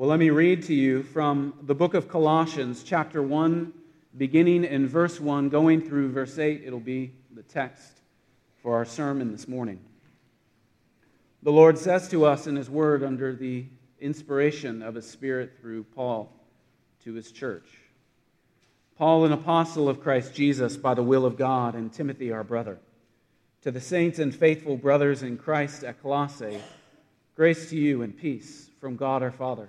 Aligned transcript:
Well, 0.00 0.08
let 0.08 0.18
me 0.18 0.30
read 0.30 0.62
to 0.62 0.74
you 0.74 1.02
from 1.02 1.52
the 1.60 1.74
book 1.74 1.92
of 1.92 2.08
Colossians, 2.08 2.82
chapter 2.82 3.22
1, 3.22 3.70
beginning 4.16 4.64
in 4.64 4.88
verse 4.88 5.20
1, 5.20 5.50
going 5.50 5.86
through 5.86 6.10
verse 6.12 6.38
8. 6.38 6.62
It'll 6.64 6.80
be 6.80 7.12
the 7.34 7.42
text 7.42 8.00
for 8.62 8.76
our 8.76 8.86
sermon 8.86 9.30
this 9.30 9.46
morning. 9.46 9.78
The 11.42 11.52
Lord 11.52 11.76
says 11.76 12.08
to 12.08 12.24
us 12.24 12.46
in 12.46 12.56
His 12.56 12.70
Word 12.70 13.02
under 13.02 13.34
the 13.34 13.66
inspiration 14.00 14.80
of 14.80 14.94
His 14.94 15.06
Spirit 15.06 15.58
through 15.60 15.84
Paul 15.84 16.32
to 17.04 17.12
His 17.12 17.30
church. 17.30 17.68
Paul, 18.96 19.26
an 19.26 19.32
apostle 19.32 19.86
of 19.86 20.00
Christ 20.00 20.34
Jesus 20.34 20.78
by 20.78 20.94
the 20.94 21.02
will 21.02 21.26
of 21.26 21.36
God, 21.36 21.74
and 21.74 21.92
Timothy, 21.92 22.32
our 22.32 22.42
brother. 22.42 22.78
To 23.64 23.70
the 23.70 23.82
saints 23.82 24.18
and 24.18 24.34
faithful 24.34 24.78
brothers 24.78 25.22
in 25.22 25.36
Christ 25.36 25.84
at 25.84 26.00
Colossae, 26.00 26.62
grace 27.36 27.68
to 27.68 27.76
you 27.76 28.00
and 28.00 28.16
peace 28.16 28.70
from 28.80 28.96
God 28.96 29.22
our 29.22 29.30
Father 29.30 29.68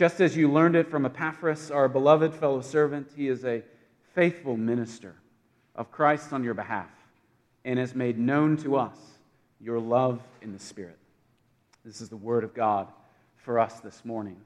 Just 0.00 0.22
as 0.22 0.34
you 0.34 0.50
learned 0.50 0.76
it 0.76 0.90
from 0.90 1.04
Epaphras, 1.04 1.70
our 1.70 1.86
beloved 1.86 2.32
fellow 2.32 2.62
servant, 2.62 3.10
he 3.14 3.28
is 3.28 3.44
a 3.44 3.62
faithful 4.14 4.56
minister 4.56 5.14
of 5.76 5.92
Christ 5.92 6.32
on 6.32 6.42
your 6.42 6.54
behalf 6.54 6.88
and 7.66 7.78
has 7.78 7.94
made 7.94 8.18
known 8.18 8.56
to 8.62 8.76
us 8.76 8.96
your 9.60 9.78
love 9.78 10.22
in 10.40 10.54
the 10.54 10.58
Spirit. 10.58 10.96
This 11.84 12.00
is 12.00 12.08
the 12.08 12.16
word 12.16 12.44
of 12.44 12.54
God 12.54 12.88
for 13.44 13.58
us 13.58 13.80
this 13.80 14.02
morning. 14.02 14.38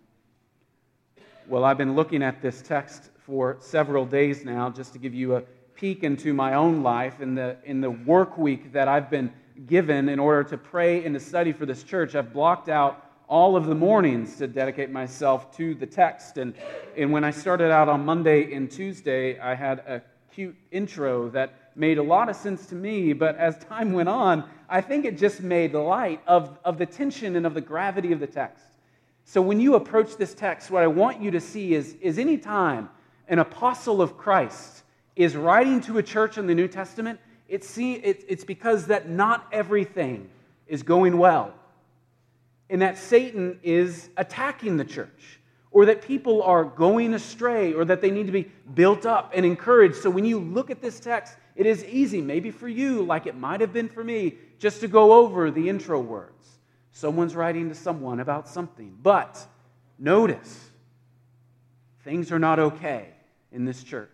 Well, 1.46 1.62
I've 1.62 1.78
been 1.78 1.94
looking 1.94 2.24
at 2.24 2.42
this 2.42 2.60
text 2.60 3.10
for 3.24 3.56
several 3.60 4.04
days 4.04 4.44
now 4.44 4.70
just 4.70 4.92
to 4.94 4.98
give 4.98 5.14
you 5.14 5.36
a 5.36 5.42
peek 5.76 6.02
into 6.02 6.34
my 6.34 6.54
own 6.54 6.82
life 6.82 7.20
in 7.20 7.36
the, 7.36 7.58
in 7.62 7.80
the 7.80 7.92
work 7.92 8.36
week 8.36 8.72
that 8.72 8.88
I've 8.88 9.08
been 9.08 9.32
given 9.68 10.08
in 10.08 10.18
order 10.18 10.42
to 10.50 10.58
pray 10.58 11.04
and 11.04 11.14
to 11.14 11.20
study 11.20 11.52
for 11.52 11.64
this 11.64 11.84
church. 11.84 12.16
I've 12.16 12.32
blocked 12.32 12.68
out 12.68 13.03
all 13.28 13.56
of 13.56 13.66
the 13.66 13.74
mornings 13.74 14.36
to 14.36 14.46
dedicate 14.46 14.90
myself 14.90 15.56
to 15.56 15.74
the 15.74 15.86
text. 15.86 16.36
And, 16.36 16.54
and 16.96 17.10
when 17.10 17.24
I 17.24 17.30
started 17.30 17.70
out 17.70 17.88
on 17.88 18.04
Monday 18.04 18.52
and 18.54 18.70
Tuesday, 18.70 19.38
I 19.38 19.54
had 19.54 19.78
a 19.80 20.02
cute 20.32 20.56
intro 20.70 21.30
that 21.30 21.70
made 21.76 21.98
a 21.98 22.02
lot 22.02 22.28
of 22.28 22.36
sense 22.36 22.66
to 22.66 22.74
me, 22.74 23.12
but 23.12 23.36
as 23.36 23.58
time 23.58 23.92
went 23.92 24.08
on, 24.08 24.44
I 24.68 24.80
think 24.80 25.04
it 25.04 25.18
just 25.18 25.40
made 25.40 25.72
light 25.74 26.20
of, 26.26 26.58
of 26.64 26.78
the 26.78 26.86
tension 26.86 27.36
and 27.36 27.46
of 27.46 27.54
the 27.54 27.60
gravity 27.60 28.12
of 28.12 28.20
the 28.20 28.26
text. 28.26 28.64
So 29.24 29.40
when 29.40 29.58
you 29.58 29.74
approach 29.74 30.16
this 30.16 30.34
text, 30.34 30.70
what 30.70 30.82
I 30.82 30.86
want 30.86 31.20
you 31.20 31.30
to 31.30 31.40
see 31.40 31.74
is, 31.74 31.96
is 32.00 32.18
any 32.18 32.36
time 32.36 32.90
an 33.28 33.38
apostle 33.38 34.02
of 34.02 34.16
Christ 34.18 34.82
is 35.16 35.34
writing 35.34 35.80
to 35.82 35.98
a 35.98 36.02
church 36.02 36.36
in 36.36 36.46
the 36.46 36.54
New 36.54 36.68
Testament, 36.68 37.18
it's, 37.48 37.76
it's 37.78 38.44
because 38.44 38.86
that 38.86 39.08
not 39.08 39.46
everything 39.52 40.28
is 40.66 40.82
going 40.82 41.16
well 41.18 41.54
and 42.70 42.82
that 42.82 42.98
Satan 42.98 43.58
is 43.62 44.08
attacking 44.16 44.76
the 44.76 44.84
church, 44.84 45.40
or 45.70 45.86
that 45.86 46.02
people 46.02 46.42
are 46.42 46.64
going 46.64 47.14
astray, 47.14 47.72
or 47.72 47.84
that 47.84 48.00
they 48.00 48.10
need 48.10 48.26
to 48.26 48.32
be 48.32 48.50
built 48.74 49.06
up 49.06 49.32
and 49.34 49.44
encouraged. 49.44 49.96
So 49.96 50.08
when 50.08 50.24
you 50.24 50.38
look 50.38 50.70
at 50.70 50.80
this 50.80 51.00
text, 51.00 51.36
it 51.56 51.66
is 51.66 51.84
easy, 51.84 52.20
maybe 52.20 52.50
for 52.50 52.68
you, 52.68 53.02
like 53.02 53.26
it 53.26 53.36
might 53.36 53.60
have 53.60 53.72
been 53.72 53.88
for 53.88 54.02
me, 54.02 54.34
just 54.58 54.80
to 54.80 54.88
go 54.88 55.12
over 55.12 55.50
the 55.50 55.68
intro 55.68 56.00
words. 56.00 56.48
Someone's 56.92 57.34
writing 57.34 57.68
to 57.68 57.74
someone 57.74 58.20
about 58.20 58.48
something. 58.48 58.96
But 59.02 59.44
notice, 59.98 60.70
things 62.04 62.30
are 62.30 62.38
not 62.38 62.58
okay 62.58 63.08
in 63.52 63.64
this 63.64 63.82
church. 63.82 64.10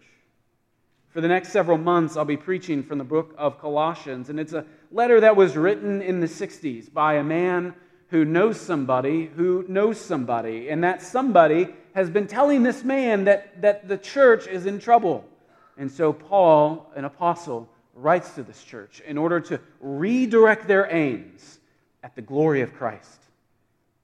For 1.10 1.20
the 1.20 1.28
next 1.28 1.50
several 1.50 1.76
months, 1.76 2.16
I'll 2.16 2.24
be 2.24 2.36
preaching 2.36 2.82
from 2.82 2.98
the 2.98 3.04
book 3.04 3.34
of 3.36 3.58
Colossians, 3.58 4.30
and 4.30 4.38
it's 4.38 4.52
a 4.52 4.64
letter 4.92 5.20
that 5.20 5.34
was 5.34 5.56
written 5.56 6.00
in 6.00 6.20
the 6.20 6.26
60s 6.26 6.92
by 6.92 7.14
a 7.14 7.24
man 7.24 7.74
who 8.10 8.24
knows 8.24 8.60
somebody 8.60 9.26
who 9.26 9.64
knows 9.68 10.00
somebody. 10.00 10.68
And 10.68 10.84
that 10.84 11.02
somebody 11.02 11.68
has 11.94 12.10
been 12.10 12.26
telling 12.26 12.62
this 12.62 12.84
man 12.84 13.24
that, 13.24 13.62
that 13.62 13.88
the 13.88 13.96
church 13.96 14.46
is 14.46 14.66
in 14.66 14.78
trouble. 14.78 15.24
And 15.76 15.90
so 15.90 16.12
Paul, 16.12 16.90
an 16.94 17.04
apostle, 17.04 17.68
writes 17.94 18.34
to 18.34 18.42
this 18.42 18.62
church 18.62 19.00
in 19.00 19.16
order 19.16 19.40
to 19.40 19.60
redirect 19.80 20.66
their 20.66 20.92
aims 20.92 21.58
at 22.02 22.14
the 22.14 22.22
glory 22.22 22.62
of 22.62 22.74
Christ. 22.74 23.20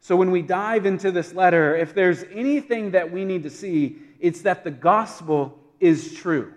So 0.00 0.14
when 0.16 0.30
we 0.30 0.42
dive 0.42 0.86
into 0.86 1.10
this 1.10 1.34
letter, 1.34 1.74
if 1.74 1.92
there's 1.92 2.22
anything 2.32 2.92
that 2.92 3.10
we 3.10 3.24
need 3.24 3.42
to 3.42 3.50
see, 3.50 3.96
it's 4.20 4.42
that 4.42 4.62
the 4.62 4.70
gospel 4.70 5.58
is 5.80 6.14
true. 6.14 6.52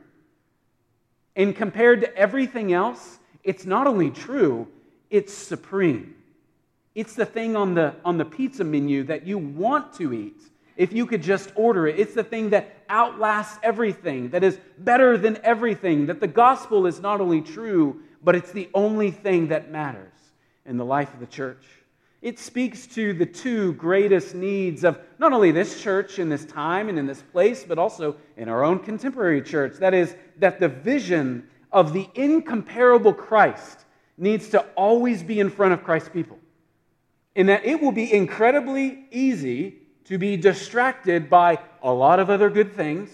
And 1.36 1.56
compared 1.56 2.02
to 2.02 2.16
everything 2.16 2.74
else, 2.74 3.18
it's 3.44 3.66
not 3.66 3.88
only 3.88 4.12
true, 4.12 4.68
it's 5.10 5.34
supreme. 5.34 6.16
It's 6.96 7.14
the 7.14 7.26
thing 7.26 7.56
on 7.56 7.76
the, 7.76 7.96
on 8.04 8.18
the 8.18 8.26
pizza 8.26 8.64
menu 8.64 9.04
that 9.04 9.26
you 9.26 9.38
want 9.38 9.94
to 9.94 10.14
eat 10.14 10.42
if 10.76 10.94
you 10.94 11.06
could 11.06 11.22
just 11.22 11.52
order 11.56 11.88
it. 11.88 12.00
It's 12.00 12.14
the 12.14 12.24
thing 12.24 12.50
that 12.52 12.74
outlasts 12.88 13.60
everything, 13.62 14.30
that 14.30 14.44
is 14.44 14.58
better 14.80 15.18
than 15.18 15.38
everything, 15.44 16.08
that 16.08 16.20
the 16.20 16.28
gospel 16.28 16.88
is 16.88 17.00
not 17.00 17.22
only 17.22 17.42
true, 17.42 18.02
but 18.24 18.36
it's 18.36 18.52
the 18.52 18.70
only 18.74 19.12
thing 19.12 19.50
that 19.50 19.70
matters 19.72 20.14
in 20.66 20.78
the 20.78 20.86
life 20.86 21.14
of 21.14 21.20
the 21.20 21.28
church. 21.28 21.66
It 22.22 22.40
speaks 22.40 22.88
to 22.88 23.14
the 23.14 23.26
two 23.26 23.74
greatest 23.74 24.36
needs 24.36 24.84
of 24.84 25.00
not 25.20 25.32
only 25.32 25.52
this 25.52 25.82
church 25.82 26.18
in 26.18 26.28
this 26.28 26.44
time 26.44 26.90
and 26.90 26.98
in 26.98 27.06
this 27.06 27.22
place, 27.22 27.64
but 27.64 27.78
also 27.78 28.18
in 28.36 28.50
our 28.50 28.64
own 28.64 28.80
contemporary 28.80 29.42
church. 29.42 29.78
That 29.78 29.94
is, 29.94 30.16
that 30.38 30.60
the 30.60 30.68
vision 30.68 31.48
of 31.72 31.94
the 31.94 32.10
incomparable 32.16 33.14
Christ 33.14 33.86
needs 34.18 34.50
to 34.50 34.62
always 34.76 35.24
be 35.24 35.40
in 35.40 35.50
front 35.50 35.74
of 35.74 35.84
Christ's 35.84 36.10
people 36.10 36.39
in 37.36 37.48
that 37.48 37.66
it 37.66 37.82
will 37.82 37.92
be 37.92 38.12
incredibly 38.12 39.06
easy 39.12 39.76
to 40.06 40.18
be 40.18 40.38
distracted 40.38 41.30
by 41.30 41.60
a 41.82 41.92
lot 41.92 42.20
of 42.20 42.30
other 42.30 42.50
good 42.50 42.74
things. 42.74 43.12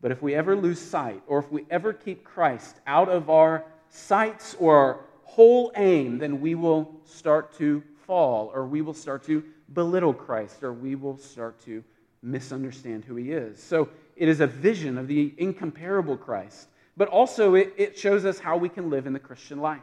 But 0.00 0.12
if 0.12 0.20
we 0.20 0.34
ever 0.34 0.54
lose 0.54 0.78
sight, 0.78 1.22
or 1.26 1.38
if 1.38 1.50
we 1.50 1.64
ever 1.70 1.92
keep 1.92 2.24
Christ 2.24 2.76
out 2.86 3.08
of 3.08 3.30
our 3.30 3.64
sights 3.88 4.54
or 4.58 4.76
our 4.76 5.00
whole 5.22 5.72
aim, 5.76 6.18
then 6.18 6.40
we 6.40 6.54
will 6.54 7.00
start 7.04 7.56
to 7.58 7.82
fall, 8.06 8.52
or 8.54 8.66
we 8.66 8.82
will 8.82 8.94
start 8.94 9.24
to 9.24 9.42
belittle 9.72 10.12
Christ, 10.12 10.62
or 10.62 10.72
we 10.72 10.94
will 10.94 11.16
start 11.16 11.58
to 11.64 11.82
misunderstand 12.22 13.04
who 13.04 13.16
he 13.16 13.32
is. 13.32 13.62
So 13.62 13.88
it 14.16 14.28
is 14.28 14.40
a 14.40 14.46
vision 14.46 14.98
of 14.98 15.08
the 15.08 15.34
incomparable 15.38 16.16
Christ, 16.16 16.68
but 16.96 17.08
also 17.08 17.54
it, 17.54 17.72
it 17.76 17.98
shows 17.98 18.24
us 18.24 18.38
how 18.38 18.56
we 18.56 18.68
can 18.68 18.90
live 18.90 19.06
in 19.06 19.12
the 19.12 19.18
Christian 19.18 19.58
life. 19.58 19.80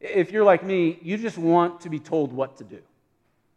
If 0.00 0.30
you're 0.30 0.44
like 0.44 0.64
me, 0.64 0.98
you 1.02 1.16
just 1.16 1.38
want 1.38 1.80
to 1.82 1.90
be 1.90 1.98
told 1.98 2.32
what 2.32 2.56
to 2.58 2.64
do. 2.64 2.80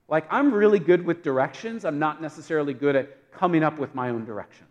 Like, 0.07 0.25
I'm 0.29 0.53
really 0.53 0.79
good 0.79 1.06
with 1.06 1.24
directions. 1.24 1.85
I'm 1.85 2.00
not 2.00 2.22
necessarily 2.22 2.74
good 2.74 2.96
at 2.96 3.31
coming 3.31 3.63
up 3.63 3.79
with 3.79 3.96
my 3.96 4.09
own 4.09 4.25
directions. 4.25 4.68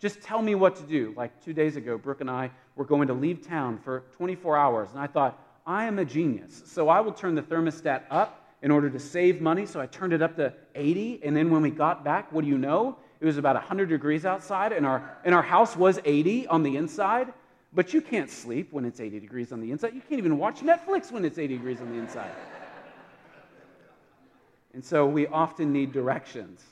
Just 0.00 0.20
tell 0.22 0.42
me 0.42 0.54
what 0.54 0.76
to 0.76 0.82
do. 0.82 1.12
Like 1.16 1.44
two 1.44 1.52
days 1.52 1.76
ago, 1.76 1.98
Brooke 1.98 2.20
and 2.20 2.30
I 2.30 2.50
were 2.76 2.84
going 2.84 3.08
to 3.08 3.14
leave 3.14 3.46
town 3.46 3.78
for 3.78 4.04
24 4.16 4.56
hours, 4.56 4.88
and 4.92 5.00
I 5.00 5.06
thought, 5.06 5.38
I 5.66 5.84
am 5.84 5.98
a 5.98 6.04
genius. 6.04 6.62
So 6.66 6.88
I 6.88 7.00
will 7.00 7.12
turn 7.12 7.34
the 7.34 7.42
thermostat 7.42 8.04
up 8.10 8.46
in 8.62 8.70
order 8.70 8.88
to 8.90 8.98
save 8.98 9.40
money. 9.40 9.66
So 9.66 9.80
I 9.80 9.86
turned 9.86 10.12
it 10.12 10.22
up 10.22 10.36
to 10.36 10.52
80, 10.74 11.20
and 11.24 11.36
then 11.36 11.50
when 11.50 11.62
we 11.62 11.70
got 11.70 12.04
back, 12.04 12.32
what 12.32 12.44
do 12.44 12.50
you 12.50 12.58
know? 12.58 12.96
It 13.20 13.26
was 13.26 13.36
about 13.36 13.56
100 13.56 13.88
degrees 13.88 14.24
outside, 14.24 14.72
and 14.72 14.86
our, 14.86 15.18
and 15.24 15.34
our 15.34 15.42
house 15.42 15.76
was 15.76 15.98
80 16.04 16.46
on 16.46 16.62
the 16.62 16.76
inside. 16.76 17.32
But 17.72 17.92
you 17.92 18.00
can't 18.00 18.30
sleep 18.30 18.72
when 18.72 18.84
it's 18.84 19.00
80 19.00 19.20
degrees 19.20 19.52
on 19.52 19.60
the 19.60 19.70
inside. 19.70 19.94
You 19.94 20.00
can't 20.00 20.18
even 20.18 20.38
watch 20.38 20.60
Netflix 20.60 21.12
when 21.12 21.24
it's 21.24 21.38
80 21.38 21.56
degrees 21.56 21.80
on 21.80 21.90
the 21.90 21.98
inside. 21.98 22.30
and 24.72 24.84
so 24.84 25.06
we 25.06 25.26
often 25.26 25.72
need 25.72 25.92
directions 25.92 26.62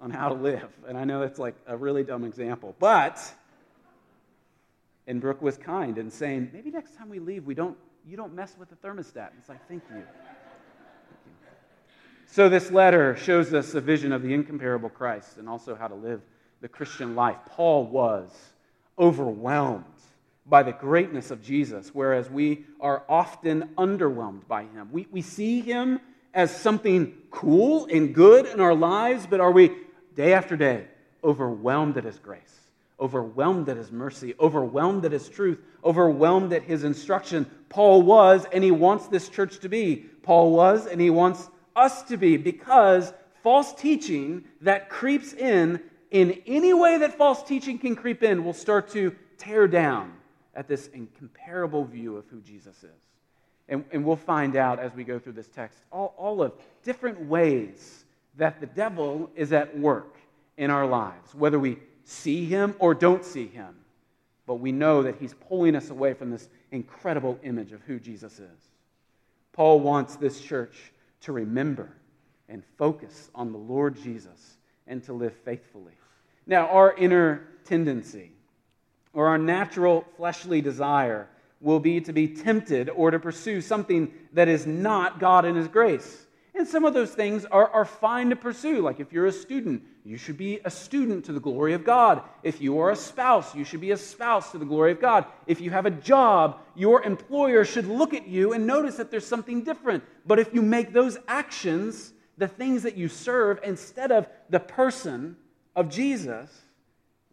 on 0.00 0.10
how 0.10 0.28
to 0.28 0.34
live. 0.34 0.70
And 0.88 0.96
I 0.96 1.04
know 1.04 1.20
that's 1.20 1.38
like 1.38 1.56
a 1.66 1.76
really 1.76 2.04
dumb 2.04 2.24
example. 2.24 2.74
But, 2.78 3.20
and 5.06 5.20
Brooke 5.20 5.42
was 5.42 5.58
kind 5.58 5.98
in 5.98 6.10
saying, 6.10 6.50
maybe 6.54 6.70
next 6.70 6.96
time 6.96 7.10
we 7.10 7.18
leave, 7.18 7.44
we 7.44 7.54
don't, 7.54 7.76
you 8.06 8.16
don't 8.16 8.34
mess 8.34 8.56
with 8.58 8.70
the 8.70 8.76
thermostat. 8.76 9.28
And 9.28 9.38
it's 9.38 9.48
like, 9.48 9.66
thank 9.68 9.82
you. 9.94 10.02
So, 12.32 12.48
this 12.48 12.70
letter 12.70 13.16
shows 13.16 13.52
us 13.52 13.74
a 13.74 13.80
vision 13.80 14.12
of 14.12 14.22
the 14.22 14.32
incomparable 14.32 14.88
Christ 14.88 15.38
and 15.38 15.48
also 15.48 15.74
how 15.74 15.88
to 15.88 15.96
live 15.96 16.22
the 16.60 16.68
Christian 16.68 17.16
life. 17.16 17.38
Paul 17.48 17.86
was 17.86 18.30
overwhelmed 18.96 19.84
by 20.50 20.64
the 20.64 20.72
greatness 20.72 21.30
of 21.30 21.42
Jesus, 21.42 21.90
whereas 21.94 22.28
we 22.28 22.66
are 22.80 23.04
often 23.08 23.70
underwhelmed 23.78 24.46
by 24.48 24.64
him. 24.64 24.88
We, 24.90 25.06
we 25.10 25.22
see 25.22 25.60
him 25.60 26.00
as 26.34 26.54
something 26.54 27.14
cool 27.30 27.86
and 27.86 28.14
good 28.14 28.46
in 28.46 28.60
our 28.60 28.74
lives, 28.74 29.26
but 29.28 29.40
are 29.40 29.52
we 29.52 29.72
day 30.14 30.32
after 30.32 30.56
day 30.56 30.86
overwhelmed 31.22 31.96
at 31.96 32.04
His 32.04 32.18
grace, 32.18 32.60
overwhelmed 32.98 33.68
at 33.68 33.76
His 33.76 33.92
mercy, 33.92 34.34
overwhelmed 34.40 35.04
at 35.04 35.12
His 35.12 35.28
truth, 35.28 35.60
overwhelmed 35.84 36.52
at 36.52 36.62
His 36.62 36.84
instruction? 36.84 37.50
Paul 37.68 38.02
was, 38.02 38.46
and 38.52 38.64
he 38.64 38.70
wants 38.70 39.06
this 39.06 39.28
church 39.28 39.60
to 39.60 39.68
be. 39.68 39.96
Paul 40.22 40.52
was, 40.52 40.86
and 40.86 41.00
he 41.00 41.10
wants 41.10 41.48
us 41.76 42.02
to 42.04 42.16
be, 42.16 42.36
because 42.36 43.12
false 43.42 43.72
teaching 43.74 44.44
that 44.60 44.88
creeps 44.88 45.32
in, 45.32 45.80
in 46.10 46.42
any 46.46 46.74
way 46.74 46.98
that 46.98 47.16
false 47.16 47.42
teaching 47.42 47.78
can 47.78 47.94
creep 47.94 48.22
in, 48.22 48.44
will 48.44 48.52
start 48.52 48.90
to 48.90 49.14
tear 49.38 49.68
down 49.68 50.12
at 50.54 50.68
this 50.68 50.88
incomparable 50.88 51.84
view 51.84 52.16
of 52.16 52.26
who 52.28 52.40
Jesus 52.40 52.76
is. 52.82 53.00
And, 53.68 53.84
and 53.92 54.04
we'll 54.04 54.16
find 54.16 54.56
out 54.56 54.80
as 54.80 54.92
we 54.94 55.04
go 55.04 55.18
through 55.18 55.34
this 55.34 55.48
text 55.48 55.78
all, 55.92 56.14
all 56.16 56.42
of 56.42 56.52
different 56.82 57.20
ways 57.26 58.04
that 58.36 58.60
the 58.60 58.66
devil 58.66 59.30
is 59.36 59.52
at 59.52 59.78
work 59.78 60.16
in 60.56 60.70
our 60.70 60.86
lives, 60.86 61.34
whether 61.34 61.58
we 61.58 61.78
see 62.04 62.44
him 62.44 62.74
or 62.78 62.94
don't 62.94 63.24
see 63.24 63.46
him. 63.46 63.74
But 64.46 64.56
we 64.56 64.72
know 64.72 65.02
that 65.02 65.16
he's 65.16 65.34
pulling 65.34 65.76
us 65.76 65.90
away 65.90 66.14
from 66.14 66.30
this 66.30 66.48
incredible 66.72 67.38
image 67.44 67.72
of 67.72 67.80
who 67.82 68.00
Jesus 68.00 68.40
is. 68.40 68.70
Paul 69.52 69.80
wants 69.80 70.16
this 70.16 70.40
church 70.40 70.92
to 71.22 71.32
remember 71.32 71.90
and 72.48 72.64
focus 72.76 73.30
on 73.34 73.52
the 73.52 73.58
Lord 73.58 73.96
Jesus 74.02 74.56
and 74.86 75.02
to 75.04 75.12
live 75.12 75.34
faithfully. 75.44 75.92
Now, 76.46 76.66
our 76.68 76.94
inner 76.94 77.46
tendency 77.64 78.32
or 79.12 79.28
our 79.28 79.38
natural 79.38 80.04
fleshly 80.16 80.60
desire 80.60 81.28
will 81.60 81.80
be 81.80 82.00
to 82.00 82.12
be 82.12 82.28
tempted 82.28 82.88
or 82.88 83.10
to 83.10 83.18
pursue 83.18 83.60
something 83.60 84.12
that 84.32 84.48
is 84.48 84.66
not 84.66 85.20
God 85.20 85.44
and 85.44 85.56
His 85.56 85.68
grace. 85.68 86.26
And 86.54 86.66
some 86.66 86.84
of 86.84 86.94
those 86.94 87.12
things 87.12 87.44
are, 87.46 87.68
are 87.68 87.84
fine 87.84 88.30
to 88.30 88.36
pursue. 88.36 88.80
Like 88.80 88.98
if 88.98 89.12
you're 89.12 89.26
a 89.26 89.32
student, 89.32 89.82
you 90.04 90.16
should 90.16 90.36
be 90.36 90.60
a 90.64 90.70
student 90.70 91.24
to 91.26 91.32
the 91.32 91.40
glory 91.40 91.74
of 91.74 91.84
God. 91.84 92.22
If 92.42 92.60
you 92.60 92.78
are 92.80 92.90
a 92.90 92.96
spouse, 92.96 93.54
you 93.54 93.64
should 93.64 93.80
be 93.80 93.92
a 93.92 93.96
spouse 93.96 94.50
to 94.52 94.58
the 94.58 94.64
glory 94.64 94.92
of 94.92 95.00
God. 95.00 95.26
If 95.46 95.60
you 95.60 95.70
have 95.70 95.86
a 95.86 95.90
job, 95.90 96.60
your 96.74 97.02
employer 97.02 97.64
should 97.64 97.86
look 97.86 98.14
at 98.14 98.26
you 98.26 98.52
and 98.52 98.66
notice 98.66 98.96
that 98.96 99.10
there's 99.10 99.26
something 99.26 99.62
different. 99.62 100.02
But 100.26 100.38
if 100.38 100.52
you 100.52 100.62
make 100.62 100.92
those 100.92 101.18
actions 101.28 102.12
the 102.36 102.48
things 102.48 102.82
that 102.82 102.96
you 102.96 103.08
serve 103.08 103.60
instead 103.62 104.10
of 104.10 104.26
the 104.48 104.60
person 104.60 105.36
of 105.76 105.88
Jesus, 105.88 106.50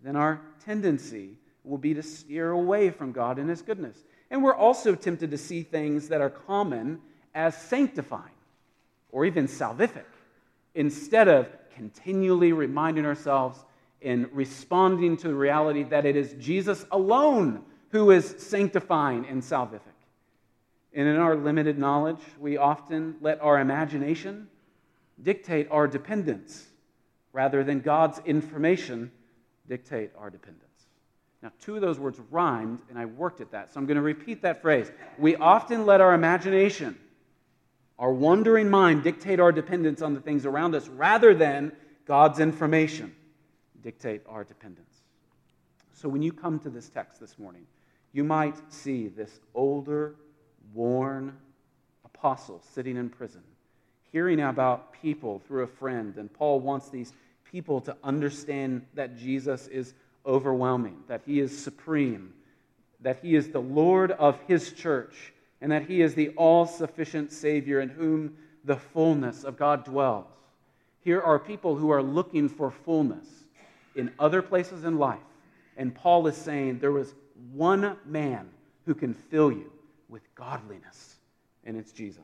then 0.03 0.15
our 0.15 0.41
tendency 0.63 1.38
will 1.68 1.78
be 1.78 1.94
to 1.94 2.04
steer 2.04 2.52
away 2.52 2.90
from 2.90 3.12
God 3.12 3.40
and 3.40 3.50
His 3.50 3.62
goodness. 3.62 3.98
And 4.30 4.44
we're 4.44 4.56
also 4.56 4.96
tempted 4.96 5.31
to 5.31 5.38
see 5.38 5.64
things 5.64 6.10
that 6.10 6.22
are 6.22 6.30
common 6.30 7.00
as 7.34 7.56
sanctifying 7.56 8.24
or 9.12 9.25
even 9.25 9.48
salvific 9.48 10.06
instead 10.75 11.28
of 11.28 11.48
continually 11.75 12.52
reminding 12.54 13.06
ourselves 13.06 13.64
and 14.02 14.28
responding 14.31 15.18
to 15.18 15.28
the 15.28 15.36
reality 15.36 15.84
that 15.84 16.06
it 16.06 16.16
is 16.16 16.34
Jesus 16.40 16.86
alone 16.92 17.64
who 17.90 18.12
is 18.12 18.36
sanctifying 18.38 19.25
and 19.28 19.42
salvific. 19.42 19.81
And 20.94 21.08
in 21.08 21.18
our 21.18 21.36
limited 21.36 21.78
knowledge, 21.78 22.22
we 22.40 22.58
often 22.58 23.16
let 23.22 23.42
our 23.42 23.60
imagination 23.60 24.48
dictate 25.22 25.68
our 25.72 25.88
dependence 25.88 26.68
rather 27.34 27.63
than 27.63 27.81
God's 27.81 28.20
information 28.25 29.12
dictate 29.68 30.12
our 30.18 30.30
dependence. 30.30 30.67
Now, 31.42 31.51
two 31.62 31.75
of 31.75 31.81
those 31.81 32.00
words 32.00 32.19
rhymed, 32.31 32.81
and 32.89 32.98
I 32.98 33.06
worked 33.06 33.42
at 33.42 33.51
that. 33.51 33.72
So 33.72 33.80
I'm 33.80 33.86
going 33.86 33.98
to 33.98 34.01
repeat 34.01 34.42
that 34.42 34.62
phrase. 34.62 34.92
We 35.19 35.36
often 35.36 35.86
let 35.86 36.01
our 36.01 36.13
imagination, 36.13 36.98
our 38.00 38.12
wandering 38.12 38.69
mind, 38.69 39.04
dictate 39.04 39.39
our 39.39 39.51
dependence 39.51 40.01
on 40.01 40.13
the 40.13 40.19
things 40.19 40.45
around 40.45 40.74
us 40.74 40.88
rather 40.88 41.36
than 41.36 41.72
God's 42.06 42.39
information 42.39 43.16
dictate 43.81 44.22
our 44.28 44.44
dependence. 44.44 44.94
So 45.94 46.10
when 46.10 46.22
you 46.22 46.31
come 46.31 46.60
to 46.60 46.69
this 46.69 46.89
text 46.89 47.19
this 47.19 47.38
morning, 47.39 47.66
you 48.13 48.24
might 48.24 48.56
see 48.72 49.07
this 49.07 49.39
older, 49.54 50.16
worn 50.74 51.38
apostle 52.04 52.62
sitting 52.74 52.98
in 52.98 53.10
prison, 53.10 53.44
hearing 54.12 54.39
about 54.42 54.92
people 54.94 55.39
through 55.48 55.63
a 55.63 55.68
friend. 55.68 56.18
And 56.18 56.31
Paul 56.31 56.60
wants 56.60 56.89
these 56.89 57.13
people 57.44 57.81
to 57.81 57.95
understand 58.04 58.86
that 58.94 59.18
Jesus 59.18 59.68
is 59.68 59.94
overwhelming, 60.27 60.97
that 61.07 61.21
he 61.25 61.39
is 61.39 61.57
supreme, 61.57 62.33
that 63.01 63.19
he 63.21 63.35
is 63.35 63.50
the 63.50 63.62
Lord 63.62 64.12
of 64.12 64.39
his 64.47 64.74
church, 64.74 65.33
and 65.62 65.71
that 65.71 65.88
he 65.88 66.01
is 66.01 66.13
the 66.13 66.29
all 66.29 66.68
sufficient 66.68 67.31
Savior 67.31 67.79
in 67.79 67.89
whom 67.89 68.38
the 68.63 68.75
fullness 68.75 69.44
of 69.44 69.57
God 69.57 69.85
dwells. 69.85 70.27
Here 71.00 71.21
are 71.21 71.39
people 71.39 71.75
who 71.75 71.89
are 71.89 72.03
looking 72.03 72.50
for 72.50 72.69
fullness 72.69 73.25
in 73.95 74.12
other 74.19 74.41
places 74.41 74.83
in 74.83 74.97
life. 75.00 75.19
And 75.77 75.95
Paul 75.95 76.27
is 76.27 76.35
saying 76.35 76.79
there 76.79 76.91
was 76.91 77.15
one 77.53 77.97
man 78.06 78.50
who 78.85 78.94
can 78.94 79.13
fill 79.13 79.51
you 79.51 79.71
with 80.09 80.24
godliness, 80.35 81.15
and 81.63 81.77
it's 81.77 81.91
Jesus. 81.91 82.24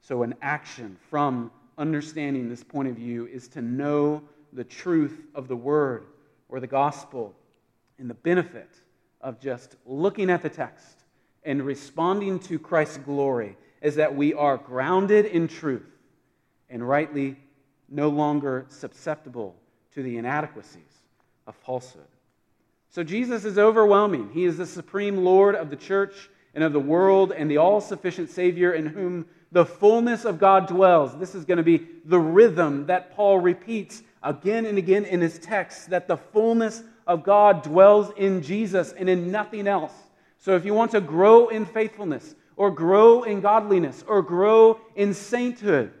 So, 0.00 0.22
an 0.22 0.34
action 0.42 0.96
from 1.10 1.50
understanding 1.78 2.48
this 2.48 2.64
point 2.64 2.88
of 2.88 2.96
view 2.96 3.26
is 3.26 3.48
to 3.48 3.62
know 3.62 4.22
the 4.52 4.64
truth 4.64 5.22
of 5.34 5.48
the 5.48 5.56
word 5.56 6.06
or 6.50 6.60
the 6.60 6.66
gospel 6.66 7.34
and 7.98 8.10
the 8.10 8.14
benefit 8.14 8.68
of 9.20 9.40
just 9.40 9.76
looking 9.86 10.30
at 10.30 10.42
the 10.42 10.48
text 10.48 11.04
and 11.44 11.62
responding 11.62 12.38
to 12.38 12.58
Christ's 12.58 12.98
glory 12.98 13.56
is 13.80 13.94
that 13.96 14.14
we 14.14 14.34
are 14.34 14.58
grounded 14.58 15.26
in 15.26 15.48
truth 15.48 15.86
and 16.68 16.86
rightly 16.86 17.36
no 17.88 18.08
longer 18.08 18.66
susceptible 18.68 19.56
to 19.94 20.02
the 20.02 20.18
inadequacies 20.18 21.02
of 21.46 21.54
falsehood. 21.56 22.06
So 22.90 23.02
Jesus 23.02 23.44
is 23.44 23.58
overwhelming. 23.58 24.30
He 24.32 24.44
is 24.44 24.56
the 24.56 24.66
supreme 24.66 25.24
Lord 25.24 25.54
of 25.54 25.70
the 25.70 25.76
church 25.76 26.28
and 26.54 26.64
of 26.64 26.72
the 26.72 26.80
world 26.80 27.32
and 27.32 27.50
the 27.50 27.58
all 27.58 27.80
sufficient 27.80 28.30
Savior 28.30 28.72
in 28.72 28.86
whom 28.86 29.26
the 29.52 29.64
fullness 29.64 30.24
of 30.24 30.38
God 30.38 30.66
dwells. 30.66 31.16
This 31.18 31.34
is 31.34 31.44
going 31.44 31.58
to 31.58 31.64
be 31.64 31.86
the 32.04 32.18
rhythm 32.18 32.86
that 32.86 33.14
Paul 33.14 33.38
repeats 33.38 34.02
again 34.22 34.66
and 34.66 34.78
again 34.78 35.04
in 35.04 35.20
his 35.20 35.38
text 35.38 35.90
that 35.90 36.06
the 36.06 36.16
fullness 36.16 36.82
of 37.06 37.22
God 37.22 37.62
dwells 37.62 38.12
in 38.16 38.42
Jesus 38.42 38.92
and 38.92 39.08
in 39.08 39.30
nothing 39.30 39.66
else. 39.66 39.92
So 40.38 40.54
if 40.54 40.64
you 40.64 40.74
want 40.74 40.90
to 40.92 41.00
grow 41.00 41.48
in 41.48 41.66
faithfulness 41.66 42.34
or 42.56 42.70
grow 42.70 43.22
in 43.22 43.40
godliness 43.40 44.04
or 44.06 44.22
grow 44.22 44.80
in 44.96 45.14
sainthood, 45.14 45.92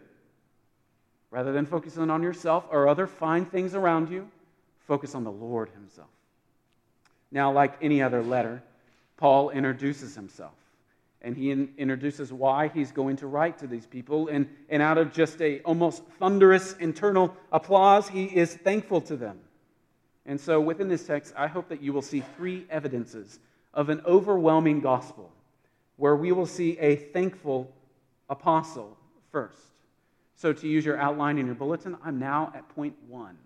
rather 1.30 1.52
than 1.52 1.66
focusing 1.66 2.10
on 2.10 2.22
yourself 2.22 2.64
or 2.70 2.88
other 2.88 3.06
fine 3.06 3.44
things 3.46 3.74
around 3.74 4.10
you, 4.10 4.28
focus 4.86 5.14
on 5.14 5.24
the 5.24 5.32
Lord 5.32 5.70
Himself. 5.70 6.08
Now, 7.30 7.52
like 7.52 7.74
any 7.80 8.02
other 8.02 8.22
letter, 8.22 8.62
Paul 9.16 9.50
introduces 9.50 10.14
himself 10.14 10.54
and 11.22 11.36
he 11.36 11.50
in, 11.50 11.72
introduces 11.76 12.32
why 12.32 12.68
he's 12.68 12.92
going 12.92 13.16
to 13.16 13.26
write 13.26 13.58
to 13.58 13.66
these 13.66 13.86
people. 13.86 14.28
And, 14.28 14.48
and 14.68 14.82
out 14.82 14.98
of 14.98 15.12
just 15.12 15.40
a 15.42 15.60
almost 15.60 16.02
thunderous 16.18 16.74
internal 16.78 17.36
applause, 17.52 18.08
he 18.08 18.24
is 18.24 18.54
thankful 18.54 19.00
to 19.02 19.16
them. 19.16 19.38
And 20.26 20.40
so 20.40 20.60
within 20.60 20.88
this 20.88 21.06
text, 21.06 21.34
I 21.36 21.46
hope 21.46 21.68
that 21.68 21.82
you 21.82 21.92
will 21.92 22.02
see 22.02 22.22
three 22.36 22.66
evidences 22.70 23.38
of 23.74 23.88
an 23.88 24.02
overwhelming 24.06 24.80
gospel, 24.80 25.30
where 25.96 26.16
we 26.16 26.32
will 26.32 26.46
see 26.46 26.78
a 26.78 26.96
thankful 26.96 27.70
apostle 28.28 28.96
first. 29.30 29.58
So 30.36 30.52
to 30.52 30.68
use 30.68 30.84
your 30.84 30.98
outline 30.98 31.36
in 31.38 31.46
your 31.46 31.54
bulletin, 31.54 31.96
I'm 32.02 32.18
now 32.18 32.52
at 32.54 32.68
point 32.70 32.94
one, 33.08 33.36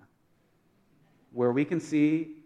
where 1.33 1.53
we 1.53 1.65
can 1.65 1.81
see 1.81 2.37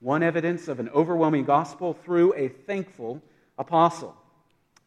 one 0.00 0.22
evidence 0.22 0.68
of 0.68 0.80
an 0.80 0.88
overwhelming 0.90 1.44
gospel 1.44 1.92
through 1.92 2.34
a 2.34 2.48
thankful 2.48 3.20
apostle. 3.58 4.16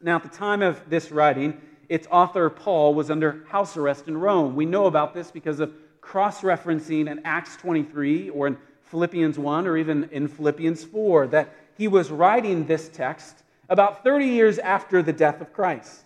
Now, 0.04 0.18
at 0.18 0.24
the 0.24 0.30
time 0.30 0.62
of 0.62 0.82
this 0.90 1.12
writing, 1.12 1.62
its 1.88 2.08
author, 2.12 2.50
Paul, 2.50 2.94
was 2.94 3.10
under 3.10 3.46
house 3.48 3.78
arrest 3.78 4.10
in 4.10 4.18
Rome. 4.18 4.54
We 4.54 4.66
know 4.66 4.86
about 4.86 5.14
this 5.14 5.32
because 5.32 5.62
of 5.62 5.74
cross 6.02 6.42
referencing 6.42 7.10
in 7.10 7.22
Acts 7.24 7.56
23 7.56 8.30
or 8.32 8.48
in 8.48 8.58
Philippians 8.82 9.40
1 9.40 9.66
or 9.66 9.78
even 9.78 10.10
in 10.12 10.28
Philippians 10.28 10.84
4 10.84 11.28
that 11.28 11.56
he 11.78 11.88
was 11.88 12.12
writing 12.12 12.68
this 12.68 12.90
text 12.90 13.44
about 13.70 14.04
30 14.04 14.26
years 14.26 14.60
after 14.60 15.02
the 15.02 15.14
death 15.14 15.40
of 15.40 15.54
Christ. 15.54 16.02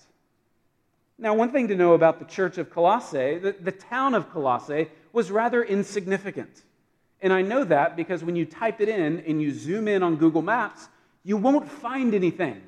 Now, 1.18 1.34
one 1.34 1.52
thing 1.52 1.68
to 1.70 1.76
know 1.76 1.94
about 1.94 2.20
the 2.20 2.26
church 2.26 2.60
of 2.60 2.70
Colossae, 2.70 3.40
the, 3.40 3.56
the 3.60 3.72
town 3.72 4.14
of 4.14 4.30
Colossae 4.32 4.90
was 5.12 5.32
rather 5.32 5.64
insignificant. 5.64 6.62
And 7.20 7.34
I 7.34 7.42
know 7.42 7.64
that 7.64 7.96
because 7.96 8.24
when 8.24 8.36
you 8.36 8.46
type 8.46 8.80
it 8.80 8.90
in 8.90 9.22
and 9.22 9.42
you 9.42 9.52
zoom 9.52 9.88
in 9.88 10.04
on 10.04 10.18
Google 10.18 10.44
Maps, 10.44 10.88
you 11.24 11.36
won't 11.36 11.68
find 11.68 12.14
anything. 12.14 12.62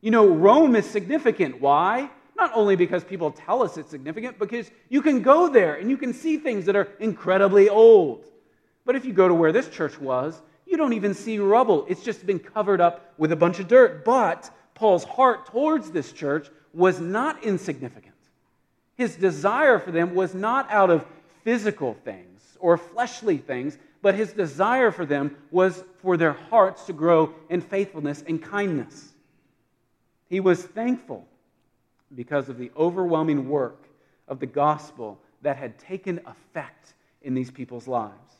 You 0.00 0.10
know, 0.10 0.26
Rome 0.26 0.76
is 0.76 0.88
significant. 0.88 1.60
Why? 1.60 2.10
Not 2.36 2.52
only 2.54 2.76
because 2.76 3.02
people 3.02 3.32
tell 3.32 3.62
us 3.62 3.76
it's 3.76 3.90
significant, 3.90 4.38
because 4.38 4.70
you 4.88 5.02
can 5.02 5.22
go 5.22 5.48
there 5.48 5.74
and 5.74 5.90
you 5.90 5.96
can 5.96 6.12
see 6.12 6.36
things 6.36 6.66
that 6.66 6.76
are 6.76 6.88
incredibly 7.00 7.68
old. 7.68 8.24
But 8.84 8.94
if 8.94 9.04
you 9.04 9.12
go 9.12 9.26
to 9.26 9.34
where 9.34 9.52
this 9.52 9.68
church 9.68 10.00
was, 10.00 10.40
you 10.64 10.76
don't 10.76 10.92
even 10.92 11.14
see 11.14 11.38
rubble. 11.38 11.84
It's 11.88 12.02
just 12.02 12.24
been 12.26 12.38
covered 12.38 12.80
up 12.80 13.12
with 13.18 13.32
a 13.32 13.36
bunch 13.36 13.58
of 13.58 13.66
dirt. 13.66 14.04
But 14.04 14.50
Paul's 14.74 15.04
heart 15.04 15.46
towards 15.46 15.90
this 15.90 16.12
church 16.12 16.48
was 16.72 17.00
not 17.00 17.42
insignificant. 17.42 18.14
His 18.94 19.16
desire 19.16 19.78
for 19.78 19.90
them 19.90 20.14
was 20.14 20.34
not 20.34 20.70
out 20.70 20.90
of 20.90 21.04
physical 21.42 21.94
things 22.04 22.56
or 22.60 22.76
fleshly 22.76 23.38
things, 23.38 23.78
but 24.02 24.14
his 24.14 24.32
desire 24.32 24.92
for 24.92 25.04
them 25.04 25.36
was 25.50 25.82
for 26.02 26.16
their 26.16 26.32
hearts 26.32 26.84
to 26.86 26.92
grow 26.92 27.34
in 27.48 27.60
faithfulness 27.60 28.22
and 28.26 28.42
kindness. 28.42 29.14
He 30.28 30.40
was 30.40 30.62
thankful 30.62 31.26
because 32.14 32.48
of 32.48 32.58
the 32.58 32.70
overwhelming 32.76 33.48
work 33.48 33.88
of 34.26 34.40
the 34.40 34.46
gospel 34.46 35.18
that 35.42 35.56
had 35.56 35.78
taken 35.78 36.20
effect 36.26 36.94
in 37.22 37.34
these 37.34 37.50
people's 37.50 37.88
lives. 37.88 38.34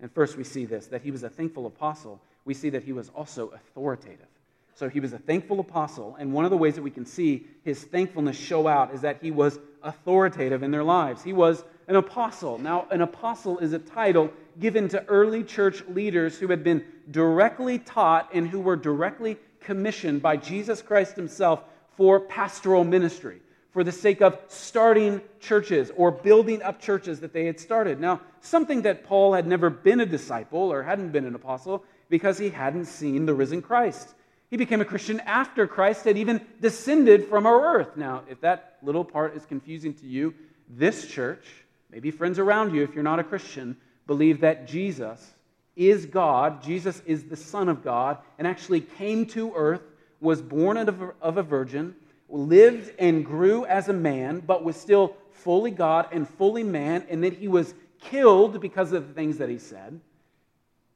And 0.00 0.10
first, 0.12 0.36
we 0.36 0.44
see 0.44 0.64
this 0.64 0.86
that 0.86 1.02
he 1.02 1.10
was 1.10 1.22
a 1.22 1.28
thankful 1.28 1.66
apostle. 1.66 2.20
We 2.44 2.54
see 2.54 2.70
that 2.70 2.84
he 2.84 2.92
was 2.92 3.10
also 3.10 3.48
authoritative. 3.48 4.26
So 4.74 4.88
he 4.88 5.00
was 5.00 5.12
a 5.12 5.18
thankful 5.18 5.58
apostle, 5.58 6.14
and 6.20 6.32
one 6.32 6.44
of 6.44 6.52
the 6.52 6.56
ways 6.56 6.76
that 6.76 6.82
we 6.82 6.92
can 6.92 7.04
see 7.04 7.48
his 7.64 7.82
thankfulness 7.82 8.36
show 8.36 8.68
out 8.68 8.94
is 8.94 9.00
that 9.00 9.18
he 9.20 9.32
was 9.32 9.58
authoritative 9.82 10.62
in 10.62 10.70
their 10.70 10.84
lives. 10.84 11.24
He 11.24 11.32
was 11.32 11.64
an 11.88 11.96
apostle. 11.96 12.58
Now, 12.58 12.86
an 12.92 13.02
apostle 13.02 13.58
is 13.58 13.72
a 13.72 13.80
title 13.80 14.30
given 14.60 14.88
to 14.90 15.04
early 15.06 15.42
church 15.42 15.82
leaders 15.88 16.38
who 16.38 16.46
had 16.46 16.62
been 16.62 16.84
directly 17.10 17.80
taught 17.80 18.30
and 18.32 18.48
who 18.48 18.60
were 18.60 18.76
directly 18.76 19.36
commissioned 19.60 20.22
by 20.22 20.36
Jesus 20.36 20.82
Christ 20.82 21.16
himself 21.16 21.62
for 21.96 22.20
pastoral 22.20 22.84
ministry, 22.84 23.40
for 23.72 23.82
the 23.84 23.92
sake 23.92 24.22
of 24.22 24.38
starting 24.48 25.20
churches 25.40 25.90
or 25.96 26.10
building 26.10 26.62
up 26.62 26.80
churches 26.80 27.20
that 27.20 27.32
they 27.32 27.44
had 27.44 27.58
started. 27.58 28.00
Now, 28.00 28.20
something 28.40 28.82
that 28.82 29.04
Paul 29.04 29.34
had 29.34 29.46
never 29.46 29.70
been 29.70 30.00
a 30.00 30.06
disciple 30.06 30.72
or 30.72 30.82
hadn't 30.82 31.10
been 31.10 31.26
an 31.26 31.34
apostle 31.34 31.84
because 32.08 32.38
he 32.38 32.50
hadn't 32.50 32.86
seen 32.86 33.26
the 33.26 33.34
risen 33.34 33.60
Christ. 33.60 34.14
He 34.50 34.56
became 34.56 34.80
a 34.80 34.84
Christian 34.84 35.20
after 35.20 35.66
Christ 35.66 36.04
had 36.04 36.16
even 36.16 36.40
descended 36.60 37.26
from 37.26 37.46
our 37.46 37.76
earth. 37.76 37.96
Now, 37.96 38.22
if 38.30 38.40
that 38.40 38.78
little 38.82 39.04
part 39.04 39.36
is 39.36 39.44
confusing 39.44 39.92
to 39.94 40.06
you, 40.06 40.34
this 40.70 41.06
church, 41.06 41.44
maybe 41.90 42.10
friends 42.10 42.38
around 42.38 42.74
you, 42.74 42.82
if 42.82 42.94
you're 42.94 43.02
not 43.02 43.18
a 43.18 43.24
Christian, 43.24 43.76
believe 44.06 44.40
that 44.40 44.66
Jesus 44.66 45.34
is 45.78 46.04
God, 46.06 46.62
Jesus 46.62 47.00
is 47.06 47.24
the 47.24 47.36
Son 47.36 47.68
of 47.68 47.84
God, 47.84 48.18
and 48.36 48.46
actually 48.46 48.80
came 48.80 49.24
to 49.26 49.54
earth, 49.54 49.82
was 50.20 50.42
born 50.42 50.76
of 50.76 51.38
a 51.38 51.42
virgin, 51.42 51.94
lived 52.28 52.92
and 52.98 53.24
grew 53.24 53.64
as 53.64 53.88
a 53.88 53.92
man, 53.92 54.40
but 54.40 54.64
was 54.64 54.76
still 54.76 55.16
fully 55.30 55.70
God 55.70 56.08
and 56.10 56.28
fully 56.28 56.64
man, 56.64 57.06
and 57.08 57.22
then 57.22 57.32
he 57.32 57.46
was 57.46 57.72
killed 58.00 58.60
because 58.60 58.92
of 58.92 59.06
the 59.06 59.14
things 59.14 59.38
that 59.38 59.48
he 59.48 59.58
said. 59.58 60.00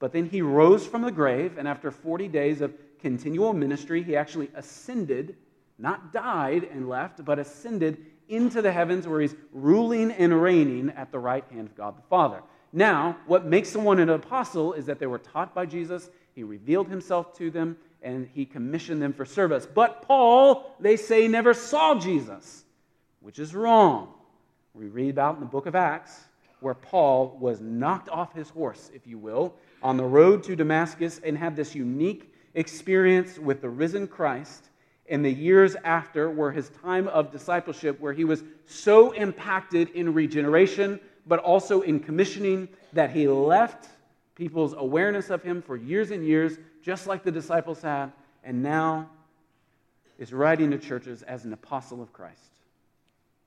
But 0.01 0.13
then 0.13 0.29
he 0.29 0.43
rose 0.43 0.85
from 0.85 1.03
the 1.03 1.13
grave, 1.13 1.59
and 1.59 1.69
after 1.69 1.93
40 1.93 2.27
days 2.27 2.61
of 2.61 2.75
continual 3.01 3.53
ministry, 3.53 4.03
he 4.03 4.17
actually 4.17 4.51
ascended, 4.57 5.37
not 5.79 6.13
died 6.13 6.65
and 6.65 6.89
left, 6.89 7.25
but 7.25 7.39
ascended 7.39 8.05
into 8.29 8.63
the 8.63 8.73
heavens 8.73 9.07
where 9.07 9.21
he's 9.21 9.37
ruling 9.53 10.11
and 10.11 10.43
reigning 10.43 10.91
at 10.91 11.13
the 11.13 11.19
right 11.21 11.45
hand 11.53 11.69
of 11.69 11.77
God 11.77 11.97
the 11.97 12.03
Father. 12.09 12.43
Now, 12.73 13.19
what 13.27 13.45
makes 13.45 13.69
someone 13.69 13.99
an 13.99 14.09
apostle 14.09 14.73
is 14.73 14.87
that 14.87 14.99
they 14.99 15.07
were 15.07 15.19
taught 15.19 15.55
by 15.55 15.67
Jesus, 15.67 16.11
he 16.35 16.43
revealed 16.43 16.89
himself 16.89 17.37
to 17.39 17.51
them, 17.51 17.77
and 18.01 18.29
he 18.33 18.47
commissioned 18.47 19.03
them 19.03 19.13
for 19.13 19.25
service. 19.25 19.67
But 19.67 20.03
Paul, 20.03 20.75
they 20.81 20.97
say, 20.97 21.29
never 21.29 21.55
saw 21.55 21.99
Jesus, 21.99 22.65
which 23.21 23.39
is 23.39 23.55
wrong. 23.55 24.15
We 24.75 24.87
read 24.87 25.11
about 25.11 25.35
in 25.35 25.41
the 25.41 25.47
book 25.47 25.67
of 25.67 25.75
Acts 25.75 26.19
where 26.61 26.75
Paul 26.75 27.37
was 27.41 27.61
knocked 27.61 28.09
off 28.09 28.33
his 28.33 28.49
horse, 28.49 28.91
if 28.95 29.07
you 29.07 29.19
will, 29.19 29.55
on 29.83 29.97
the 29.97 30.05
road 30.05 30.45
to 30.45 30.57
Damascus 30.57 31.21
and 31.23 31.37
had 31.37 31.57
this 31.57 31.75
unique 31.75 32.33
experience 32.55 33.39
with 33.39 33.61
the 33.61 33.69
risen 33.69 34.07
Christ 34.07 34.69
in 35.07 35.23
the 35.23 35.33
years 35.33 35.75
after 35.85 36.31
were 36.31 36.53
his 36.53 36.71
time 36.83 37.09
of 37.09 37.33
discipleship, 37.33 38.01
where 38.01 38.13
he 38.13 38.25
was 38.25 38.45
so 38.67 39.11
impacted 39.13 39.91
in 39.91 40.15
regeneration, 40.15 41.01
but 41.27 41.39
also 41.41 41.83
in 41.83 42.01
commissioning, 42.01 42.69
that 42.93 43.11
he 43.11 43.29
left 43.29 43.89
people's 44.35 44.75
awareness 44.75 45.31
of 45.31 45.43
him 45.43 45.63
for 45.63 45.77
years 45.77 46.11
and 46.11 46.27
years, 46.27 46.59
just 46.83 47.07
like 47.07 47.23
the 47.23 47.31
disciples 47.31 47.83
had, 47.83 48.13
and 48.45 48.63
now 48.63 49.09
is 50.19 50.33
writing 50.33 50.71
to 50.71 50.79
churches 50.79 51.23
as 51.23 51.45
an 51.45 51.53
apostle 51.53 52.03
of 52.03 52.13
Christ. 52.13 52.39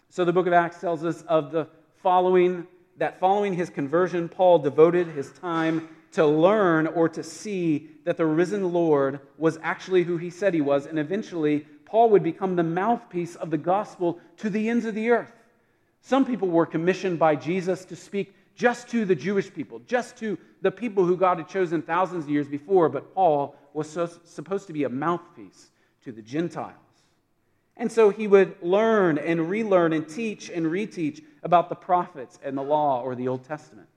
So 0.09 0.23
the 0.25 0.33
book 0.33 0.47
of 0.47 0.53
Acts 0.53 0.79
tells 0.79 1.03
us 1.03 1.23
of 1.23 1.51
the 1.51 1.67
following 2.01 2.67
that 2.97 3.19
following 3.19 3.53
his 3.53 3.69
conversion, 3.69 4.29
Paul 4.29 4.59
devoted 4.59 5.07
his 5.07 5.31
time 5.33 5.89
to 6.13 6.25
learn 6.25 6.87
or 6.87 7.09
to 7.09 7.23
see 7.23 7.89
that 8.05 8.15
the 8.17 8.25
risen 8.25 8.71
Lord 8.71 9.19
was 9.37 9.59
actually 9.61 10.03
who 10.03 10.17
he 10.17 10.29
said 10.29 10.53
he 10.53 10.61
was. 10.61 10.85
And 10.85 10.97
eventually, 10.97 11.65
Paul 11.85 12.09
would 12.11 12.23
become 12.23 12.55
the 12.55 12.63
mouthpiece 12.63 13.35
of 13.35 13.49
the 13.49 13.57
gospel 13.57 14.19
to 14.37 14.49
the 14.49 14.69
ends 14.69 14.85
of 14.85 14.95
the 14.95 15.09
earth. 15.09 15.31
Some 16.05 16.23
people 16.23 16.49
were 16.49 16.67
commissioned 16.67 17.17
by 17.17 17.35
Jesus 17.35 17.83
to 17.85 17.95
speak 17.95 18.35
just 18.53 18.87
to 18.89 19.05
the 19.05 19.15
Jewish 19.15 19.51
people, 19.51 19.79
just 19.87 20.15
to 20.17 20.37
the 20.61 20.69
people 20.69 21.03
who 21.03 21.17
God 21.17 21.39
had 21.39 21.47
chosen 21.47 21.81
thousands 21.81 22.25
of 22.25 22.29
years 22.29 22.47
before, 22.47 22.89
but 22.89 23.15
Paul 23.15 23.55
was 23.73 23.89
so, 23.89 24.07
supposed 24.23 24.67
to 24.67 24.73
be 24.73 24.83
a 24.83 24.89
mouthpiece 24.89 25.71
to 26.03 26.11
the 26.11 26.21
Gentiles. 26.21 26.75
And 27.75 27.91
so 27.91 28.11
he 28.11 28.27
would 28.27 28.55
learn 28.61 29.17
and 29.17 29.49
relearn 29.49 29.93
and 29.93 30.07
teach 30.07 30.51
and 30.51 30.67
reteach 30.67 31.23
about 31.41 31.69
the 31.69 31.75
prophets 31.75 32.37
and 32.43 32.55
the 32.55 32.61
law 32.61 33.01
or 33.01 33.15
the 33.15 33.27
Old 33.27 33.43
Testament. 33.43 33.87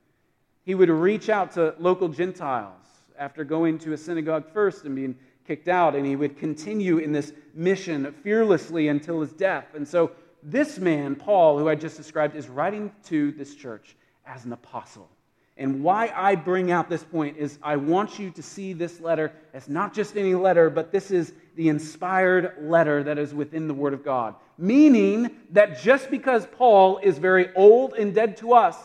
He 0.64 0.74
would 0.74 0.88
reach 0.88 1.28
out 1.28 1.52
to 1.52 1.74
local 1.78 2.08
Gentiles 2.08 2.86
after 3.18 3.44
going 3.44 3.78
to 3.80 3.92
a 3.92 3.98
synagogue 3.98 4.50
first 4.54 4.86
and 4.86 4.96
being 4.96 5.14
kicked 5.46 5.68
out, 5.68 5.94
and 5.94 6.06
he 6.06 6.16
would 6.16 6.38
continue 6.38 6.96
in 6.96 7.12
this 7.12 7.34
mission 7.52 8.14
fearlessly 8.22 8.88
until 8.88 9.20
his 9.20 9.34
death. 9.34 9.74
And 9.74 9.86
so, 9.86 10.12
this 10.50 10.78
man, 10.78 11.14
Paul, 11.14 11.58
who 11.58 11.68
I 11.68 11.74
just 11.74 11.96
described, 11.96 12.36
is 12.36 12.48
writing 12.48 12.92
to 13.06 13.32
this 13.32 13.54
church 13.54 13.96
as 14.26 14.44
an 14.44 14.52
apostle. 14.52 15.08
And 15.56 15.82
why 15.82 16.12
I 16.14 16.36
bring 16.36 16.70
out 16.70 16.88
this 16.88 17.02
point 17.02 17.36
is 17.36 17.58
I 17.62 17.76
want 17.76 18.18
you 18.18 18.30
to 18.30 18.42
see 18.42 18.72
this 18.72 19.00
letter 19.00 19.32
as 19.52 19.68
not 19.68 19.92
just 19.92 20.16
any 20.16 20.36
letter, 20.36 20.70
but 20.70 20.92
this 20.92 21.10
is 21.10 21.32
the 21.56 21.68
inspired 21.68 22.54
letter 22.60 23.02
that 23.02 23.18
is 23.18 23.34
within 23.34 23.66
the 23.66 23.74
Word 23.74 23.92
of 23.92 24.04
God. 24.04 24.36
Meaning 24.56 25.30
that 25.50 25.80
just 25.80 26.10
because 26.10 26.46
Paul 26.46 26.98
is 27.02 27.18
very 27.18 27.52
old 27.54 27.94
and 27.94 28.14
dead 28.14 28.36
to 28.38 28.52
us, 28.52 28.76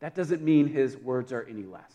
that 0.00 0.16
doesn't 0.16 0.42
mean 0.42 0.66
his 0.66 0.96
words 0.96 1.32
are 1.32 1.46
any 1.48 1.64
less. 1.64 1.92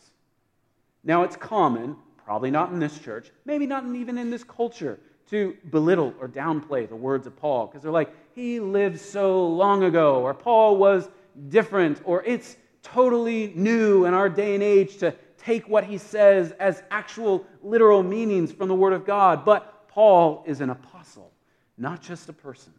Now, 1.04 1.24
it's 1.24 1.36
common, 1.36 1.98
probably 2.24 2.52
not 2.52 2.72
in 2.72 2.80
this 2.80 2.98
church, 3.00 3.32
maybe 3.44 3.66
not 3.66 3.84
even 3.86 4.18
in 4.18 4.30
this 4.30 4.46
culture, 4.46 5.00
to 5.30 5.58
belittle 5.72 6.14
or 6.20 6.28
downplay 6.28 6.88
the 6.88 6.96
words 6.96 7.28
of 7.28 7.36
Paul 7.36 7.68
because 7.68 7.82
they're 7.82 7.92
like, 7.92 8.14
he 8.36 8.60
lived 8.60 9.00
so 9.00 9.48
long 9.48 9.84
ago, 9.84 10.22
or 10.22 10.34
Paul 10.34 10.78
was 10.78 11.10
different, 11.50 12.02
or 12.04 12.24
it's 12.24 12.56
totally 12.82 13.54
new 13.56 14.06
in 14.06 14.14
our 14.14 14.30
day 14.30 14.54
and 14.54 14.64
age 14.64 14.98
to 14.98 15.16
take 15.38 15.68
what 15.68 15.84
he 15.84 15.98
says 15.98 16.52
as 16.60 16.84
actual 16.90 17.46
literal 17.62 18.04
meanings 18.04 18.52
from 18.52 18.68
the 18.68 18.76
Word 18.76 18.94
of 18.94 19.06
God. 19.06 19.46
But 19.46 19.88
Paul 19.88 20.44
is 20.48 20.62
an 20.62 20.70
apostle, 20.70 21.32
not 21.78 22.02
just 22.02 22.30
a 22.30 22.34
person. 22.34 22.74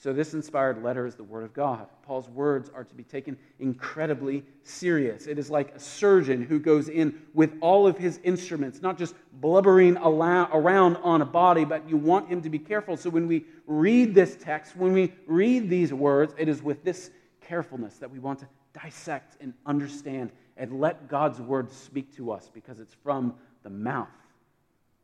So, 0.00 0.14
this 0.14 0.32
inspired 0.32 0.82
letter 0.82 1.06
is 1.06 1.14
the 1.14 1.24
Word 1.24 1.44
of 1.44 1.52
God. 1.52 1.86
Paul's 2.04 2.30
words 2.30 2.70
are 2.74 2.84
to 2.84 2.94
be 2.94 3.02
taken 3.04 3.36
incredibly 3.58 4.42
serious. 4.62 5.26
It 5.26 5.38
is 5.38 5.50
like 5.50 5.74
a 5.74 5.78
surgeon 5.78 6.42
who 6.42 6.58
goes 6.58 6.88
in 6.88 7.20
with 7.34 7.52
all 7.60 7.86
of 7.86 7.98
his 7.98 8.18
instruments, 8.24 8.80
not 8.80 8.96
just 8.96 9.14
blubbering 9.30 9.98
around 9.98 10.96
on 10.96 11.20
a 11.20 11.26
body, 11.26 11.66
but 11.66 11.86
you 11.86 11.98
want 11.98 12.30
him 12.30 12.40
to 12.40 12.48
be 12.48 12.58
careful. 12.58 12.96
So, 12.96 13.10
when 13.10 13.26
we 13.26 13.44
read 13.66 14.14
this 14.14 14.38
text, 14.40 14.74
when 14.74 14.94
we 14.94 15.12
read 15.26 15.68
these 15.68 15.92
words, 15.92 16.34
it 16.38 16.48
is 16.48 16.62
with 16.62 16.82
this 16.82 17.10
carefulness 17.42 17.98
that 17.98 18.10
we 18.10 18.20
want 18.20 18.38
to 18.38 18.48
dissect 18.72 19.36
and 19.42 19.52
understand 19.66 20.32
and 20.56 20.80
let 20.80 21.08
God's 21.08 21.42
word 21.42 21.70
speak 21.70 22.16
to 22.16 22.32
us 22.32 22.50
because 22.54 22.80
it's 22.80 22.94
from 23.02 23.34
the 23.64 23.70
mouth 23.70 24.08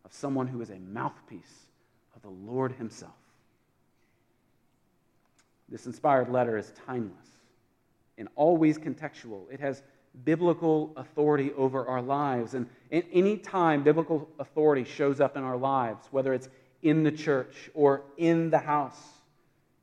of 0.06 0.14
someone 0.14 0.46
who 0.46 0.62
is 0.62 0.70
a 0.70 0.78
mouthpiece 0.78 1.66
of 2.14 2.22
the 2.22 2.30
Lord 2.30 2.72
Himself. 2.72 3.12
This 5.68 5.86
inspired 5.86 6.30
letter 6.30 6.56
is 6.56 6.72
timeless 6.86 7.26
and 8.18 8.28
always 8.34 8.78
contextual. 8.78 9.50
It 9.50 9.60
has 9.60 9.82
biblical 10.24 10.92
authority 10.96 11.52
over 11.56 11.86
our 11.86 12.00
lives. 12.00 12.54
And 12.54 12.66
at 12.90 13.04
any 13.12 13.36
time 13.36 13.82
biblical 13.82 14.28
authority 14.38 14.84
shows 14.84 15.20
up 15.20 15.36
in 15.36 15.42
our 15.42 15.56
lives, 15.56 16.06
whether 16.10 16.32
it's 16.32 16.48
in 16.82 17.02
the 17.02 17.12
church 17.12 17.70
or 17.74 18.02
in 18.16 18.50
the 18.50 18.58
house, 18.58 19.00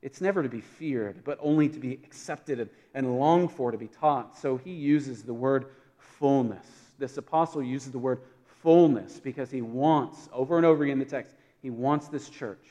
it's 0.02 0.20
never 0.20 0.44
to 0.44 0.50
be 0.50 0.62
feared, 0.62 1.24
but 1.24 1.38
only 1.42 1.70
to 1.70 1.80
be 1.80 1.94
accepted 2.04 2.70
and 2.94 3.20
longed 3.20 3.52
for 3.52 3.72
to 3.72 3.78
be 3.78 3.88
taught. 3.88 4.38
So 4.38 4.58
he 4.58 4.72
uses 4.72 5.24
the 5.24 5.34
word 5.34 5.68
fullness. 5.98 6.66
This 6.98 7.18
apostle 7.18 7.64
uses 7.64 7.92
the 7.92 8.00
word 8.00 8.22
fullness 8.62 9.20
because 9.20 9.50
he 9.50 9.62
wants, 9.62 10.30
over 10.34 10.58
and 10.58 10.66
over 10.66 10.84
again 10.84 10.94
in 10.94 11.00
the 11.00 11.06
text, 11.06 11.36
he 11.62 11.70
wants 11.70 12.08
this 12.08 12.30
church 12.30 12.66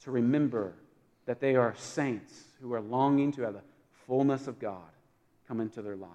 to 0.00 0.10
remember 0.10 0.74
that 1.26 1.40
they 1.40 1.56
are 1.56 1.74
saints 1.76 2.34
who 2.60 2.72
are 2.74 2.80
longing 2.80 3.32
to 3.32 3.42
have 3.42 3.54
the 3.54 3.62
fullness 4.06 4.46
of 4.46 4.58
God 4.58 4.82
come 5.48 5.60
into 5.60 5.82
their 5.82 5.96
lives. 5.96 6.12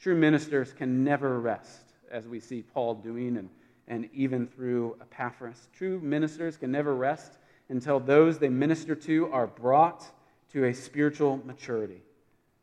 True 0.00 0.16
ministers 0.16 0.72
can 0.72 1.04
never 1.04 1.40
rest, 1.40 1.92
as 2.10 2.26
we 2.26 2.40
see 2.40 2.62
Paul 2.62 2.94
doing, 2.94 3.36
and, 3.36 3.48
and 3.86 4.08
even 4.12 4.46
through 4.46 4.96
Epaphras. 5.00 5.68
True 5.72 6.00
ministers 6.00 6.56
can 6.56 6.72
never 6.72 6.94
rest 6.94 7.38
until 7.68 8.00
those 8.00 8.38
they 8.38 8.48
minister 8.48 8.94
to 8.94 9.32
are 9.32 9.46
brought 9.46 10.04
to 10.52 10.64
a 10.66 10.74
spiritual 10.74 11.40
maturity. 11.44 12.02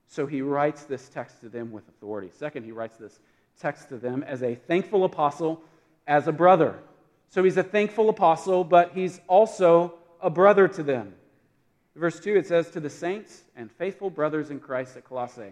So 0.07 0.25
he 0.25 0.41
writes 0.41 0.83
this 0.83 1.07
text 1.09 1.41
to 1.41 1.50
them 1.50 1.71
with 1.71 1.88
authority. 1.88 2.31
Second, 2.36 2.63
he 2.63 2.71
writes 2.71 2.98
this 2.98 3.19
text 3.59 3.89
to 3.89 3.98
them 3.98 4.24
as 4.24 4.43
a 4.43 4.55
thankful 4.55 5.05
apostle, 5.05 5.62
as 6.07 6.27
a 6.27 6.31
brother. 6.31 6.79
So 7.29 7.43
he's 7.43 7.57
a 7.57 7.63
thankful 7.63 8.09
apostle, 8.09 8.63
but 8.63 8.91
he's 8.93 9.21
also 9.27 9.93
a 10.21 10.29
brother 10.29 10.67
to 10.67 10.83
them. 10.83 11.13
Verse 12.00 12.18
2, 12.22 12.38
it 12.38 12.48
says, 12.48 12.70
To 12.72 12.79
the 12.79 12.89
saints 12.89 13.44
and 13.58 13.70
faithful 13.70 14.10
brothers 14.10 14.51
in 14.51 14.60
Christ 14.62 14.96
at 14.96 15.03
Colossae. 15.03 15.51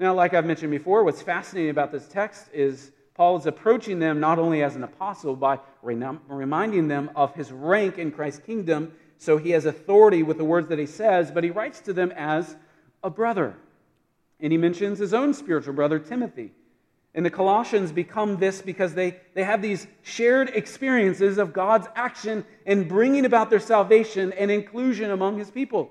Now, 0.00 0.12
like 0.12 0.34
I've 0.34 0.44
mentioned 0.44 0.72
before, 0.72 1.04
what's 1.04 1.22
fascinating 1.22 1.70
about 1.70 1.92
this 1.92 2.08
text 2.08 2.48
is 2.52 2.90
Paul 3.14 3.36
is 3.36 3.46
approaching 3.46 4.00
them 4.00 4.18
not 4.18 4.40
only 4.40 4.62
as 4.64 4.74
an 4.74 4.82
apostle 4.82 5.36
by 5.36 5.60
reminding 5.82 6.88
them 6.88 7.10
of 7.14 7.32
his 7.34 7.52
rank 7.52 7.96
in 7.96 8.10
Christ's 8.10 8.40
kingdom, 8.40 8.92
so 9.18 9.36
he 9.36 9.50
has 9.50 9.66
authority 9.66 10.24
with 10.24 10.38
the 10.38 10.44
words 10.44 10.68
that 10.68 10.80
he 10.80 10.86
says, 10.86 11.30
but 11.30 11.44
he 11.44 11.50
writes 11.50 11.80
to 11.82 11.92
them 11.92 12.12
as 12.16 12.56
a 13.04 13.10
brother. 13.10 13.56
And 14.40 14.52
he 14.52 14.58
mentions 14.58 14.98
his 14.98 15.14
own 15.14 15.32
spiritual 15.32 15.74
brother, 15.74 16.00
Timothy. 16.00 16.52
And 17.14 17.24
the 17.24 17.30
Colossians 17.30 17.90
become 17.90 18.36
this 18.36 18.62
because 18.62 18.94
they, 18.94 19.16
they 19.34 19.42
have 19.42 19.62
these 19.62 19.86
shared 20.02 20.50
experiences 20.50 21.38
of 21.38 21.52
God's 21.52 21.88
action 21.96 22.44
in 22.66 22.86
bringing 22.86 23.24
about 23.24 23.50
their 23.50 23.60
salvation 23.60 24.32
and 24.32 24.50
inclusion 24.50 25.10
among 25.10 25.38
his 25.38 25.50
people. 25.50 25.90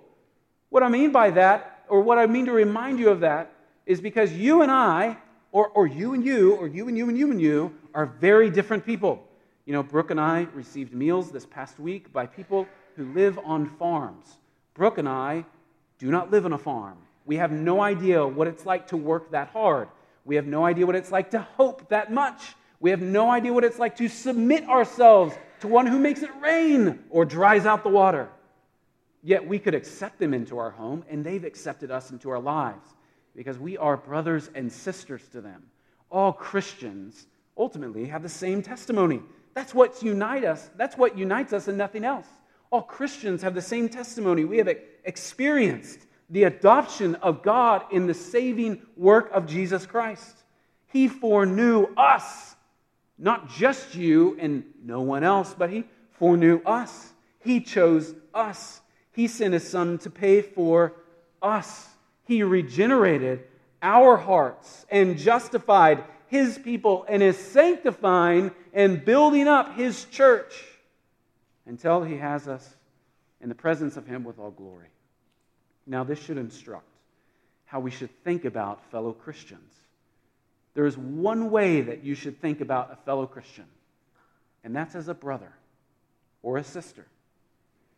What 0.69 0.83
I 0.83 0.89
mean 0.89 1.11
by 1.11 1.31
that, 1.31 1.85
or 1.89 2.01
what 2.01 2.17
I 2.17 2.27
mean 2.27 2.45
to 2.45 2.51
remind 2.51 2.99
you 2.99 3.09
of 3.09 3.21
that, 3.21 3.51
is 3.85 3.99
because 3.99 4.31
you 4.31 4.61
and 4.61 4.71
I 4.71 5.17
or, 5.51 5.69
or 5.69 5.87
you 5.87 6.13
and 6.13 6.23
you, 6.23 6.53
or 6.55 6.67
you 6.67 6.87
and 6.87 6.97
you 6.97 7.09
and 7.09 7.17
you 7.17 7.31
and 7.31 7.41
you, 7.41 7.73
are 7.93 8.05
very 8.05 8.49
different 8.49 8.85
people. 8.85 9.23
You 9.65 9.73
know, 9.73 9.83
Brooke 9.83 10.11
and 10.11 10.19
I 10.19 10.47
received 10.53 10.93
meals 10.93 11.31
this 11.31 11.45
past 11.45 11.79
week 11.79 12.13
by 12.13 12.25
people 12.25 12.67
who 12.95 13.11
live 13.13 13.39
on 13.43 13.65
farms. 13.77 14.37
Brooke 14.73 14.97
and 14.97 15.09
I 15.09 15.45
do 15.99 16.11
not 16.11 16.31
live 16.31 16.45
on 16.45 16.53
a 16.53 16.57
farm. 16.57 16.97
We 17.25 17.37
have 17.37 17.51
no 17.51 17.81
idea 17.81 18.25
what 18.25 18.47
it's 18.47 18.65
like 18.65 18.87
to 18.89 18.97
work 18.97 19.31
that 19.31 19.49
hard. 19.49 19.89
We 20.27 20.35
have 20.35 20.45
no 20.45 20.65
idea 20.65 20.85
what 20.85 20.97
it's 20.97 21.09
like 21.09 21.31
to 21.31 21.39
hope 21.39 21.87
that 21.87 22.11
much. 22.11 22.53
We 22.81 22.89
have 22.89 23.01
no 23.01 23.31
idea 23.31 23.53
what 23.53 23.63
it's 23.63 23.79
like 23.79 23.95
to 23.95 24.09
submit 24.09 24.67
ourselves 24.67 25.33
to 25.61 25.69
one 25.69 25.87
who 25.87 25.97
makes 25.97 26.21
it 26.21 26.29
rain 26.41 26.99
or 27.09 27.23
dries 27.23 27.65
out 27.65 27.81
the 27.81 27.89
water. 27.89 28.27
Yet 29.23 29.47
we 29.47 29.57
could 29.57 29.73
accept 29.73 30.19
them 30.19 30.33
into 30.33 30.57
our 30.57 30.69
home, 30.69 31.05
and 31.09 31.23
they've 31.23 31.45
accepted 31.45 31.91
us 31.91 32.11
into 32.11 32.29
our 32.29 32.41
lives 32.41 32.89
because 33.37 33.57
we 33.57 33.77
are 33.77 33.95
brothers 33.95 34.49
and 34.53 34.69
sisters 34.69 35.21
to 35.31 35.39
them. 35.39 35.63
All 36.11 36.33
Christians 36.33 37.27
ultimately 37.57 38.05
have 38.07 38.21
the 38.21 38.29
same 38.29 38.61
testimony. 38.61 39.21
That's 39.53 39.73
what 39.73 40.03
unites 40.03 40.45
us. 40.45 40.69
That's 40.75 40.97
what 40.97 41.17
unites 41.17 41.53
us 41.53 41.69
and 41.69 41.77
nothing 41.77 42.03
else. 42.03 42.27
All 42.69 42.81
Christians 42.81 43.41
have 43.43 43.55
the 43.55 43.61
same 43.61 43.87
testimony. 43.87 44.43
We 44.43 44.57
have 44.57 44.69
experienced 45.05 46.06
the 46.29 46.43
adoption 46.43 47.15
of 47.15 47.41
God 47.41 47.83
in 47.91 48.07
the 48.07 48.13
saving 48.13 48.81
work 48.95 49.29
of 49.31 49.47
Jesus 49.47 49.85
Christ. 49.85 50.43
He 50.87 51.07
foreknew 51.07 51.87
us, 51.95 52.55
not 53.17 53.49
just 53.49 53.95
you 53.95 54.37
and 54.39 54.63
no 54.83 55.01
one 55.01 55.23
else, 55.23 55.55
but 55.57 55.69
He 55.69 55.85
foreknew 56.11 56.61
us. 56.65 57.13
He 57.39 57.61
chose 57.61 58.13
us. 58.33 58.81
He 59.11 59.27
sent 59.27 59.53
His 59.53 59.67
Son 59.67 59.97
to 59.99 60.09
pay 60.09 60.41
for 60.41 60.93
us. 61.41 61.87
He 62.25 62.43
regenerated 62.43 63.43
our 63.81 64.17
hearts 64.17 64.85
and 64.89 65.17
justified 65.17 66.03
his 66.27 66.57
people 66.57 67.05
and 67.07 67.23
is 67.23 67.37
sanctifying 67.37 68.51
and 68.73 69.03
building 69.03 69.47
up 69.47 69.75
his 69.75 70.05
church 70.05 70.53
until 71.65 72.03
he 72.03 72.17
has 72.17 72.47
us 72.47 72.75
in 73.41 73.49
the 73.49 73.55
presence 73.55 73.97
of 73.97 74.05
him 74.05 74.23
with 74.23 74.39
all 74.39 74.51
glory. 74.51 74.87
Now, 75.87 76.03
this 76.03 76.21
should 76.21 76.37
instruct 76.37 76.85
how 77.65 77.79
we 77.79 77.91
should 77.91 78.09
think 78.23 78.45
about 78.45 78.83
fellow 78.91 79.13
Christians. 79.13 79.73
There 80.73 80.85
is 80.85 80.97
one 80.97 81.49
way 81.49 81.81
that 81.81 82.03
you 82.03 82.13
should 82.13 82.39
think 82.41 82.61
about 82.61 82.91
a 82.91 82.97
fellow 82.97 83.25
Christian, 83.25 83.65
and 84.63 84.75
that's 84.75 84.95
as 84.95 85.07
a 85.07 85.13
brother 85.13 85.51
or 86.43 86.57
a 86.57 86.63
sister. 86.63 87.07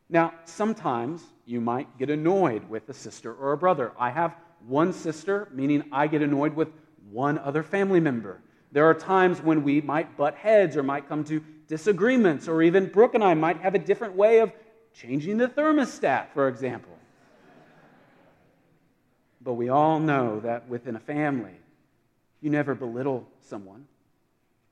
Now, 0.08 0.34
sometimes 0.45 1.23
you 1.45 1.62
might 1.62 1.97
get 1.97 2.10
annoyed 2.10 2.69
with 2.69 2.88
a 2.89 2.93
sister 2.93 3.34
or 3.34 3.54
a 3.54 3.58
brother. 3.58 3.91
I 3.97 4.12
have 4.12 4.36
one 4.67 4.93
sister, 4.93 5.49
meaning 5.52 5.84
I 5.91 6.08
get 6.08 6.21
annoyed 6.21 6.56
with 6.56 6.69
one 7.12 7.38
other 7.39 7.63
family 7.63 7.99
member. 7.99 8.39
There 8.71 8.86
are 8.86 8.93
times 8.93 9.41
when 9.41 9.63
we 9.63 9.82
might 9.82 10.15
butt 10.15 10.36
heads 10.36 10.78
or 10.78 10.84
might 10.84 11.10
come 11.10 11.23
to 11.25 11.43
disagreements, 11.67 12.47
or 12.47 12.62
even 12.62 12.88
Brooke 12.88 13.15
and 13.15 13.23
I 13.23 13.34
might 13.34 13.62
have 13.62 13.75
a 13.75 13.80
different 13.80 14.15
way 14.15 14.39
of 14.39 14.52
changing 14.93 15.38
the 15.38 15.47
thermostat, 15.47 16.34
for 16.34 16.47
example. 16.47 16.98
But 19.41 19.54
we 19.54 19.69
all 19.69 19.99
know 19.99 20.39
that 20.41 20.67
within 20.67 20.95
a 20.95 20.99
family, 20.99 21.56
you 22.41 22.49
never 22.49 22.75
belittle 22.75 23.28
someone, 23.41 23.88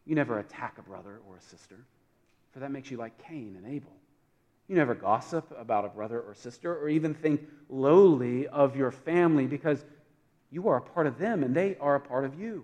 you 0.06 0.16
never 0.16 0.40
attack 0.40 0.78
a 0.78 0.82
brother 0.82 1.20
or 1.28 1.38
a 1.38 1.42
sister, 1.42 1.78
for 2.52 2.60
that 2.60 2.72
makes 2.72 2.92
you 2.92 2.98
like 2.98 3.18
Cain 3.28 3.56
and 3.62 3.74
Abel. 3.74 3.92
You 4.68 4.76
never 4.76 4.96
gossip 4.96 5.54
about 5.58 5.86
a 5.86 5.90
brother 5.90 6.20
or 6.20 6.34
sister 6.34 6.76
or 6.78 6.90
even 6.90 7.14
think 7.14 7.48
lowly 7.70 8.48
of 8.48 8.76
your 8.76 8.92
family 8.92 9.48
because 9.48 9.84
you 10.52 10.68
are 10.68 10.78
a 10.78 10.82
part 10.82 11.08
of 11.08 11.18
them 11.18 11.44
and 11.44 11.56
they 11.56 11.78
are 11.80 11.96
a 11.96 12.00
part 12.00 12.26
of 12.26 12.40
you. 12.40 12.64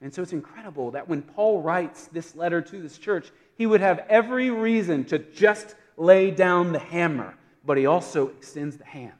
And 0.00 0.12
so 0.12 0.22
it's 0.22 0.32
incredible 0.32 0.92
that 0.92 1.08
when 1.08 1.22
Paul 1.22 1.60
writes 1.60 2.06
this 2.06 2.34
letter 2.34 2.62
to 2.62 2.82
this 2.82 2.98
church, 2.98 3.30
he 3.56 3.66
would 3.66 3.80
have 3.80 4.04
every 4.08 4.50
reason 4.50 5.04
to 5.06 5.18
just 5.18 5.74
lay 5.96 6.30
down 6.30 6.72
the 6.72 6.78
hammer, 6.78 7.34
but 7.64 7.76
he 7.76 7.86
also 7.86 8.28
extends 8.28 8.76
the 8.78 8.86
hand 8.86 9.12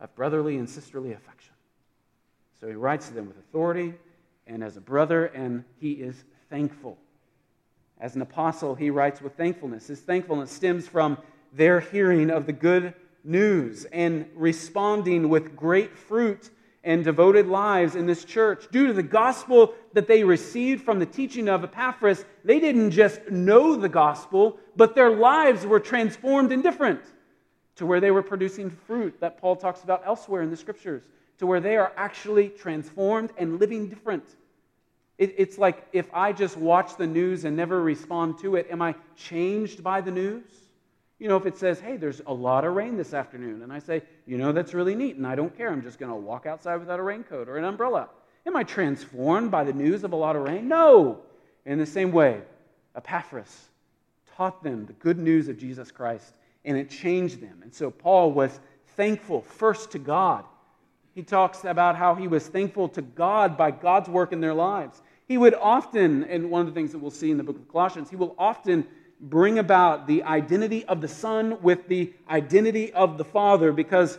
of 0.00 0.14
brotherly 0.16 0.56
and 0.56 0.68
sisterly 0.68 1.12
affection. 1.12 1.35
So 2.60 2.68
he 2.68 2.74
writes 2.74 3.08
to 3.08 3.14
them 3.14 3.26
with 3.28 3.38
authority 3.38 3.94
and 4.46 4.62
as 4.62 4.76
a 4.76 4.80
brother, 4.80 5.26
and 5.26 5.64
he 5.80 5.92
is 5.92 6.24
thankful. 6.50 6.96
As 7.98 8.14
an 8.14 8.22
apostle, 8.22 8.74
he 8.74 8.90
writes 8.90 9.20
with 9.20 9.36
thankfulness. 9.36 9.88
His 9.88 10.00
thankfulness 10.00 10.50
stems 10.50 10.86
from 10.86 11.18
their 11.52 11.80
hearing 11.80 12.30
of 12.30 12.46
the 12.46 12.52
good 12.52 12.94
news 13.24 13.86
and 13.86 14.28
responding 14.34 15.28
with 15.28 15.56
great 15.56 15.96
fruit 15.96 16.50
and 16.84 17.02
devoted 17.02 17.48
lives 17.48 17.96
in 17.96 18.06
this 18.06 18.24
church. 18.24 18.68
Due 18.70 18.86
to 18.86 18.92
the 18.92 19.02
gospel 19.02 19.74
that 19.92 20.06
they 20.06 20.22
received 20.22 20.84
from 20.84 21.00
the 21.00 21.06
teaching 21.06 21.48
of 21.48 21.64
Epaphras, 21.64 22.24
they 22.44 22.60
didn't 22.60 22.92
just 22.92 23.28
know 23.28 23.74
the 23.74 23.88
gospel, 23.88 24.58
but 24.76 24.94
their 24.94 25.10
lives 25.10 25.66
were 25.66 25.80
transformed 25.80 26.52
and 26.52 26.62
different 26.62 27.00
to 27.74 27.86
where 27.86 28.00
they 28.00 28.12
were 28.12 28.22
producing 28.22 28.70
fruit 28.70 29.18
that 29.20 29.38
Paul 29.38 29.56
talks 29.56 29.82
about 29.82 30.02
elsewhere 30.06 30.42
in 30.42 30.50
the 30.50 30.56
scriptures, 30.56 31.02
to 31.38 31.46
where 31.46 31.60
they 31.60 31.76
are 31.76 31.92
actually 31.96 32.48
transformed 32.48 33.30
and 33.36 33.58
living 33.58 33.88
different. 33.88 34.24
It, 35.18 35.34
it's 35.38 35.58
like 35.58 35.86
if 35.92 36.12
I 36.12 36.32
just 36.32 36.56
watch 36.56 36.96
the 36.96 37.06
news 37.06 37.44
and 37.44 37.56
never 37.56 37.80
respond 37.80 38.38
to 38.40 38.56
it, 38.56 38.68
am 38.70 38.82
I 38.82 38.94
changed 39.16 39.82
by 39.82 40.00
the 40.00 40.10
news? 40.10 40.44
You 41.18 41.28
know, 41.28 41.36
if 41.36 41.46
it 41.46 41.56
says, 41.56 41.80
hey, 41.80 41.96
there's 41.96 42.20
a 42.26 42.32
lot 42.32 42.64
of 42.64 42.74
rain 42.74 42.98
this 42.98 43.14
afternoon, 43.14 43.62
and 43.62 43.72
I 43.72 43.78
say, 43.78 44.02
you 44.26 44.36
know, 44.36 44.52
that's 44.52 44.74
really 44.74 44.94
neat, 44.94 45.16
and 45.16 45.26
I 45.26 45.34
don't 45.34 45.56
care, 45.56 45.72
I'm 45.72 45.82
just 45.82 45.98
going 45.98 46.10
to 46.10 46.16
walk 46.16 46.44
outside 46.44 46.76
without 46.76 47.00
a 47.00 47.02
raincoat 47.02 47.48
or 47.48 47.56
an 47.56 47.64
umbrella. 47.64 48.10
Am 48.44 48.54
I 48.54 48.64
transformed 48.64 49.50
by 49.50 49.64
the 49.64 49.72
news 49.72 50.04
of 50.04 50.12
a 50.12 50.16
lot 50.16 50.36
of 50.36 50.42
rain? 50.42 50.68
No. 50.68 51.22
In 51.64 51.78
the 51.78 51.86
same 51.86 52.12
way, 52.12 52.42
Epaphras 52.94 53.68
taught 54.36 54.62
them 54.62 54.84
the 54.84 54.92
good 54.94 55.18
news 55.18 55.48
of 55.48 55.58
Jesus 55.58 55.90
Christ, 55.90 56.34
and 56.66 56.76
it 56.76 56.90
changed 56.90 57.40
them. 57.40 57.60
And 57.62 57.74
so 57.74 57.90
Paul 57.90 58.32
was 58.32 58.60
thankful 58.96 59.40
first 59.40 59.92
to 59.92 59.98
God. 59.98 60.44
He 61.16 61.22
talks 61.22 61.64
about 61.64 61.96
how 61.96 62.14
he 62.14 62.28
was 62.28 62.46
thankful 62.46 62.90
to 62.90 63.00
God 63.00 63.56
by 63.56 63.70
God's 63.70 64.06
work 64.06 64.32
in 64.32 64.42
their 64.42 64.52
lives. 64.52 65.00
He 65.26 65.38
would 65.38 65.54
often, 65.54 66.24
and 66.24 66.50
one 66.50 66.60
of 66.60 66.66
the 66.66 66.74
things 66.74 66.92
that 66.92 66.98
we'll 66.98 67.10
see 67.10 67.30
in 67.30 67.38
the 67.38 67.42
book 67.42 67.56
of 67.56 67.66
Colossians, 67.68 68.10
he 68.10 68.16
will 68.16 68.34
often 68.38 68.86
bring 69.18 69.58
about 69.58 70.06
the 70.06 70.24
identity 70.24 70.84
of 70.84 71.00
the 71.00 71.08
Son 71.08 71.62
with 71.62 71.88
the 71.88 72.12
identity 72.28 72.92
of 72.92 73.16
the 73.16 73.24
Father 73.24 73.72
because 73.72 74.18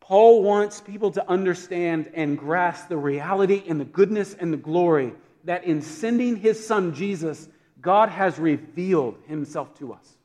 Paul 0.00 0.42
wants 0.42 0.80
people 0.80 1.10
to 1.10 1.28
understand 1.28 2.10
and 2.14 2.38
grasp 2.38 2.88
the 2.88 2.96
reality 2.96 3.62
and 3.68 3.78
the 3.78 3.84
goodness 3.84 4.32
and 4.32 4.50
the 4.50 4.56
glory 4.56 5.12
that 5.44 5.64
in 5.64 5.82
sending 5.82 6.36
his 6.36 6.66
Son 6.66 6.94
Jesus, 6.94 7.46
God 7.82 8.08
has 8.08 8.38
revealed 8.38 9.18
himself 9.26 9.78
to 9.80 9.92
us. 9.92 10.16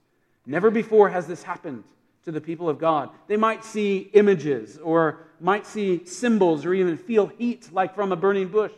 Never 0.45 0.71
before 0.71 1.09
has 1.09 1.27
this 1.27 1.43
happened 1.43 1.83
to 2.23 2.31
the 2.31 2.39
people 2.39 2.69
of 2.69 2.79
God. 2.79 3.09
They 3.27 3.35
might 3.35 3.65
see 3.65 4.09
images 4.13 4.77
or 4.77 5.27
might 5.43 5.67
see 5.67 6.05
symbols 6.05 6.65
or 6.65 6.73
even 6.73 6.97
feel 6.97 7.27
heat 7.27 7.69
like 7.73 7.93
from 7.93 8.13
a 8.13 8.15
burning 8.15 8.47
bush. 8.47 8.71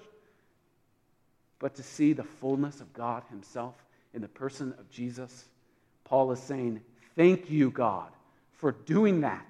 But 1.60 1.76
to 1.76 1.84
see 1.84 2.14
the 2.14 2.24
fullness 2.24 2.82
of 2.82 2.92
God 2.92 3.22
Himself 3.30 3.76
in 4.16 4.22
the 4.22 4.28
person 4.28 4.74
of 4.80 4.90
Jesus, 4.90 5.46
Paul 6.06 6.32
is 6.32 6.40
saying, 6.40 6.82
Thank 7.16 7.52
you, 7.52 7.70
God, 7.70 8.10
for 8.52 8.72
doing 8.72 9.22
that, 9.22 9.46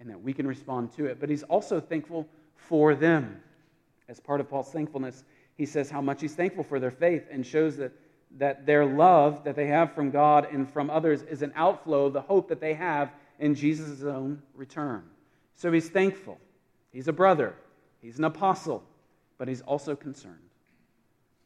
and 0.00 0.08
that 0.08 0.22
we 0.22 0.32
can 0.32 0.46
respond 0.46 0.96
to 0.96 1.04
it. 1.04 1.20
But 1.20 1.28
he's 1.28 1.42
also 1.44 1.80
thankful 1.80 2.26
for 2.56 2.94
them. 2.94 3.40
As 4.08 4.18
part 4.18 4.40
of 4.40 4.48
Paul's 4.48 4.72
thankfulness, 4.72 5.24
he 5.56 5.66
says 5.66 5.90
how 5.90 6.00
much 6.00 6.22
he's 6.22 6.34
thankful 6.34 6.64
for 6.64 6.80
their 6.80 6.90
faith 6.90 7.24
and 7.30 7.46
shows 7.46 7.76
that, 7.76 7.92
that 8.38 8.64
their 8.64 8.86
love 8.86 9.44
that 9.44 9.54
they 9.54 9.66
have 9.66 9.94
from 9.94 10.10
God 10.10 10.48
and 10.50 10.68
from 10.68 10.88
others 10.88 11.22
is 11.22 11.42
an 11.42 11.52
outflow 11.54 12.06
of 12.06 12.14
the 12.14 12.22
hope 12.22 12.48
that 12.48 12.60
they 12.60 12.74
have 12.74 13.10
in 13.38 13.54
Jesus' 13.54 14.02
own 14.02 14.42
return. 14.54 15.02
So 15.56 15.70
he's 15.72 15.88
thankful. 15.88 16.38
He's 16.92 17.08
a 17.08 17.12
brother, 17.12 17.54
he's 18.00 18.18
an 18.18 18.24
apostle, 18.24 18.82
but 19.38 19.48
he's 19.48 19.62
also 19.62 19.96
concerned. 19.96 20.38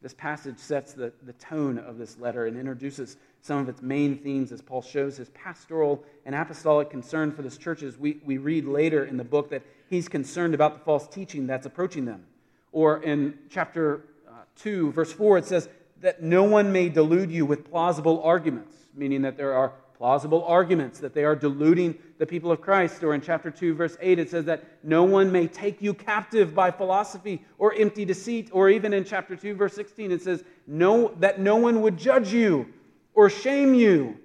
This 0.03 0.15
passage 0.15 0.59
sets 0.59 0.93
the, 0.93 1.13
the 1.23 1.33
tone 1.35 1.79
of 1.79 1.99
this 1.99 2.19
letter 2.19 2.47
and 2.47 2.57
introduces 2.57 3.17
some 3.41 3.59
of 3.59 3.69
its 3.69 3.81
main 3.81 4.19
themes 4.19 4.53
as 4.53 4.61
Paul 4.61 4.83
shows 4.83 5.17
his 5.17 5.31
pastoral 5.31 6.05
and 6.25 6.35
apostolic 6.35 6.91
concern 6.91 7.33
for 7.33 7.43
this 7.43 7.57
churches. 7.57 7.99
We, 7.99 8.21
we 8.25 8.39
read 8.39 8.67
later 8.67 9.05
in 9.05 9.17
the 9.17 9.25
book 9.25 9.51
that 9.51 9.63
he's 9.89 10.09
concerned 10.09 10.55
about 10.55 10.75
the 10.75 10.81
false 10.81 11.09
teaching 11.09 11.47
that's 11.47 11.67
approaching 11.67 12.05
them. 12.05 12.25
Or 12.73 13.03
in 13.03 13.39
chapter 13.49 14.03
uh, 14.29 14.43
2, 14.57 14.93
verse 14.93 15.13
4, 15.13 15.39
it 15.39 15.47
says 15.47 15.69
that 16.03 16.23
no 16.23 16.45
one 16.45 16.73
may 16.73 16.89
delude 16.89 17.31
you 17.31 17.47
with 17.47 17.71
plausible 17.71 18.23
arguments, 18.23 18.77
meaning 18.95 19.23
that 19.23 19.37
there 19.37 19.55
are 19.55 19.73
plausible 19.97 20.45
arguments, 20.45 20.99
that 20.99 21.15
they 21.15 21.25
are 21.25 21.35
deluding 21.35 21.97
the 22.19 22.27
people 22.27 22.53
of 22.53 22.61
Christ. 22.61 23.03
Or 23.03 23.15
in 23.15 23.21
chapter 23.21 23.51
2, 23.51 23.75
verse 23.75 23.97
8, 24.01 24.19
it 24.19 24.31
says 24.31 24.45
that 24.45 24.65
no 24.83 25.05
one 25.05 25.33
may 25.33 25.47
take 25.47 25.81
you 25.81 25.95
captive 25.95 26.55
by 26.55 26.71
philosophy 26.71 27.43
or 27.59 27.73
empty 27.75 28.05
deceit. 28.05 28.51
Or 28.53 28.69
even 28.69 28.93
in 28.93 29.05
chapter 29.05 29.37
2, 29.37 29.55
verse 29.55 29.75
16, 29.75 30.13
it 30.13 30.23
says 30.23 30.45
no, 30.67 31.15
that 31.19 31.41
no 31.41 31.57
one 31.57 31.81
would 31.83 31.97
judge 31.97 32.33
you 32.33 32.73
or 33.15 33.31
shame 33.31 33.75
you 33.75 34.19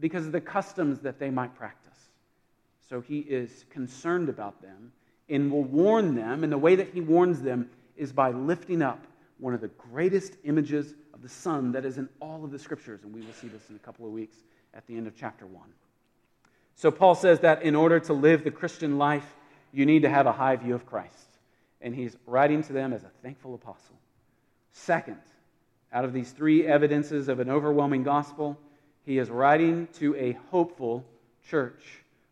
because 0.00 0.26
of 0.26 0.32
the 0.32 0.40
customs 0.40 1.00
that 1.00 1.18
they 1.18 1.30
might 1.30 1.54
practice. 1.54 2.10
So 2.88 3.00
he 3.00 3.20
is 3.20 3.64
concerned 3.70 4.28
about 4.28 4.60
them 4.60 4.92
and 5.30 5.50
will 5.50 5.64
warn 5.64 6.14
them. 6.14 6.44
And 6.44 6.52
the 6.52 6.58
way 6.58 6.74
that 6.74 6.92
he 6.92 7.00
warns 7.00 7.40
them 7.40 7.70
is 7.96 8.12
by 8.12 8.30
lifting 8.30 8.82
up 8.82 9.06
one 9.38 9.54
of 9.54 9.62
the 9.62 9.68
greatest 9.68 10.34
images 10.44 10.94
of 11.14 11.22
the 11.22 11.28
Son 11.28 11.72
that 11.72 11.86
is 11.86 11.96
in 11.96 12.08
all 12.20 12.44
of 12.44 12.50
the 12.50 12.58
scriptures. 12.58 13.04
And 13.04 13.14
we 13.14 13.22
will 13.22 13.32
see 13.32 13.48
this 13.48 13.70
in 13.70 13.76
a 13.76 13.78
couple 13.78 14.04
of 14.06 14.12
weeks 14.12 14.36
at 14.74 14.86
the 14.86 14.96
end 14.96 15.06
of 15.06 15.16
chapter 15.16 15.46
1. 15.46 15.62
So 16.74 16.90
Paul 16.90 17.14
says 17.14 17.40
that 17.40 17.62
in 17.62 17.74
order 17.74 18.00
to 18.00 18.12
live 18.12 18.44
the 18.44 18.50
Christian 18.50 18.98
life, 18.98 19.26
you 19.72 19.86
need 19.86 20.02
to 20.02 20.10
have 20.10 20.26
a 20.26 20.32
high 20.32 20.56
view 20.56 20.74
of 20.74 20.86
Christ. 20.86 21.28
And 21.80 21.94
he's 21.94 22.16
writing 22.26 22.62
to 22.64 22.72
them 22.72 22.92
as 22.92 23.04
a 23.04 23.10
thankful 23.22 23.54
apostle. 23.54 23.96
Second, 24.72 25.18
out 25.92 26.04
of 26.04 26.12
these 26.12 26.30
three 26.32 26.66
evidences 26.66 27.28
of 27.28 27.38
an 27.40 27.48
overwhelming 27.48 28.02
gospel, 28.02 28.58
he 29.04 29.18
is 29.18 29.30
writing 29.30 29.88
to 29.94 30.16
a 30.16 30.32
hopeful 30.50 31.04
church. 31.48 31.82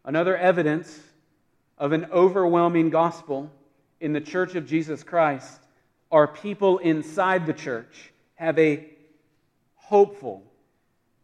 Another 0.05 0.37
evidence 0.37 0.99
of 1.79 1.93
an 1.93 2.07
overwhelming 2.13 2.91
gospel 2.91 3.51
in 4.01 4.13
the 4.13 4.21
church 4.21 4.55
of 4.57 4.67
Jesus 4.67 5.05
Christ 5.05 5.61
are 6.11 6.27
people 6.27 6.79
inside 6.79 7.47
the 7.47 7.53
church 7.53 8.13
have 8.35 8.59
a 8.59 8.89
hopeful 9.77 10.43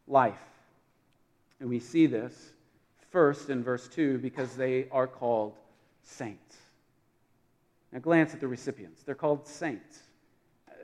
life. 0.07 0.39
And 1.59 1.69
we 1.69 1.79
see 1.79 2.05
this 2.05 2.53
first 3.11 3.49
in 3.49 3.63
verse 3.63 3.87
2 3.87 4.19
because 4.19 4.55
they 4.55 4.87
are 4.91 5.07
called 5.07 5.55
saints. 6.03 6.57
Now, 7.91 7.99
glance 7.99 8.33
at 8.33 8.39
the 8.39 8.47
recipients. 8.47 9.03
They're 9.03 9.15
called 9.15 9.47
saints. 9.47 9.99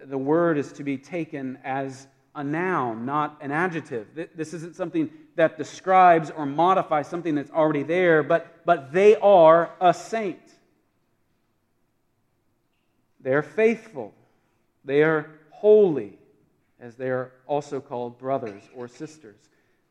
The 0.05 0.17
word 0.17 0.57
is 0.57 0.71
to 0.73 0.83
be 0.83 0.97
taken 0.97 1.59
as 1.63 2.07
a 2.33 2.43
noun, 2.43 3.05
not 3.05 3.37
an 3.41 3.51
adjective. 3.51 4.07
This 4.35 4.53
isn't 4.53 4.75
something 4.75 5.09
that 5.35 5.57
describes 5.57 6.31
or 6.31 6.45
modifies 6.45 7.07
something 7.07 7.35
that's 7.35 7.51
already 7.51 7.83
there, 7.83 8.23
but, 8.23 8.65
but 8.65 8.91
they 8.91 9.15
are 9.17 9.71
a 9.79 9.93
saint. 9.93 10.39
They 13.21 13.33
are 13.33 13.41
faithful. 13.41 14.13
They 14.83 15.03
are 15.03 15.31
holy, 15.51 16.17
as 16.79 16.95
they 16.95 17.09
are 17.09 17.31
also 17.47 17.79
called 17.79 18.19
brothers 18.19 18.63
or 18.75 18.87
sisters. 18.87 19.37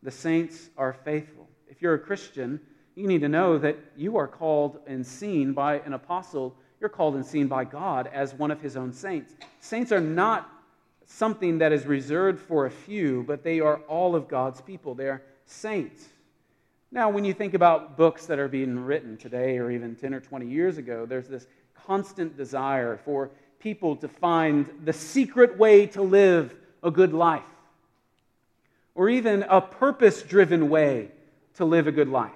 The 0.05 0.11
saints 0.11 0.69
are 0.77 0.93
faithful. 0.93 1.49
If 1.67 1.81
you're 1.81 1.95
a 1.95 1.99
Christian, 1.99 2.61
you 2.95 3.07
need 3.09 3.23
to 3.23 3.29
know 3.29 3.57
that 3.57 3.79
you 3.97 4.19
are 4.19 4.29
called 4.29 4.81
and 4.87 5.05
seen 5.05 5.55
by 5.55 5.79
an 5.81 5.95
apostle. 5.95 6.55
You're 6.79 6.91
called 6.91 7.15
and 7.15 7.25
seen 7.25 7.49
by 7.49 7.65
God 7.65 8.11
as 8.13 8.35
one 8.35 8.51
of 8.51 8.61
his 8.61 8.77
own 8.77 8.93
saints. 8.93 9.35
Saints 9.61 9.93
are 9.93 10.03
not 10.03 10.51
something 11.07 11.57
that 11.59 11.73
is 11.73 11.87
reserved 11.87 12.39
for 12.39 12.67
a 12.67 12.71
few, 12.71 13.25
but 13.27 13.43
they 13.43 13.61
are 13.61 13.79
all 13.89 14.15
of 14.15 14.29
God's 14.29 14.61
people. 14.61 14.95
They're 14.95 15.23
saints. 15.47 16.07
Now, 16.93 17.09
when 17.09 17.25
you 17.25 17.33
think 17.33 17.55
about 17.55 17.97
books 17.97 18.27
that 18.27 18.39
are 18.39 18.47
being 18.47 18.79
written 18.85 19.17
today 19.17 19.57
or 19.57 19.71
even 19.71 19.97
10 19.97 20.13
or 20.13 20.21
20 20.21 20.47
years 20.47 20.77
ago, 20.77 21.07
there's 21.07 21.29
this 21.29 21.47
constant 21.87 22.37
desire 22.37 22.99
for 22.99 23.31
people 23.59 23.97
to 23.97 24.09
find 24.09 24.69
the 24.85 24.93
secret 24.93 25.57
way 25.57 25.87
to 25.87 26.03
live 26.03 26.55
a 26.83 26.91
good 26.91 27.15
life 27.15 27.54
or 28.95 29.09
even 29.09 29.43
a 29.45 29.61
purpose 29.61 30.23
driven 30.23 30.69
way 30.69 31.11
to 31.55 31.65
live 31.65 31.87
a 31.87 31.93
good 31.93 32.09
life. 32.09 32.33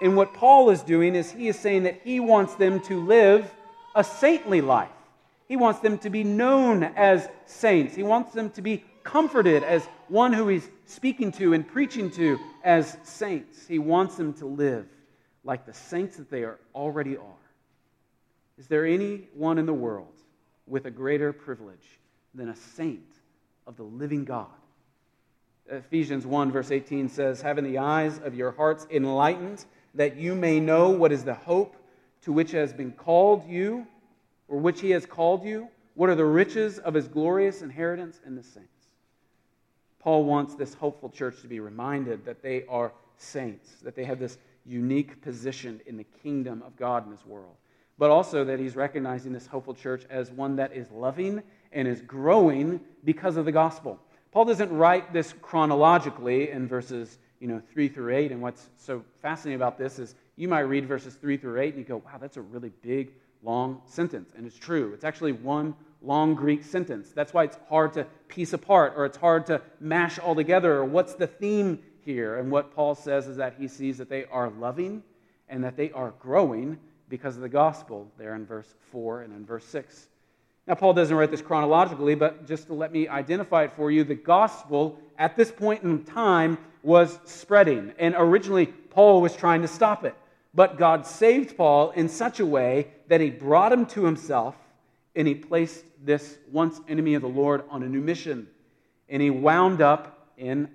And 0.00 0.16
what 0.16 0.34
Paul 0.34 0.70
is 0.70 0.82
doing 0.82 1.14
is 1.14 1.30
he 1.30 1.48
is 1.48 1.58
saying 1.58 1.84
that 1.84 2.00
he 2.02 2.18
wants 2.18 2.54
them 2.56 2.80
to 2.82 3.00
live 3.04 3.48
a 3.94 4.02
saintly 4.02 4.60
life. 4.60 4.90
He 5.46 5.56
wants 5.56 5.80
them 5.80 5.98
to 5.98 6.10
be 6.10 6.24
known 6.24 6.82
as 6.82 7.28
saints. 7.46 7.94
He 7.94 8.02
wants 8.02 8.32
them 8.32 8.50
to 8.50 8.62
be 8.62 8.84
comforted 9.04 9.62
as 9.62 9.84
one 10.08 10.32
who 10.32 10.48
he's 10.48 10.68
speaking 10.86 11.30
to 11.32 11.52
and 11.52 11.66
preaching 11.66 12.10
to 12.12 12.38
as 12.64 12.96
saints. 13.04 13.66
He 13.66 13.78
wants 13.78 14.16
them 14.16 14.32
to 14.34 14.46
live 14.46 14.86
like 15.44 15.66
the 15.66 15.74
saints 15.74 16.16
that 16.16 16.30
they 16.30 16.42
are 16.42 16.58
already 16.74 17.16
are. 17.16 17.42
Is 18.58 18.66
there 18.66 18.86
anyone 18.86 19.58
in 19.58 19.66
the 19.66 19.72
world 19.72 20.14
with 20.66 20.86
a 20.86 20.90
greater 20.90 21.32
privilege 21.32 22.00
than 22.34 22.48
a 22.48 22.56
saint 22.56 23.02
of 23.66 23.76
the 23.76 23.82
living 23.82 24.24
God? 24.24 24.46
Ephesians 25.70 26.26
1, 26.26 26.52
verse 26.52 26.70
18 26.70 27.08
says, 27.08 27.40
Having 27.40 27.64
the 27.64 27.78
eyes 27.78 28.18
of 28.18 28.34
your 28.34 28.52
hearts 28.52 28.86
enlightened, 28.90 29.64
that 29.94 30.16
you 30.16 30.34
may 30.34 30.60
know 30.60 30.90
what 30.90 31.12
is 31.12 31.24
the 31.24 31.34
hope 31.34 31.76
to 32.22 32.32
which 32.32 32.50
has 32.52 32.72
been 32.72 32.92
called 32.92 33.46
you, 33.48 33.86
or 34.48 34.58
which 34.58 34.80
he 34.80 34.90
has 34.90 35.06
called 35.06 35.44
you, 35.44 35.68
what 35.94 36.08
are 36.08 36.14
the 36.14 36.24
riches 36.24 36.78
of 36.78 36.94
his 36.94 37.08
glorious 37.08 37.62
inheritance 37.62 38.20
in 38.26 38.34
the 38.34 38.42
saints. 38.42 38.68
Paul 39.98 40.24
wants 40.24 40.54
this 40.54 40.74
hopeful 40.74 41.08
church 41.08 41.40
to 41.42 41.48
be 41.48 41.60
reminded 41.60 42.24
that 42.24 42.42
they 42.42 42.64
are 42.66 42.92
saints, 43.16 43.76
that 43.82 43.94
they 43.94 44.04
have 44.04 44.18
this 44.18 44.38
unique 44.66 45.22
position 45.22 45.80
in 45.86 45.96
the 45.96 46.06
kingdom 46.22 46.62
of 46.66 46.76
God 46.76 47.04
in 47.04 47.12
this 47.12 47.24
world, 47.24 47.54
but 47.98 48.10
also 48.10 48.44
that 48.44 48.58
he's 48.58 48.74
recognizing 48.74 49.32
this 49.32 49.46
hopeful 49.46 49.74
church 49.74 50.04
as 50.10 50.30
one 50.30 50.56
that 50.56 50.72
is 50.72 50.90
loving 50.90 51.42
and 51.72 51.86
is 51.86 52.00
growing 52.02 52.80
because 53.04 53.36
of 53.36 53.44
the 53.44 53.52
gospel. 53.52 53.98
Paul 54.32 54.46
doesn't 54.46 54.72
write 54.72 55.12
this 55.12 55.34
chronologically 55.42 56.50
in 56.50 56.66
verses 56.66 57.18
you 57.38 57.48
know, 57.48 57.60
3 57.72 57.88
through 57.88 58.16
8. 58.16 58.32
And 58.32 58.40
what's 58.40 58.70
so 58.78 59.04
fascinating 59.20 59.56
about 59.56 59.76
this 59.76 59.98
is 59.98 60.14
you 60.36 60.48
might 60.48 60.60
read 60.60 60.86
verses 60.86 61.14
3 61.14 61.36
through 61.36 61.60
8 61.60 61.74
and 61.74 61.78
you 61.78 61.84
go, 61.84 61.98
wow, 61.98 62.18
that's 62.18 62.38
a 62.38 62.40
really 62.40 62.70
big, 62.82 63.12
long 63.42 63.82
sentence. 63.84 64.32
And 64.34 64.46
it's 64.46 64.58
true. 64.58 64.92
It's 64.94 65.04
actually 65.04 65.32
one 65.32 65.74
long 66.00 66.34
Greek 66.34 66.64
sentence. 66.64 67.10
That's 67.10 67.34
why 67.34 67.44
it's 67.44 67.58
hard 67.68 67.92
to 67.94 68.06
piece 68.28 68.54
apart 68.54 68.94
or 68.96 69.04
it's 69.04 69.18
hard 69.18 69.46
to 69.46 69.60
mash 69.80 70.18
all 70.18 70.34
together. 70.34 70.76
Or 70.76 70.84
what's 70.84 71.14
the 71.14 71.26
theme 71.26 71.80
here? 72.00 72.38
And 72.38 72.50
what 72.50 72.74
Paul 72.74 72.94
says 72.94 73.26
is 73.26 73.36
that 73.36 73.56
he 73.58 73.68
sees 73.68 73.98
that 73.98 74.08
they 74.08 74.24
are 74.26 74.48
loving 74.48 75.02
and 75.48 75.62
that 75.62 75.76
they 75.76 75.90
are 75.92 76.14
growing 76.20 76.78
because 77.10 77.36
of 77.36 77.42
the 77.42 77.48
gospel 77.48 78.10
there 78.16 78.34
in 78.34 78.46
verse 78.46 78.72
4 78.92 79.22
and 79.22 79.34
in 79.34 79.44
verse 79.44 79.66
6. 79.66 80.08
Now, 80.66 80.74
Paul 80.74 80.94
doesn't 80.94 81.16
write 81.16 81.30
this 81.30 81.42
chronologically, 81.42 82.14
but 82.14 82.46
just 82.46 82.68
to 82.68 82.74
let 82.74 82.92
me 82.92 83.08
identify 83.08 83.64
it 83.64 83.72
for 83.72 83.90
you, 83.90 84.04
the 84.04 84.14
gospel 84.14 84.98
at 85.18 85.36
this 85.36 85.50
point 85.50 85.82
in 85.82 86.04
time 86.04 86.56
was 86.82 87.18
spreading. 87.24 87.92
And 87.98 88.14
originally, 88.16 88.66
Paul 88.66 89.20
was 89.20 89.34
trying 89.34 89.62
to 89.62 89.68
stop 89.68 90.04
it. 90.04 90.14
But 90.54 90.78
God 90.78 91.06
saved 91.06 91.56
Paul 91.56 91.90
in 91.92 92.08
such 92.08 92.38
a 92.38 92.46
way 92.46 92.88
that 93.08 93.20
he 93.20 93.30
brought 93.30 93.72
him 93.72 93.86
to 93.86 94.04
himself 94.04 94.54
and 95.14 95.26
he 95.28 95.34
placed 95.34 95.84
this 96.02 96.38
once 96.50 96.80
enemy 96.88 97.14
of 97.14 97.22
the 97.22 97.28
Lord 97.28 97.64
on 97.70 97.82
a 97.82 97.88
new 97.88 98.00
mission. 98.00 98.48
And 99.08 99.20
he 99.20 99.30
wound 99.30 99.80
up 99.80 100.30
in, 100.36 100.68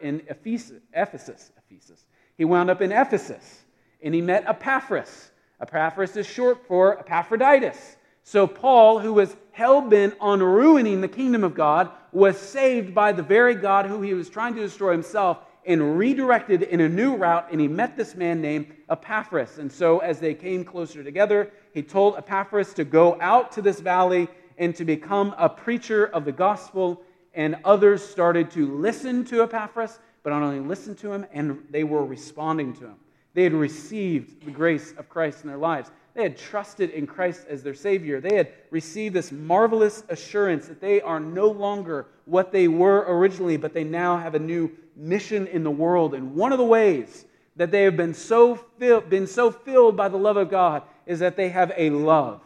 in 0.00 0.22
Ephesus, 0.28 0.80
Ephesus. 0.92 1.52
Ephesus. 1.58 2.04
He 2.36 2.44
wound 2.44 2.70
up 2.70 2.80
in 2.80 2.92
Ephesus 2.92 3.64
and 4.02 4.14
he 4.14 4.20
met 4.20 4.44
Epaphras. 4.46 5.30
Epaphras 5.60 6.16
is 6.16 6.26
short 6.26 6.66
for 6.66 6.98
Epaphroditus. 6.98 7.95
So, 8.28 8.48
Paul, 8.48 8.98
who 8.98 9.12
was 9.12 9.36
hell 9.52 9.80
bent 9.80 10.16
on 10.20 10.42
ruining 10.42 11.00
the 11.00 11.06
kingdom 11.06 11.44
of 11.44 11.54
God, 11.54 11.92
was 12.10 12.36
saved 12.36 12.92
by 12.92 13.12
the 13.12 13.22
very 13.22 13.54
God 13.54 13.86
who 13.86 14.02
he 14.02 14.14
was 14.14 14.28
trying 14.28 14.56
to 14.56 14.60
destroy 14.60 14.90
himself 14.90 15.38
and 15.64 15.96
redirected 15.96 16.62
in 16.62 16.80
a 16.80 16.88
new 16.88 17.14
route. 17.14 17.46
And 17.52 17.60
he 17.60 17.68
met 17.68 17.96
this 17.96 18.16
man 18.16 18.42
named 18.42 18.74
Epaphras. 18.90 19.58
And 19.58 19.70
so, 19.70 20.00
as 20.00 20.18
they 20.18 20.34
came 20.34 20.64
closer 20.64 21.04
together, 21.04 21.52
he 21.72 21.84
told 21.84 22.16
Epaphras 22.16 22.74
to 22.74 22.84
go 22.84 23.16
out 23.20 23.52
to 23.52 23.62
this 23.62 23.78
valley 23.78 24.26
and 24.58 24.74
to 24.74 24.84
become 24.84 25.32
a 25.38 25.48
preacher 25.48 26.06
of 26.06 26.24
the 26.24 26.32
gospel. 26.32 27.04
And 27.32 27.54
others 27.64 28.04
started 28.04 28.50
to 28.52 28.76
listen 28.76 29.24
to 29.26 29.44
Epaphras, 29.44 30.00
but 30.24 30.30
not 30.30 30.42
only 30.42 30.58
listen 30.58 30.96
to 30.96 31.12
him, 31.12 31.26
and 31.32 31.64
they 31.70 31.84
were 31.84 32.04
responding 32.04 32.74
to 32.74 32.86
him. 32.86 32.96
They 33.34 33.44
had 33.44 33.52
received 33.52 34.44
the 34.44 34.50
grace 34.50 34.94
of 34.98 35.08
Christ 35.08 35.44
in 35.44 35.48
their 35.48 35.58
lives. 35.58 35.92
They 36.16 36.22
had 36.22 36.38
trusted 36.38 36.90
in 36.90 37.06
Christ 37.06 37.46
as 37.46 37.62
their 37.62 37.74
Savior. 37.74 38.22
They 38.22 38.36
had 38.36 38.48
received 38.70 39.14
this 39.14 39.30
marvelous 39.30 40.02
assurance 40.08 40.66
that 40.66 40.80
they 40.80 41.02
are 41.02 41.20
no 41.20 41.48
longer 41.48 42.06
what 42.24 42.52
they 42.52 42.68
were 42.68 43.04
originally, 43.06 43.58
but 43.58 43.74
they 43.74 43.84
now 43.84 44.16
have 44.16 44.34
a 44.34 44.38
new 44.38 44.70
mission 44.96 45.46
in 45.46 45.62
the 45.62 45.70
world. 45.70 46.14
And 46.14 46.34
one 46.34 46.52
of 46.52 46.58
the 46.58 46.64
ways 46.64 47.26
that 47.56 47.70
they 47.70 47.82
have 47.82 47.98
been 47.98 48.14
so, 48.14 48.54
filled, 48.54 49.10
been 49.10 49.26
so 49.26 49.50
filled 49.50 49.94
by 49.94 50.08
the 50.08 50.16
love 50.16 50.38
of 50.38 50.50
God 50.50 50.84
is 51.04 51.18
that 51.18 51.36
they 51.36 51.50
have 51.50 51.70
a 51.76 51.90
love 51.90 52.40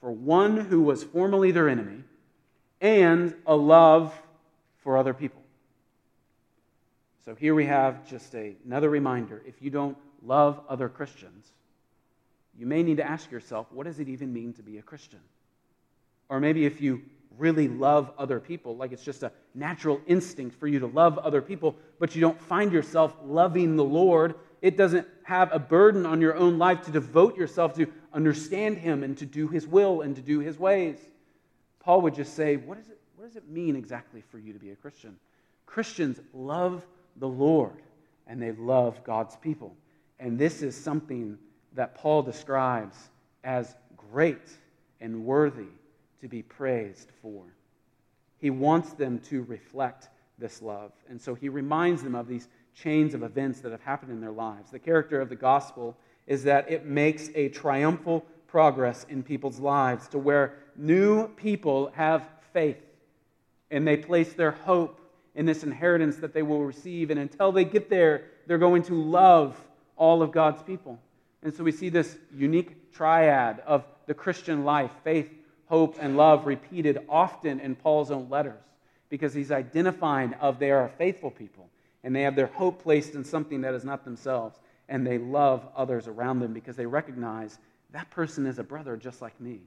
for 0.00 0.12
one 0.12 0.56
who 0.56 0.82
was 0.82 1.02
formerly 1.02 1.50
their 1.50 1.68
enemy 1.68 2.04
and 2.80 3.34
a 3.44 3.56
love 3.56 4.14
for 4.84 4.96
other 4.96 5.14
people. 5.14 5.42
So 7.24 7.34
here 7.34 7.56
we 7.56 7.66
have 7.66 8.08
just 8.08 8.32
a, 8.36 8.54
another 8.64 8.88
reminder. 8.88 9.42
If 9.44 9.60
you 9.60 9.70
don't 9.70 9.98
love 10.24 10.60
other 10.68 10.88
Christians, 10.88 11.52
you 12.58 12.66
may 12.66 12.82
need 12.82 12.96
to 12.96 13.08
ask 13.08 13.30
yourself, 13.30 13.68
what 13.70 13.86
does 13.86 14.00
it 14.00 14.08
even 14.08 14.32
mean 14.32 14.52
to 14.54 14.62
be 14.62 14.78
a 14.78 14.82
Christian? 14.82 15.20
Or 16.28 16.40
maybe 16.40 16.66
if 16.66 16.80
you 16.80 17.02
really 17.38 17.68
love 17.68 18.10
other 18.18 18.40
people, 18.40 18.76
like 18.76 18.90
it's 18.90 19.04
just 19.04 19.22
a 19.22 19.30
natural 19.54 20.00
instinct 20.06 20.58
for 20.58 20.66
you 20.66 20.80
to 20.80 20.86
love 20.86 21.18
other 21.18 21.40
people, 21.40 21.76
but 22.00 22.14
you 22.14 22.20
don't 22.20 22.40
find 22.40 22.72
yourself 22.72 23.14
loving 23.24 23.76
the 23.76 23.84
Lord, 23.84 24.34
it 24.60 24.76
doesn't 24.76 25.06
have 25.22 25.50
a 25.52 25.58
burden 25.58 26.04
on 26.04 26.20
your 26.20 26.34
own 26.34 26.58
life 26.58 26.82
to 26.82 26.90
devote 26.90 27.36
yourself 27.36 27.74
to 27.74 27.86
understand 28.12 28.78
Him 28.78 29.04
and 29.04 29.16
to 29.18 29.26
do 29.26 29.46
His 29.46 29.66
will 29.66 30.00
and 30.00 30.16
to 30.16 30.22
do 30.22 30.40
His 30.40 30.58
ways. 30.58 30.98
Paul 31.78 32.02
would 32.02 32.14
just 32.14 32.34
say, 32.34 32.56
what, 32.56 32.76
is 32.78 32.88
it, 32.88 32.98
what 33.14 33.26
does 33.26 33.36
it 33.36 33.48
mean 33.48 33.76
exactly 33.76 34.22
for 34.32 34.38
you 34.38 34.52
to 34.52 34.58
be 34.58 34.70
a 34.70 34.76
Christian? 34.76 35.16
Christians 35.64 36.18
love 36.34 36.84
the 37.16 37.28
Lord 37.28 37.82
and 38.26 38.42
they 38.42 38.52
love 38.52 39.04
God's 39.04 39.36
people. 39.36 39.76
And 40.18 40.38
this 40.38 40.62
is 40.62 40.76
something 40.76 41.38
that 41.74 41.94
Paul 41.94 42.22
describes 42.22 42.96
as 43.44 43.74
great 43.96 44.50
and 45.00 45.24
worthy 45.24 45.68
to 46.20 46.28
be 46.28 46.42
praised 46.42 47.10
for. 47.22 47.44
He 48.38 48.50
wants 48.50 48.92
them 48.92 49.18
to 49.30 49.42
reflect 49.44 50.08
this 50.38 50.62
love. 50.62 50.92
And 51.08 51.20
so 51.20 51.34
he 51.34 51.48
reminds 51.48 52.02
them 52.02 52.14
of 52.14 52.28
these 52.28 52.48
chains 52.74 53.14
of 53.14 53.22
events 53.22 53.60
that 53.60 53.72
have 53.72 53.80
happened 53.82 54.12
in 54.12 54.20
their 54.20 54.30
lives. 54.30 54.70
The 54.70 54.78
character 54.78 55.20
of 55.20 55.28
the 55.28 55.36
gospel 55.36 55.96
is 56.26 56.44
that 56.44 56.70
it 56.70 56.86
makes 56.86 57.30
a 57.34 57.48
triumphal 57.48 58.24
progress 58.46 59.04
in 59.08 59.22
people's 59.22 59.58
lives 59.58 60.08
to 60.08 60.18
where 60.18 60.54
new 60.76 61.28
people 61.28 61.90
have 61.94 62.28
faith 62.52 62.78
and 63.70 63.86
they 63.86 63.96
place 63.96 64.32
their 64.32 64.52
hope 64.52 65.00
in 65.34 65.46
this 65.46 65.62
inheritance 65.62 66.16
that 66.16 66.32
they 66.32 66.42
will 66.42 66.64
receive. 66.64 67.10
And 67.10 67.20
until 67.20 67.52
they 67.52 67.64
get 67.64 67.90
there, 67.90 68.24
they're 68.46 68.58
going 68.58 68.82
to 68.84 68.94
love 68.94 69.56
all 69.96 70.22
of 70.22 70.32
God's 70.32 70.62
people. 70.62 70.98
And 71.42 71.54
so 71.54 71.62
we 71.62 71.72
see 71.72 71.88
this 71.88 72.16
unique 72.34 72.92
triad 72.92 73.60
of 73.60 73.84
the 74.06 74.14
Christian 74.14 74.64
life 74.64 74.90
faith, 75.04 75.30
hope, 75.66 75.96
and 76.00 76.16
love 76.16 76.46
repeated 76.46 76.98
often 77.08 77.60
in 77.60 77.76
Paul's 77.76 78.10
own 78.10 78.28
letters 78.28 78.62
because 79.08 79.32
he's 79.32 79.52
identifying 79.52 80.34
of 80.34 80.58
they 80.58 80.70
are 80.70 80.84
a 80.84 80.90
faithful 80.90 81.30
people 81.30 81.68
and 82.04 82.14
they 82.14 82.22
have 82.22 82.36
their 82.36 82.46
hope 82.46 82.82
placed 82.82 83.14
in 83.14 83.24
something 83.24 83.60
that 83.62 83.74
is 83.74 83.84
not 83.84 84.04
themselves 84.04 84.58
and 84.88 85.06
they 85.06 85.18
love 85.18 85.66
others 85.76 86.08
around 86.08 86.40
them 86.40 86.52
because 86.52 86.76
they 86.76 86.86
recognize 86.86 87.58
that 87.90 88.10
person 88.10 88.46
is 88.46 88.58
a 88.58 88.64
brother 88.64 88.96
just 88.96 89.22
like 89.22 89.38
me 89.40 89.60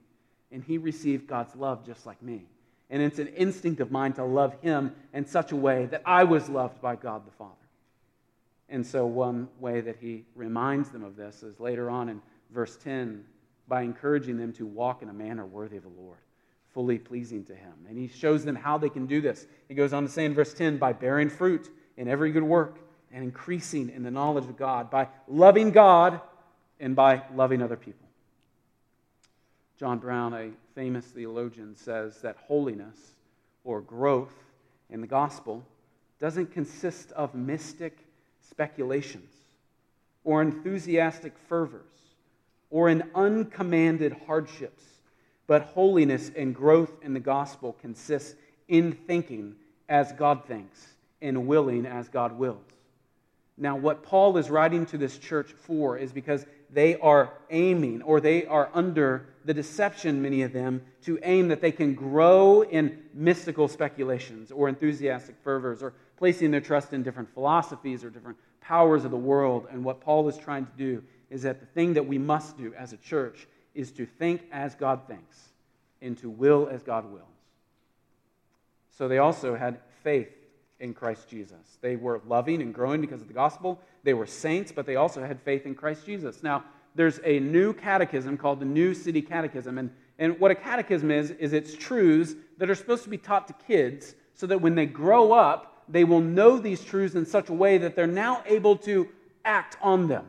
and 0.52 0.64
he 0.64 0.78
received 0.78 1.28
God's 1.28 1.56
love 1.56 1.86
just 1.86 2.06
like 2.06 2.22
me. 2.22 2.44
And 2.90 3.02
it's 3.02 3.20
an 3.20 3.28
instinct 3.28 3.80
of 3.80 3.90
mine 3.90 4.14
to 4.14 4.26
love 4.26 4.54
him 4.62 4.94
in 5.14 5.26
such 5.26 5.54
a 5.54 5.56
way 5.56 5.86
that 5.88 6.02
I 6.06 6.26
was 6.26 6.50
loved 6.50 6.82
by 6.82 6.98
God 6.98 7.26
the 7.26 7.32
Father. 7.32 7.54
And 8.72 8.88
so, 8.88 9.06
one 9.06 9.50
way 9.60 9.82
that 9.82 9.98
he 10.00 10.24
reminds 10.34 10.90
them 10.90 11.04
of 11.04 11.18
this 11.18 11.44
is 11.44 11.60
later 11.60 11.90
on 11.90 12.08
in 12.08 12.22
verse 12.52 12.78
10 12.78 13.26
by 13.68 13.82
encouraging 13.82 14.38
them 14.38 14.54
to 14.54 14.66
walk 14.66 15.02
in 15.02 15.10
a 15.10 15.14
manner 15.14 15.46
worthy 15.46 15.76
of 15.76 15.84
the 15.84 15.90
Lord, 15.90 16.18
fully 16.74 16.98
pleasing 16.98 17.44
to 17.46 17.56
him. 17.56 17.74
And 17.90 17.98
he 17.98 18.08
shows 18.08 18.46
them 18.46 18.56
how 18.56 18.78
they 18.78 18.88
can 18.88 19.08
do 19.08 19.20
this. 19.20 19.46
He 19.68 19.76
goes 19.76 19.92
on 19.92 20.04
to 20.04 20.10
say 20.10 20.24
in 20.24 20.34
verse 20.34 20.54
10 20.54 20.78
by 20.78 20.94
bearing 20.94 21.30
fruit 21.30 21.70
in 21.98 22.08
every 22.08 22.32
good 22.32 22.44
work 22.44 22.80
and 23.12 23.26
increasing 23.26 23.90
in 23.90 24.04
the 24.04 24.12
knowledge 24.12 24.46
of 24.46 24.56
God, 24.56 24.90
by 24.90 25.10
loving 25.28 25.72
God 25.72 26.22
and 26.80 26.96
by 26.96 27.24
loving 27.36 27.62
other 27.62 27.76
people. 27.76 28.08
John 29.78 29.98
Brown, 29.98 30.34
a 30.34 30.52
famous 30.76 31.06
theologian, 31.06 31.76
says 31.76 32.22
that 32.22 32.38
holiness 32.38 33.16
or 33.66 33.82
growth 33.82 34.34
in 34.90 35.02
the 35.02 35.08
gospel 35.08 35.66
doesn't 36.20 36.54
consist 36.54 37.12
of 37.12 37.36
mystic 37.36 37.98
speculations 38.52 39.32
or 40.24 40.42
enthusiastic 40.42 41.34
fervors 41.50 41.82
or 42.70 42.90
in 42.90 43.04
uncommanded 43.16 44.16
hardships, 44.28 44.84
but 45.48 45.64
holiness 45.64 46.32
and 46.36 46.54
growth 46.54 46.92
in 47.02 47.14
the 47.14 47.20
gospel 47.20 47.76
consists 47.82 48.36
in 48.68 48.92
thinking 48.94 49.56
as 49.90 50.12
God 50.14 50.46
thinks 50.46 50.88
and 51.22 51.48
willing 51.48 51.86
as 51.86 52.08
God 52.08 52.38
wills. 52.38 52.64
Now, 53.58 53.76
what 53.76 54.04
Paul 54.04 54.38
is 54.38 54.50
writing 54.50 54.86
to 54.88 54.98
this 54.98 55.18
church 55.18 55.52
for 55.52 55.98
is 55.98 56.12
because 56.12 56.46
they 56.72 56.98
are 57.00 57.34
aiming 57.50 58.02
or 58.02 58.22
they 58.22 58.46
are 58.46 58.70
under 58.74 59.28
the 59.44 59.54
deception, 59.54 60.22
many 60.22 60.44
of 60.44 60.54
them, 60.54 60.82
to 61.04 61.20
aim 61.24 61.50
that 61.50 61.62
they 61.62 61.72
can 61.72 61.94
grow 61.94 62.62
in 62.62 63.04
mystical 63.14 63.68
speculations 63.68 64.52
or 64.52 64.70
enthusiastic 64.70 65.36
fervors 65.44 65.84
or 65.84 65.94
placing 66.22 66.52
their 66.52 66.62
trust 66.62 66.94
in 66.94 67.02
different 67.02 67.28
philosophies 67.34 68.04
or 68.04 68.12
different 68.12 68.38
powers 68.62 69.06
of 69.06 69.10
the 69.10 69.18
world. 69.18 69.66
And 69.72 69.84
what 69.84 70.02
Paul 70.02 70.30
is 70.30 70.38
trying 70.38 70.68
to 70.68 70.72
do 70.78 71.04
is 71.32 71.42
that 71.42 71.60
the 71.60 71.66
thing 71.66 71.96
that 71.96 72.06
we 72.06 72.20
must 72.20 72.60
do 72.60 72.76
as 72.78 72.94
a 72.94 72.98
church 72.98 73.48
is 73.74 73.92
to 73.94 74.06
think 74.06 74.44
as 74.52 74.76
God 74.76 75.08
thinks 75.08 75.50
and 76.00 76.16
to 76.20 76.30
will 76.30 76.70
as 76.72 76.84
God 76.84 77.12
wills. 77.12 77.26
So 78.96 79.08
they 79.08 79.18
also 79.18 79.56
had 79.56 79.80
faith 80.04 80.30
in 80.80 80.94
Christ 80.94 81.28
Jesus. 81.28 81.80
They 81.82 81.96
were 81.96 82.22
loving 82.28 82.62
and 82.62 82.72
growing 82.72 83.02
because 83.02 83.22
of 83.22 83.28
the 83.28 83.34
gospel. 83.34 83.82
They 84.04 84.14
were 84.14 84.28
saints, 84.28 84.72
but 84.72 84.86
they 84.86 84.98
also 84.98 85.26
had 85.26 85.42
faith 85.42 85.66
in 85.66 85.74
Christ 85.74 86.06
Jesus. 86.06 86.44
Now, 86.44 86.64
there's 86.94 87.20
a 87.24 87.40
new 87.40 87.74
catechism 87.74 88.38
called 88.38 88.60
the 88.60 88.66
New 88.66 88.94
City 88.94 89.24
Catechism. 89.24 89.80
And, 89.80 89.90
and 90.20 90.40
what 90.40 90.52
a 90.52 90.56
catechism 90.56 91.10
is, 91.10 91.32
is 91.32 91.54
it's 91.54 91.74
truths 91.74 92.36
that 92.60 92.70
are 92.70 92.76
supposed 92.76 93.06
to 93.06 93.10
be 93.10 93.18
taught 93.18 93.48
to 93.48 93.56
kids 93.66 94.14
so 94.36 94.46
that 94.46 94.62
when 94.62 94.76
they 94.76 94.86
grow 94.86 95.32
up, 95.32 95.71
they 95.92 96.04
will 96.04 96.22
know 96.22 96.58
these 96.58 96.84
truths 96.84 97.16
in 97.16 97.26
such 97.26 97.50
a 97.50 97.54
way 97.54 97.78
that 97.78 97.96
they're 97.96 98.08
now 98.08 98.44
able 98.46 98.78
to 98.78 99.08
act 99.46 99.78
on 99.82 100.08
them. 100.08 100.26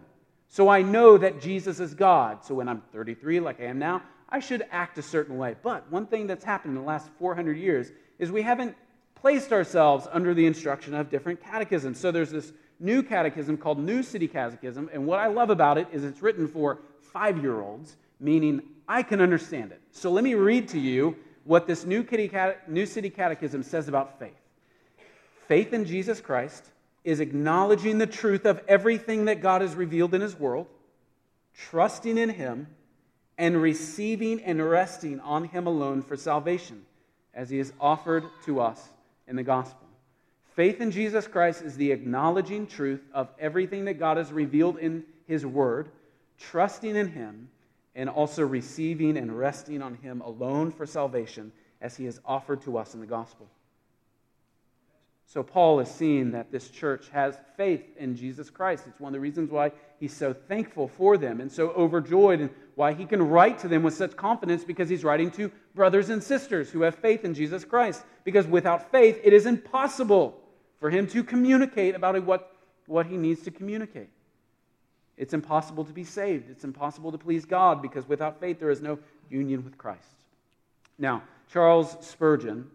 So 0.48 0.68
I 0.68 0.83
know 0.83 1.16
that 1.16 1.40
Jesus 1.40 1.81
is 1.81 1.94
God. 1.94 2.44
So 2.44 2.55
when 2.55 2.68
I'm 2.68 2.83
33, 2.92 3.40
like 3.40 3.61
I 3.61 3.64
am 3.64 3.79
now, 3.79 4.03
I 4.29 4.40
should 4.40 4.66
act 4.70 4.98
a 4.98 5.03
certain 5.03 5.38
way. 5.38 5.57
But 5.62 5.90
one 5.90 6.07
thing 6.07 6.27
that's 6.27 6.44
happened 6.44 6.77
in 6.77 6.83
the 6.83 6.87
last 6.87 7.09
400 7.18 7.57
years 7.57 7.92
is 8.18 8.31
we 8.31 8.42
haven't 8.42 8.75
placed 9.14 9.53
ourselves 9.53 10.09
under 10.11 10.35
the 10.35 10.44
instruction 10.44 10.94
of 10.94 11.09
different 11.09 11.40
catechisms. 11.40 11.98
So 11.98 12.11
there's 12.11 12.31
this 12.31 12.53
new 12.81 13.03
catechism 13.03 13.57
called 13.57 13.79
New 13.79 14.03
City 14.03 14.27
Catechism, 14.27 14.90
and 14.92 15.07
what 15.07 15.20
I 15.20 15.29
love 15.29 15.51
about 15.51 15.79
it 15.79 15.87
is 15.92 16.03
it's 16.03 16.20
written 16.22 16.48
for 16.48 16.81
five 17.01 17.40
year 17.40 17.61
olds, 17.61 17.96
meaning 18.18 18.62
I 18.88 19.03
can 19.03 19.20
understand 19.20 19.70
it. 19.70 19.81
So 19.92 20.11
let 20.11 20.25
me 20.25 20.35
read 20.35 20.68
to 20.68 20.79
you 20.79 21.16
what 21.44 21.66
this 21.66 21.85
New, 21.85 22.07
new 22.68 22.87
City 22.87 23.11
Catechism 23.11 23.62
says 23.62 23.88
about 23.88 24.18
faith. 24.18 24.42
Faith 25.49 25.73
in 25.73 25.85
Jesus 25.85 26.21
Christ 26.21 26.65
is 27.05 27.21
acknowledging 27.21 27.99
the 27.99 28.07
truth 28.07 28.47
of 28.47 28.61
everything 28.69 29.25
that 29.25 29.43
God 29.43 29.61
has 29.61 29.75
revealed 29.75 30.15
in 30.15 30.21
His 30.21 30.39
world, 30.39 30.67
trusting 31.55 32.17
in 32.17 32.31
Him, 32.31 32.69
and 33.37 33.61
receiving 33.61 34.41
and 34.43 34.69
resting 34.69 35.19
on 35.21 35.45
Him 35.45 35.67
alone 35.67 36.03
for 36.03 36.17
salvation, 36.17 36.85
as 37.35 37.51
He 37.51 37.59
is 37.59 37.73
offered 37.81 38.25
to 38.45 38.61
us 38.61 38.89
in 39.27 39.37
the 39.37 39.43
gospel. 39.43 39.89
Faith 40.55 40.81
in 40.81 40.91
Jesus 40.91 41.27
Christ 41.27 41.63
is 41.63 41.77
the 41.77 41.93
acknowledging 41.93 42.67
truth 42.67 43.03
of 43.13 43.29
everything 43.39 43.87
that 43.87 43.99
God 43.99 44.19
has 44.19 44.31
revealed 44.31 44.79
in 44.79 45.05
His 45.27 45.45
Word, 45.45 45.89
trusting 46.39 46.95
in 46.95 47.09
Him, 47.09 47.49
and 47.95 48.09
also 48.09 48.43
receiving 48.43 49.17
and 49.17 49.37
resting 49.37 49.83
on 49.83 49.95
Him 49.97 50.21
alone 50.21 50.71
for 50.71 50.87
salvation 50.87 51.53
as 51.81 51.97
He 51.97 52.07
is 52.07 52.21
offered 52.25 52.63
to 52.63 52.79
us 52.79 52.95
in 52.95 53.01
the 53.01 53.07
gospel. 53.07 53.49
So, 55.33 55.42
Paul 55.42 55.81
is 55.81 55.88
seeing 55.88 56.33
that 56.33 56.53
this 56.53 56.68
church 56.68 57.09
has 57.09 57.38
faith 57.57 57.97
in 57.97 58.14
Jesus 58.16 58.51
Christ. 58.51 58.85
It's 58.87 59.01
one 59.01 59.09
of 59.09 59.12
the 59.14 59.21
reasons 59.21 59.51
why 59.51 59.73
he's 59.99 60.14
so 60.14 60.35
thankful 60.35 60.88
for 60.88 61.16
them 61.16 61.40
and 61.40 61.51
so 61.51 61.71
overjoyed, 61.71 62.40
and 62.40 62.51
why 62.75 62.92
he 62.92 63.07
can 63.07 63.23
write 63.23 63.59
to 63.61 63.68
them 63.68 63.83
with 63.83 63.95
such 63.95 64.14
confidence 64.14 64.62
because 64.62 64.90
he's 64.90 65.05
writing 65.05 65.31
to 65.31 65.51
brothers 65.75 66.11
and 66.11 66.23
sisters 66.23 66.68
who 66.68 66.83
have 66.83 66.97
faith 66.97 67.25
in 67.25 67.33
Jesus 67.33 67.64
Christ. 67.64 68.05
Because 68.25 68.47
without 68.47 68.90
faith, 68.92 69.18
it 69.25 69.33
is 69.33 69.47
impossible 69.47 70.38
for 70.79 70.90
him 70.90 71.07
to 71.07 71.25
communicate 71.25 71.95
about 71.95 72.23
what, 72.27 72.55
what 72.85 73.07
he 73.07 73.16
needs 73.16 73.40
to 73.45 73.51
communicate. 73.51 74.11
It's 75.16 75.33
impossible 75.33 75.87
to 75.87 75.95
be 75.95 76.05
saved. 76.05 76.51
It's 76.51 76.64
impossible 76.64 77.11
to 77.11 77.16
please 77.16 77.47
God 77.47 77.81
because 77.81 78.07
without 78.07 78.38
faith, 78.38 78.61
there 78.61 78.71
is 78.71 78.83
no 78.83 78.99
union 79.31 79.64
with 79.64 79.79
Christ. 79.79 80.12
Now, 80.99 81.23
Charles 81.51 81.97
Spurgeon 82.03 82.71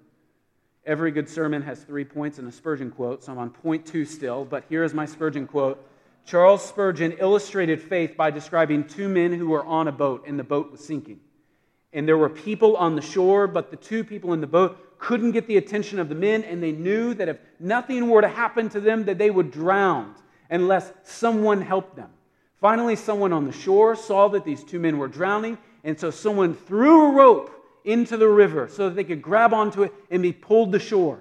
Every 0.88 1.12
good 1.12 1.28
sermon 1.28 1.62
has 1.63 1.84
three 1.84 2.06
points 2.06 2.39
and 2.39 2.47
a 2.47 2.52
Spurgeon 2.52 2.91
quote, 2.91 3.21
so 3.21 3.34
I'm 3.34 3.38
on 3.39 3.50
point 3.50 3.86
two 3.86 4.06
still, 4.06 4.45
but 4.45 4.63
here 4.69 4.86
is 4.86 4.93
my 4.93 5.06
Spurgeon 5.06 5.45
quote. 5.45 5.86
Charles 6.26 6.63
Spurgeon 6.65 7.12
illustrated 7.19 7.82
faith 7.82 8.15
by 8.15 8.32
describing 8.32 8.86
two 8.86 9.10
men 9.10 9.34
who 9.34 9.50
were 9.50 9.65
on 9.65 9.89
a 9.89 9.91
boat, 9.91 10.23
and 10.26 10.39
the 10.39 10.45
boat 10.45 10.71
was 10.71 10.80
sinking. 10.80 11.19
And 11.91 12.08
there 12.08 12.17
were 12.17 12.30
people 12.30 12.78
on 12.78 12.95
the 12.95 13.02
shore, 13.02 13.47
but 13.47 13.69
the 13.69 13.76
two 13.76 14.06
people 14.06 14.32
in 14.32 14.39
the 14.39 14.47
boat 14.47 14.97
couldn't 14.97 15.32
get 15.32 15.45
the 15.45 15.58
attention 15.58 16.00
of 16.00 16.08
the 16.08 16.15
men, 16.15 16.45
and 16.45 16.63
they 16.63 16.71
knew 16.71 17.13
that 17.15 17.28
if 17.28 17.38
nothing 17.60 18.08
were 18.10 18.21
to 18.21 18.30
happen 18.30 18.69
to 18.69 18.80
them, 18.80 19.04
that 19.06 19.17
they 19.17 19.30
would 19.30 19.52
drown. 19.52 20.15
unless 20.50 20.91
someone 21.04 21.62
helped 21.62 21.95
them. 21.95 22.10
Finally, 22.60 22.95
someone 22.95 23.34
on 23.34 23.45
the 23.45 23.52
shore 23.52 23.95
saw 23.95 24.30
that 24.30 24.45
these 24.45 24.63
two 24.63 24.80
men 24.80 24.97
were 24.97 25.08
drowning, 25.08 25.58
and 25.84 26.00
so 26.00 26.10
someone 26.10 26.54
threw 26.56 27.08
a 27.08 27.12
rope 27.12 27.57
into 27.88 28.17
the 28.17 28.28
river 28.28 28.67
so 28.67 28.89
that 28.89 28.95
they 28.95 29.04
could 29.04 29.21
grab 29.21 29.54
onto 29.54 29.84
it 29.84 29.93
and 30.12 30.21
be 30.21 30.34
pulled 30.34 30.73
to 30.73 30.80
shore. 30.80 31.19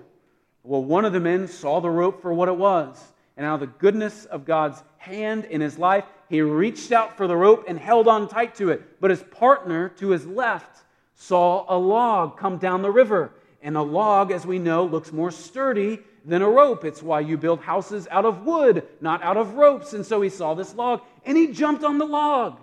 Well, 0.64 0.82
one 0.82 1.04
of 1.04 1.12
the 1.12 1.20
men 1.20 1.46
saw 1.46 1.80
the 1.80 1.88
rope 1.88 2.20
for 2.20 2.34
what 2.34 2.48
it 2.48 2.56
was, 2.56 3.00
and 3.36 3.46
out 3.46 3.54
of 3.54 3.60
the 3.60 3.78
goodness 3.78 4.24
of 4.24 4.44
God's 4.44 4.82
hand 4.98 5.44
in 5.44 5.60
his 5.60 5.78
life, 5.78 6.04
he 6.28 6.40
reached 6.40 6.90
out 6.90 7.16
for 7.16 7.28
the 7.28 7.36
rope 7.36 7.66
and 7.68 7.78
held 7.78 8.08
on 8.08 8.28
tight 8.28 8.56
to 8.56 8.70
it. 8.70 9.00
But 9.00 9.10
his 9.10 9.22
partner 9.22 9.90
to 10.00 10.08
his 10.08 10.26
left 10.26 10.82
saw 11.14 11.64
a 11.68 11.78
log 11.78 12.36
come 12.36 12.58
down 12.58 12.82
the 12.82 12.90
river. 12.90 13.32
And 13.62 13.76
a 13.76 13.82
log, 13.82 14.32
as 14.32 14.44
we 14.44 14.58
know, 14.58 14.84
looks 14.84 15.12
more 15.12 15.30
sturdy 15.30 16.00
than 16.24 16.42
a 16.42 16.48
rope. 16.48 16.84
It's 16.84 17.02
why 17.02 17.20
you 17.20 17.36
build 17.36 17.60
houses 17.60 18.08
out 18.10 18.24
of 18.24 18.44
wood, 18.44 18.86
not 19.00 19.22
out 19.22 19.36
of 19.36 19.54
ropes. 19.54 19.92
And 19.92 20.04
so 20.04 20.20
he 20.20 20.28
saw 20.28 20.54
this 20.54 20.74
log 20.74 21.02
and 21.24 21.36
he 21.36 21.48
jumped 21.48 21.84
on 21.84 21.98
the 21.98 22.04
log. 22.04 22.58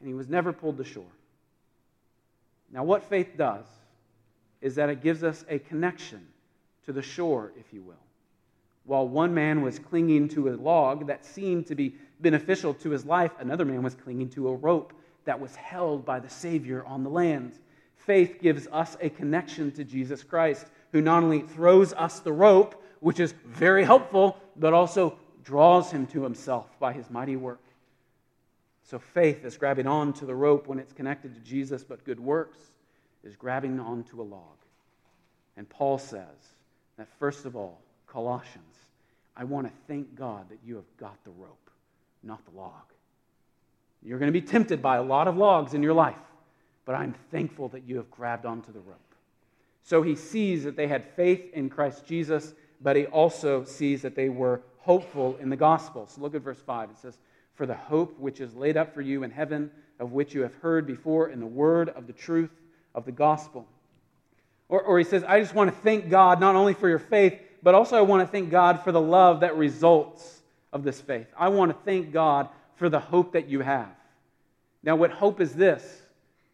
And 0.00 0.08
he 0.08 0.14
was 0.14 0.28
never 0.28 0.52
pulled 0.52 0.76
to 0.76 0.84
shore. 0.84 1.04
Now, 2.72 2.84
what 2.84 3.04
faith 3.04 3.36
does 3.36 3.64
is 4.60 4.74
that 4.74 4.88
it 4.88 5.02
gives 5.02 5.22
us 5.22 5.44
a 5.48 5.58
connection 5.58 6.26
to 6.84 6.92
the 6.92 7.02
shore, 7.02 7.52
if 7.58 7.72
you 7.72 7.82
will. 7.82 7.94
While 8.84 9.08
one 9.08 9.34
man 9.34 9.62
was 9.62 9.78
clinging 9.78 10.28
to 10.30 10.48
a 10.48 10.56
log 10.56 11.08
that 11.08 11.24
seemed 11.24 11.66
to 11.66 11.74
be 11.74 11.94
beneficial 12.20 12.72
to 12.74 12.90
his 12.90 13.04
life, 13.04 13.32
another 13.40 13.64
man 13.64 13.82
was 13.82 13.94
clinging 13.94 14.30
to 14.30 14.48
a 14.48 14.54
rope 14.54 14.92
that 15.24 15.40
was 15.40 15.54
held 15.56 16.04
by 16.04 16.20
the 16.20 16.30
Savior 16.30 16.84
on 16.84 17.02
the 17.02 17.10
land. 17.10 17.58
Faith 17.96 18.38
gives 18.40 18.68
us 18.68 18.96
a 19.00 19.10
connection 19.10 19.72
to 19.72 19.84
Jesus 19.84 20.22
Christ, 20.22 20.66
who 20.92 21.00
not 21.00 21.24
only 21.24 21.42
throws 21.42 21.92
us 21.94 22.20
the 22.20 22.32
rope, 22.32 22.80
which 23.00 23.18
is 23.18 23.34
very 23.44 23.84
helpful, 23.84 24.38
but 24.56 24.72
also 24.72 25.18
draws 25.42 25.90
him 25.90 26.06
to 26.06 26.22
himself 26.22 26.66
by 26.78 26.92
his 26.92 27.10
mighty 27.10 27.36
work. 27.36 27.60
So 28.86 29.00
faith 29.00 29.44
is 29.44 29.56
grabbing 29.56 29.88
on 29.88 30.12
to 30.14 30.26
the 30.26 30.34
rope 30.34 30.68
when 30.68 30.78
it's 30.78 30.92
connected 30.92 31.34
to 31.34 31.40
Jesus, 31.40 31.82
but 31.82 32.04
good 32.04 32.20
works 32.20 32.58
is 33.24 33.34
grabbing 33.34 33.80
onto 33.80 34.22
a 34.22 34.24
log. 34.24 34.56
And 35.56 35.68
Paul 35.68 35.98
says 35.98 36.54
that 36.96 37.08
first 37.18 37.46
of 37.46 37.56
all, 37.56 37.80
Colossians, 38.06 38.76
I 39.36 39.42
want 39.42 39.66
to 39.66 39.72
thank 39.88 40.14
God 40.14 40.48
that 40.50 40.60
you 40.64 40.76
have 40.76 40.96
got 40.98 41.16
the 41.24 41.32
rope, 41.32 41.70
not 42.22 42.44
the 42.44 42.56
log. 42.56 42.72
You're 44.04 44.20
going 44.20 44.32
to 44.32 44.40
be 44.40 44.46
tempted 44.46 44.80
by 44.80 44.98
a 44.98 45.02
lot 45.02 45.26
of 45.26 45.36
logs 45.36 45.74
in 45.74 45.82
your 45.82 45.94
life, 45.94 46.14
but 46.84 46.94
I'm 46.94 47.14
thankful 47.32 47.68
that 47.70 47.82
you 47.88 47.96
have 47.96 48.10
grabbed 48.10 48.46
onto 48.46 48.72
the 48.72 48.78
rope. 48.78 49.00
So 49.82 50.02
he 50.02 50.14
sees 50.14 50.62
that 50.62 50.76
they 50.76 50.86
had 50.86 51.04
faith 51.16 51.52
in 51.54 51.70
Christ 51.70 52.06
Jesus, 52.06 52.54
but 52.80 52.94
he 52.94 53.06
also 53.06 53.64
sees 53.64 54.02
that 54.02 54.14
they 54.14 54.28
were 54.28 54.62
hopeful 54.78 55.36
in 55.40 55.50
the 55.50 55.56
gospel. 55.56 56.06
So 56.06 56.20
look 56.20 56.36
at 56.36 56.42
verse 56.42 56.60
5. 56.60 56.90
It 56.90 56.98
says, 56.98 57.18
For 57.56 57.66
the 57.66 57.74
hope 57.74 58.18
which 58.18 58.40
is 58.40 58.54
laid 58.54 58.76
up 58.76 58.94
for 58.94 59.00
you 59.00 59.22
in 59.22 59.30
heaven, 59.30 59.70
of 59.98 60.12
which 60.12 60.34
you 60.34 60.42
have 60.42 60.54
heard 60.56 60.86
before 60.86 61.30
in 61.30 61.40
the 61.40 61.46
word 61.46 61.88
of 61.88 62.06
the 62.06 62.12
truth 62.12 62.50
of 62.94 63.04
the 63.04 63.12
gospel. 63.12 63.66
Or, 64.68 64.82
or 64.82 64.98
he 64.98 65.04
says, 65.04 65.24
I 65.24 65.40
just 65.40 65.54
want 65.54 65.70
to 65.70 65.76
thank 65.80 66.10
God 66.10 66.38
not 66.38 66.54
only 66.54 66.74
for 66.74 66.88
your 66.88 66.98
faith, 66.98 67.38
but 67.62 67.74
also 67.74 67.96
I 67.96 68.02
want 68.02 68.26
to 68.26 68.30
thank 68.30 68.50
God 68.50 68.82
for 68.82 68.92
the 68.92 69.00
love 69.00 69.40
that 69.40 69.56
results 69.56 70.42
of 70.72 70.84
this 70.84 71.00
faith. 71.00 71.26
I 71.36 71.48
want 71.48 71.72
to 71.72 71.78
thank 71.84 72.12
God 72.12 72.48
for 72.76 72.88
the 72.88 73.00
hope 73.00 73.32
that 73.32 73.48
you 73.48 73.60
have. 73.60 73.88
Now, 74.82 74.96
what 74.96 75.10
hope 75.10 75.40
is 75.40 75.54
this? 75.54 76.02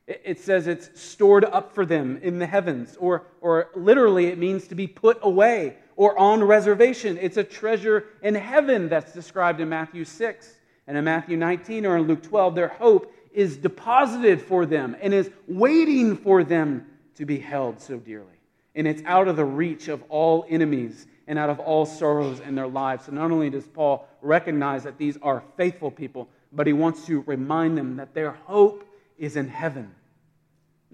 It 0.06 0.40
says 0.40 0.66
it's 0.66 1.00
stored 1.00 1.44
up 1.44 1.74
for 1.74 1.86
them 1.86 2.18
in 2.22 2.38
the 2.38 2.46
heavens, 2.46 2.96
or, 2.98 3.26
or 3.40 3.70
literally, 3.74 4.26
it 4.26 4.38
means 4.38 4.68
to 4.68 4.74
be 4.74 4.86
put 4.86 5.18
away 5.22 5.76
or 5.96 6.18
on 6.18 6.42
reservation. 6.42 7.18
It's 7.20 7.36
a 7.36 7.44
treasure 7.44 8.06
in 8.22 8.34
heaven 8.34 8.88
that's 8.88 9.12
described 9.12 9.60
in 9.60 9.68
Matthew 9.68 10.04
6 10.04 10.58
and 10.86 10.96
in 10.96 11.04
Matthew 11.04 11.36
19 11.36 11.86
or 11.86 11.96
in 11.96 12.04
Luke 12.06 12.22
12. 12.22 12.54
Their 12.54 12.68
hope 12.68 13.12
is 13.32 13.56
deposited 13.56 14.42
for 14.42 14.66
them 14.66 14.96
and 15.00 15.14
is 15.14 15.30
waiting 15.46 16.16
for 16.16 16.44
them 16.44 16.86
to 17.16 17.24
be 17.24 17.38
held 17.38 17.80
so 17.80 17.98
dearly. 17.98 18.26
And 18.74 18.86
it's 18.86 19.02
out 19.04 19.28
of 19.28 19.36
the 19.36 19.44
reach 19.44 19.88
of 19.88 20.02
all 20.08 20.46
enemies 20.48 21.06
and 21.26 21.38
out 21.38 21.50
of 21.50 21.60
all 21.60 21.86
sorrows 21.86 22.40
in 22.40 22.54
their 22.54 22.66
lives. 22.66 23.06
So 23.06 23.12
not 23.12 23.30
only 23.30 23.50
does 23.50 23.66
Paul 23.66 24.08
recognize 24.20 24.82
that 24.84 24.98
these 24.98 25.18
are 25.22 25.42
faithful 25.56 25.90
people, 25.90 26.28
but 26.52 26.66
he 26.66 26.72
wants 26.72 27.06
to 27.06 27.20
remind 27.22 27.76
them 27.76 27.96
that 27.96 28.14
their 28.14 28.32
hope 28.32 28.86
is 29.18 29.36
in 29.36 29.48
heaven. 29.48 29.94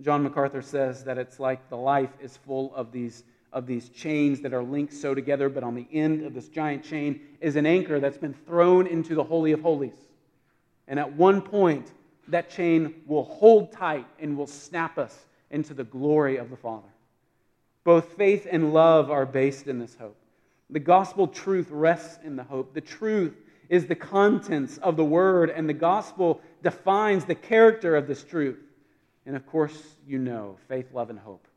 John 0.00 0.22
MacArthur 0.22 0.62
says 0.62 1.04
that 1.04 1.18
it's 1.18 1.40
like 1.40 1.68
the 1.68 1.76
life 1.76 2.10
is 2.20 2.36
full 2.36 2.74
of 2.74 2.92
these, 2.92 3.24
of 3.52 3.66
these 3.66 3.88
chains 3.88 4.40
that 4.40 4.52
are 4.52 4.62
linked 4.62 4.92
so 4.92 5.14
together, 5.14 5.48
but 5.48 5.62
on 5.62 5.74
the 5.74 5.86
end 5.92 6.24
of 6.24 6.34
this 6.34 6.48
giant 6.48 6.84
chain 6.84 7.20
is 7.40 7.56
an 7.56 7.66
anchor 7.66 8.00
that's 8.00 8.18
been 8.18 8.34
thrown 8.34 8.86
into 8.86 9.14
the 9.14 9.24
Holy 9.24 9.52
of 9.52 9.60
Holies. 9.60 9.96
And 10.86 10.98
at 10.98 11.12
one 11.12 11.40
point, 11.40 11.90
that 12.28 12.50
chain 12.50 13.02
will 13.06 13.24
hold 13.24 13.72
tight 13.72 14.06
and 14.18 14.36
will 14.36 14.46
snap 14.46 14.98
us 14.98 15.26
into 15.50 15.72
the 15.72 15.84
glory 15.84 16.36
of 16.36 16.50
the 16.50 16.56
Father. 16.56 16.88
Both 17.84 18.14
faith 18.14 18.46
and 18.50 18.74
love 18.74 19.10
are 19.10 19.24
based 19.24 19.66
in 19.66 19.78
this 19.78 19.96
hope. 19.96 20.16
The 20.70 20.80
gospel 20.80 21.26
truth 21.26 21.68
rests 21.70 22.18
in 22.22 22.36
the 22.36 22.44
hope. 22.44 22.74
The 22.74 22.82
truth 22.82 23.34
is 23.70 23.86
the 23.86 23.94
contents 23.94 24.76
of 24.78 24.96
the 24.96 25.04
word, 25.04 25.48
and 25.48 25.66
the 25.66 25.74
gospel 25.74 26.42
defines 26.62 27.24
the 27.24 27.34
character 27.34 27.96
of 27.96 28.06
this 28.06 28.24
truth. 28.24 28.58
And 29.24 29.36
of 29.36 29.46
course, 29.46 29.96
you 30.06 30.18
know, 30.18 30.58
faith, 30.68 30.92
love, 30.92 31.08
and 31.08 31.18
hope 31.18 31.48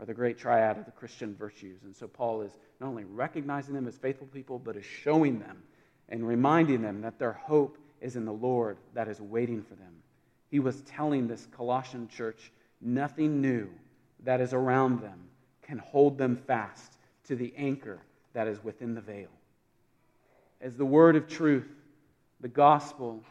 are 0.00 0.06
the 0.06 0.14
great 0.14 0.38
triad 0.38 0.78
of 0.78 0.86
the 0.86 0.90
Christian 0.90 1.34
virtues. 1.34 1.82
And 1.84 1.94
so 1.94 2.08
Paul 2.08 2.40
is 2.40 2.52
not 2.80 2.88
only 2.88 3.04
recognizing 3.04 3.74
them 3.74 3.86
as 3.86 3.98
faithful 3.98 4.26
people, 4.28 4.58
but 4.58 4.76
is 4.76 4.84
showing 4.84 5.38
them 5.38 5.62
and 6.08 6.26
reminding 6.26 6.80
them 6.80 7.02
that 7.02 7.18
their 7.18 7.34
hope 7.34 7.76
is 8.00 8.16
in 8.16 8.24
the 8.24 8.32
Lord 8.32 8.78
that 8.94 9.08
is 9.08 9.20
waiting 9.20 9.62
for 9.62 9.74
them. 9.74 9.92
He 10.50 10.58
was 10.58 10.80
telling 10.82 11.28
this 11.28 11.46
Colossian 11.54 12.08
church 12.08 12.50
nothing 12.80 13.42
new 13.42 13.68
that 14.24 14.40
is 14.40 14.54
around 14.54 15.00
them 15.00 15.20
can 15.62 15.78
hold 15.78 16.16
them 16.16 16.36
fast 16.46 16.94
to 17.24 17.36
the 17.36 17.52
anchor 17.56 18.00
that 18.32 18.48
is 18.48 18.64
within 18.64 18.94
the 18.94 19.00
veil. 19.00 19.28
As 20.62 20.76
the 20.76 20.84
word 20.84 21.14
of 21.14 21.28
truth, 21.28 21.68
the 22.40 22.48
gospel, 22.48 23.22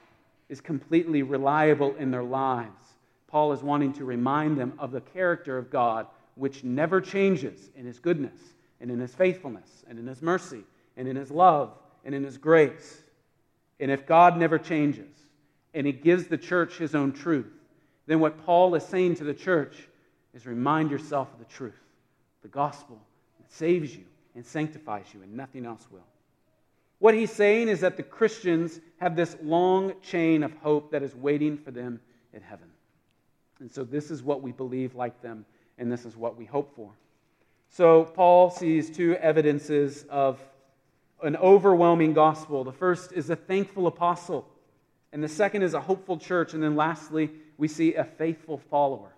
is 0.49 0.61
completely 0.61 1.23
reliable 1.23 1.95
in 1.95 2.11
their 2.11 2.23
lives, 2.23 2.95
Paul 3.27 3.53
is 3.53 3.61
wanting 3.61 3.93
to 3.93 4.05
remind 4.05 4.57
them 4.57 4.73
of 4.79 4.91
the 4.91 5.01
character 5.01 5.57
of 5.57 5.69
God, 5.69 6.07
which 6.39 6.63
never 6.63 7.01
changes 7.01 7.69
in 7.75 7.85
his 7.85 7.99
goodness 7.99 8.39
and 8.79 8.89
in 8.89 8.99
his 8.99 9.13
faithfulness 9.13 9.83
and 9.89 9.99
in 9.99 10.07
his 10.07 10.21
mercy 10.21 10.63
and 10.95 11.07
in 11.07 11.15
his 11.15 11.29
love 11.29 11.73
and 12.05 12.15
in 12.15 12.23
his 12.23 12.37
grace. 12.37 13.01
And 13.79 13.91
if 13.91 14.05
God 14.05 14.37
never 14.37 14.57
changes 14.57 15.11
and 15.73 15.85
he 15.85 15.91
gives 15.91 16.27
the 16.27 16.37
church 16.37 16.77
his 16.77 16.95
own 16.95 17.11
truth, 17.11 17.51
then 18.07 18.19
what 18.19 18.43
Paul 18.45 18.73
is 18.75 18.83
saying 18.83 19.15
to 19.15 19.23
the 19.23 19.33
church 19.33 19.87
is 20.33 20.45
remind 20.45 20.91
yourself 20.91 21.31
of 21.33 21.39
the 21.39 21.53
truth, 21.53 21.79
the 22.41 22.47
gospel 22.47 22.99
that 23.39 23.51
saves 23.51 23.95
you 23.95 24.05
and 24.33 24.45
sanctifies 24.45 25.05
you, 25.13 25.21
and 25.21 25.33
nothing 25.33 25.65
else 25.65 25.85
will. 25.91 26.05
What 26.99 27.13
he's 27.13 27.31
saying 27.31 27.67
is 27.67 27.81
that 27.81 27.97
the 27.97 28.03
Christians 28.03 28.79
have 28.99 29.15
this 29.15 29.35
long 29.43 29.93
chain 30.01 30.43
of 30.43 30.53
hope 30.53 30.91
that 30.91 31.03
is 31.03 31.15
waiting 31.15 31.57
for 31.57 31.71
them 31.71 31.99
in 32.33 32.41
heaven. 32.41 32.67
And 33.59 33.71
so 33.71 33.83
this 33.83 34.11
is 34.11 34.23
what 34.23 34.41
we 34.41 34.51
believe 34.51 34.95
like 34.95 35.21
them, 35.21 35.45
and 35.79 35.91
this 35.91 36.05
is 36.05 36.15
what 36.15 36.37
we 36.37 36.45
hope 36.45 36.75
for. 36.75 36.91
So 37.69 38.03
Paul 38.03 38.49
sees 38.51 38.89
two 38.89 39.15
evidences 39.15 40.05
of 40.09 40.39
an 41.23 41.35
overwhelming 41.35 42.13
gospel. 42.13 42.63
The 42.63 42.71
first 42.71 43.11
is 43.11 43.29
a 43.29 43.35
thankful 43.35 43.87
apostle, 43.87 44.47
and 45.11 45.23
the 45.23 45.29
second 45.29 45.63
is 45.63 45.73
a 45.73 45.81
hopeful 45.81 46.17
church. 46.17 46.53
And 46.53 46.61
then 46.61 46.75
lastly, 46.75 47.31
we 47.57 47.67
see 47.67 47.95
a 47.95 48.03
faithful 48.03 48.57
follower. 48.57 49.13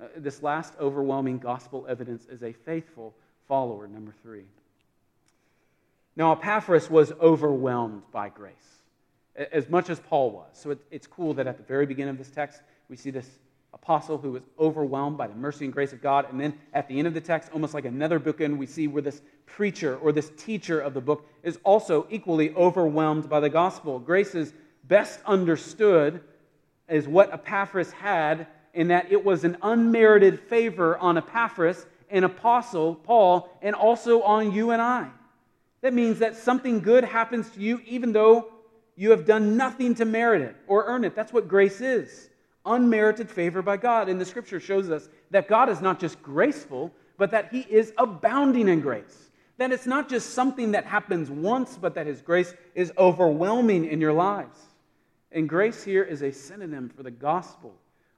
Uh, 0.00 0.06
this 0.16 0.42
last 0.42 0.74
overwhelming 0.80 1.38
gospel 1.38 1.86
evidence 1.88 2.26
is 2.26 2.42
a 2.42 2.52
faithful 2.52 3.14
follower, 3.48 3.86
number 3.86 4.14
three. 4.22 4.44
Now, 6.16 6.32
Epaphras 6.32 6.90
was 6.90 7.12
overwhelmed 7.20 8.02
by 8.12 8.28
grace, 8.28 8.54
as 9.52 9.68
much 9.68 9.90
as 9.90 10.00
Paul 10.00 10.30
was. 10.30 10.48
So 10.54 10.76
it's 10.90 11.06
cool 11.06 11.34
that 11.34 11.46
at 11.46 11.56
the 11.56 11.62
very 11.62 11.86
beginning 11.86 12.10
of 12.10 12.18
this 12.18 12.30
text, 12.30 12.60
we 12.88 12.96
see 12.96 13.10
this 13.10 13.28
apostle 13.72 14.18
who 14.18 14.32
was 14.32 14.42
overwhelmed 14.58 15.16
by 15.16 15.26
the 15.26 15.34
mercy 15.34 15.64
and 15.64 15.72
grace 15.72 15.92
of 15.92 16.02
God. 16.02 16.26
And 16.30 16.40
then 16.40 16.58
at 16.72 16.88
the 16.88 16.98
end 16.98 17.06
of 17.06 17.14
the 17.14 17.20
text, 17.20 17.50
almost 17.52 17.74
like 17.74 17.84
another 17.84 18.18
bookend, 18.18 18.56
we 18.56 18.66
see 18.66 18.88
where 18.88 19.02
this 19.02 19.22
preacher 19.46 19.96
or 19.98 20.12
this 20.12 20.30
teacher 20.36 20.80
of 20.80 20.94
the 20.94 21.00
book 21.00 21.28
is 21.42 21.58
also 21.64 22.06
equally 22.10 22.54
overwhelmed 22.54 23.28
by 23.28 23.40
the 23.40 23.48
gospel. 23.48 23.98
Grace 23.98 24.34
is 24.34 24.52
best 24.84 25.20
understood 25.26 26.20
as 26.88 27.06
what 27.06 27.32
Epaphras 27.32 27.92
had, 27.92 28.46
in 28.74 28.88
that 28.88 29.10
it 29.10 29.24
was 29.24 29.44
an 29.44 29.56
unmerited 29.62 30.40
favor 30.40 30.98
on 30.98 31.16
Epaphras 31.18 31.86
an 32.10 32.24
apostle, 32.24 32.96
Paul, 32.96 33.56
and 33.62 33.74
also 33.74 34.22
on 34.22 34.52
you 34.52 34.72
and 34.72 34.82
I. 34.82 35.08
That 35.82 35.94
means 35.94 36.18
that 36.18 36.36
something 36.36 36.80
good 36.80 37.04
happens 37.04 37.48
to 37.50 37.60
you 37.60 37.80
even 37.86 38.12
though 38.12 38.48
you 38.96 39.12
have 39.12 39.24
done 39.24 39.56
nothing 39.56 39.94
to 39.94 40.04
merit 40.04 40.42
it 40.42 40.56
or 40.66 40.84
earn 40.86 41.04
it. 41.04 41.14
That's 41.14 41.32
what 41.32 41.48
grace 41.48 41.80
is 41.80 42.29
unmerited 42.64 43.30
favor 43.30 43.62
by 43.62 43.76
God. 43.76 44.08
And 44.08 44.20
the 44.20 44.24
scripture 44.24 44.60
shows 44.60 44.90
us 44.90 45.08
that 45.30 45.48
God 45.48 45.68
is 45.68 45.80
not 45.80 46.00
just 46.00 46.22
graceful, 46.22 46.92
but 47.16 47.30
that 47.32 47.52
he 47.52 47.60
is 47.60 47.92
abounding 47.98 48.68
in 48.68 48.80
grace. 48.80 49.30
That 49.60 49.72
it's 49.72 49.86
not 49.86 50.08
just 50.08 50.30
something 50.30 50.72
that 50.72 50.86
happens 50.86 51.30
once, 51.30 51.76
but 51.76 51.94
that 51.96 52.06
His 52.06 52.22
grace 52.22 52.54
is 52.74 52.94
overwhelming 52.96 53.84
in 53.84 54.00
your 54.00 54.14
lives. 54.14 54.58
And 55.32 55.46
grace 55.46 55.84
here 55.84 56.02
is 56.02 56.22
a 56.22 56.32
synonym 56.32 56.88
for 56.88 57.02
the 57.02 57.10
gospel 57.10 57.74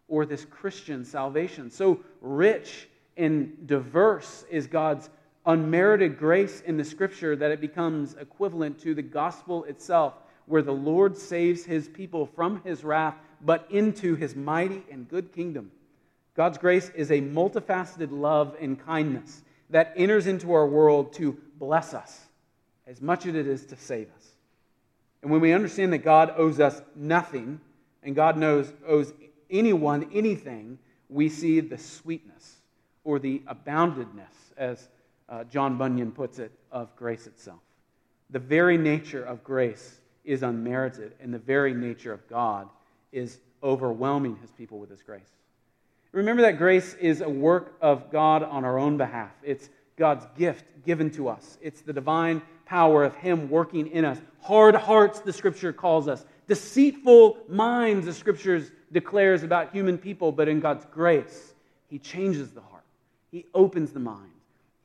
or 0.06 0.24
this 0.24 0.44
Christian 0.44 1.04
salvation. 1.04 1.68
So 1.68 1.98
rich 2.20 2.88
and 3.16 3.66
diverse 3.66 4.44
is 4.50 4.68
God's 4.68 5.10
unmerited 5.44 6.16
grace 6.16 6.60
in 6.60 6.76
the 6.76 6.84
scripture 6.84 7.34
that 7.34 7.50
it 7.50 7.60
becomes 7.60 8.14
equivalent 8.14 8.78
to 8.82 8.94
the 8.94 9.02
gospel 9.02 9.64
itself, 9.64 10.14
where 10.46 10.62
the 10.62 10.70
Lord 10.70 11.18
saves 11.18 11.64
his 11.64 11.88
people 11.88 12.26
from 12.26 12.62
his 12.62 12.84
wrath, 12.84 13.16
but 13.42 13.66
into 13.70 14.14
his 14.14 14.36
mighty 14.36 14.82
and 14.90 15.08
good 15.08 15.32
kingdom. 15.32 15.70
God's 16.34 16.58
grace 16.58 16.90
is 16.94 17.10
a 17.10 17.20
multifaceted 17.20 18.08
love 18.10 18.56
and 18.60 18.82
kindness 18.84 19.42
that 19.70 19.92
enters 19.96 20.26
into 20.26 20.52
our 20.52 20.66
world 20.66 21.12
to 21.14 21.36
bless 21.58 21.92
us 21.94 22.26
as 22.86 23.00
much 23.00 23.26
as 23.26 23.34
it 23.34 23.46
is 23.46 23.66
to 23.66 23.76
save 23.76 24.08
us. 24.16 24.28
And 25.22 25.30
when 25.30 25.40
we 25.40 25.52
understand 25.52 25.92
that 25.92 25.98
God 25.98 26.34
owes 26.36 26.58
us 26.58 26.80
nothing 26.96 27.60
and 28.02 28.14
God 28.14 28.36
knows 28.36 28.72
owes 28.86 29.12
anyone 29.50 30.08
anything, 30.12 30.78
we 31.08 31.28
see 31.28 31.60
the 31.60 31.78
sweetness 31.78 32.56
or 33.04 33.18
the 33.18 33.42
aboundedness, 33.46 34.52
as 34.56 34.88
uh, 35.28 35.44
John 35.44 35.76
Bunyan 35.76 36.12
puts 36.12 36.38
it, 36.38 36.52
of 36.70 36.94
grace 36.96 37.26
itself. 37.26 37.60
The 38.30 38.38
very 38.38 38.78
nature 38.78 39.22
of 39.22 39.44
grace 39.44 40.00
is 40.24 40.42
unmerited, 40.42 41.12
and 41.20 41.34
the 41.34 41.38
very 41.38 41.74
nature 41.74 42.12
of 42.12 42.26
God 42.28 42.68
is 43.12 43.38
overwhelming 43.62 44.36
his 44.36 44.50
people 44.50 44.78
with 44.78 44.90
his 44.90 45.02
grace. 45.02 45.30
Remember 46.12 46.42
that 46.42 46.58
grace 46.58 46.94
is 46.94 47.20
a 47.20 47.28
work 47.28 47.76
of 47.80 48.10
God 48.10 48.42
on 48.42 48.64
our 48.64 48.78
own 48.78 48.96
behalf. 48.96 49.30
It's 49.42 49.70
God's 49.96 50.26
gift 50.36 50.64
given 50.84 51.10
to 51.12 51.28
us. 51.28 51.58
It's 51.62 51.80
the 51.80 51.92
divine 51.92 52.42
power 52.66 53.04
of 53.04 53.14
Him 53.16 53.48
working 53.48 53.86
in 53.88 54.04
us. 54.04 54.18
Hard 54.40 54.74
hearts, 54.74 55.20
the 55.20 55.32
Scripture 55.32 55.72
calls 55.72 56.08
us. 56.08 56.24
Deceitful 56.48 57.38
minds, 57.48 58.06
the 58.06 58.12
Scriptures 58.12 58.70
declares 58.90 59.42
about 59.42 59.72
human 59.72 59.96
people, 59.96 60.32
but 60.32 60.48
in 60.48 60.60
God's 60.60 60.84
grace, 60.92 61.54
He 61.88 61.98
changes 61.98 62.50
the 62.50 62.60
heart. 62.60 62.84
He 63.30 63.46
opens 63.54 63.92
the 63.92 64.00
mind. 64.00 64.32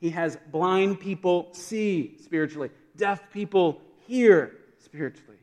He 0.00 0.10
has 0.10 0.38
blind 0.50 1.00
people 1.00 1.48
see 1.52 2.16
spiritually, 2.22 2.70
deaf 2.96 3.30
people 3.32 3.82
hear 4.06 4.54
spiritually. 4.78 5.36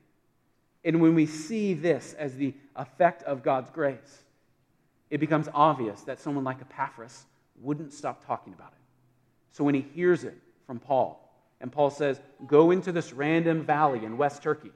And 0.84 1.02
when 1.02 1.14
we 1.16 1.26
see 1.26 1.74
this 1.74 2.14
as 2.14 2.36
the 2.36 2.54
effect 2.76 3.24
of 3.24 3.44
God's 3.44 3.70
grace, 3.70 4.24
it 5.10 5.20
becomes 5.20 5.48
obvious 5.54 6.02
that 6.02 6.20
someone 6.20 6.44
like 6.44 6.62
Epaphras 6.62 7.26
wouldn't 7.62 7.94
stop 7.94 8.26
talking 8.26 8.54
about 8.54 8.72
it. 8.72 8.84
So 9.52 9.64
when 9.64 9.76
he 9.76 9.82
hears 9.82 10.24
it 10.24 10.38
from 10.68 10.80
Paul, 10.80 11.22
and 11.62 11.72
Paul 11.72 11.90
says, 11.90 12.20
Go 12.48 12.72
into 12.72 12.92
this 12.92 13.14
random 13.14 13.64
valley 13.64 14.04
in 14.04 14.18
West 14.18 14.44
Turkey, 14.44 14.72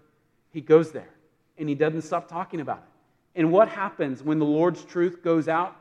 he 0.52 0.62
goes 0.62 0.92
there 0.92 1.10
and 1.58 1.68
he 1.68 1.76
doesn't 1.76 2.04
stop 2.04 2.28
talking 2.28 2.62
about 2.62 2.78
it. 2.78 3.40
And 3.40 3.52
what 3.52 3.68
happens 3.68 4.24
when 4.24 4.40
the 4.40 4.46
Lord's 4.46 4.84
truth 4.86 5.22
goes 5.24 5.48
out 5.48 5.76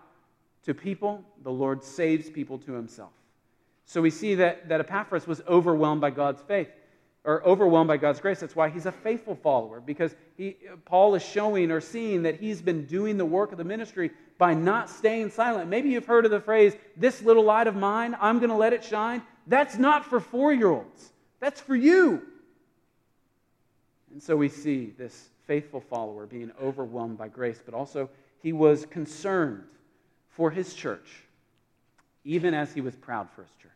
to 0.64 0.74
people? 0.74 1.24
The 1.44 1.52
Lord 1.52 1.84
saves 1.84 2.28
people 2.28 2.58
to 2.58 2.72
himself. 2.72 3.12
So 3.86 4.02
we 4.02 4.10
see 4.10 4.34
that, 4.34 4.68
that 4.68 4.80
Epaphras 4.80 5.26
was 5.26 5.40
overwhelmed 5.48 6.00
by 6.00 6.10
God's 6.10 6.42
faith 6.42 6.68
or 7.28 7.44
overwhelmed 7.44 7.88
by 7.88 7.98
God's 7.98 8.20
grace. 8.20 8.40
That's 8.40 8.56
why 8.56 8.70
he's 8.70 8.86
a 8.86 8.92
faithful 8.92 9.34
follower, 9.34 9.82
because 9.82 10.16
he, 10.38 10.56
Paul 10.86 11.14
is 11.14 11.22
showing 11.22 11.70
or 11.70 11.78
seeing 11.78 12.22
that 12.22 12.40
he's 12.40 12.62
been 12.62 12.86
doing 12.86 13.18
the 13.18 13.26
work 13.26 13.52
of 13.52 13.58
the 13.58 13.64
ministry 13.64 14.12
by 14.38 14.54
not 14.54 14.88
staying 14.88 15.30
silent. 15.30 15.68
Maybe 15.68 15.90
you've 15.90 16.06
heard 16.06 16.24
of 16.24 16.30
the 16.30 16.40
phrase, 16.40 16.74
this 16.96 17.20
little 17.20 17.44
light 17.44 17.66
of 17.66 17.76
mine, 17.76 18.16
I'm 18.18 18.38
going 18.38 18.48
to 18.48 18.56
let 18.56 18.72
it 18.72 18.82
shine. 18.82 19.20
That's 19.46 19.76
not 19.76 20.06
for 20.06 20.20
four 20.20 20.54
year 20.54 20.70
olds, 20.70 21.12
that's 21.38 21.60
for 21.60 21.76
you. 21.76 22.22
And 24.10 24.22
so 24.22 24.34
we 24.34 24.48
see 24.48 24.94
this 24.96 25.28
faithful 25.46 25.82
follower 25.82 26.24
being 26.24 26.50
overwhelmed 26.62 27.18
by 27.18 27.28
grace, 27.28 27.60
but 27.62 27.74
also 27.74 28.08
he 28.42 28.54
was 28.54 28.86
concerned 28.86 29.64
for 30.30 30.50
his 30.50 30.72
church, 30.72 31.24
even 32.24 32.54
as 32.54 32.72
he 32.72 32.80
was 32.80 32.96
proud 32.96 33.28
for 33.36 33.42
his 33.42 33.52
church. 33.60 33.72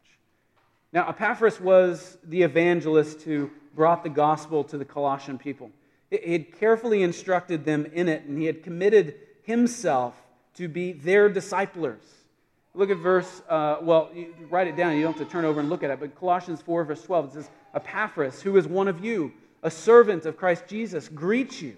Now, 0.92 1.08
Epaphras 1.08 1.60
was 1.60 2.18
the 2.24 2.42
evangelist 2.42 3.22
who 3.22 3.50
brought 3.74 4.02
the 4.02 4.10
gospel 4.10 4.62
to 4.64 4.76
the 4.76 4.84
Colossian 4.84 5.38
people. 5.38 5.70
He 6.10 6.32
had 6.32 6.58
carefully 6.58 7.02
instructed 7.02 7.64
them 7.64 7.86
in 7.86 8.08
it, 8.08 8.24
and 8.24 8.38
he 8.38 8.44
had 8.44 8.62
committed 8.62 9.14
himself 9.42 10.14
to 10.54 10.68
be 10.68 10.92
their 10.92 11.30
disciplers. 11.30 12.02
Look 12.74 12.90
at 12.90 12.98
verse, 12.98 13.42
uh, 13.48 13.78
well, 13.80 14.10
write 14.50 14.66
it 14.66 14.76
down. 14.76 14.94
You 14.96 15.02
don't 15.02 15.16
have 15.16 15.26
to 15.26 15.32
turn 15.32 15.46
over 15.46 15.60
and 15.60 15.70
look 15.70 15.82
at 15.82 15.90
it, 15.90 16.00
but 16.00 16.14
Colossians 16.14 16.60
4, 16.60 16.84
verse 16.84 17.02
12, 17.02 17.26
it 17.26 17.32
says, 17.32 17.50
Epaphras, 17.74 18.42
who 18.42 18.56
is 18.58 18.66
one 18.66 18.88
of 18.88 19.02
you, 19.02 19.32
a 19.62 19.70
servant 19.70 20.26
of 20.26 20.36
Christ 20.36 20.64
Jesus, 20.68 21.08
greets 21.08 21.62
you, 21.62 21.76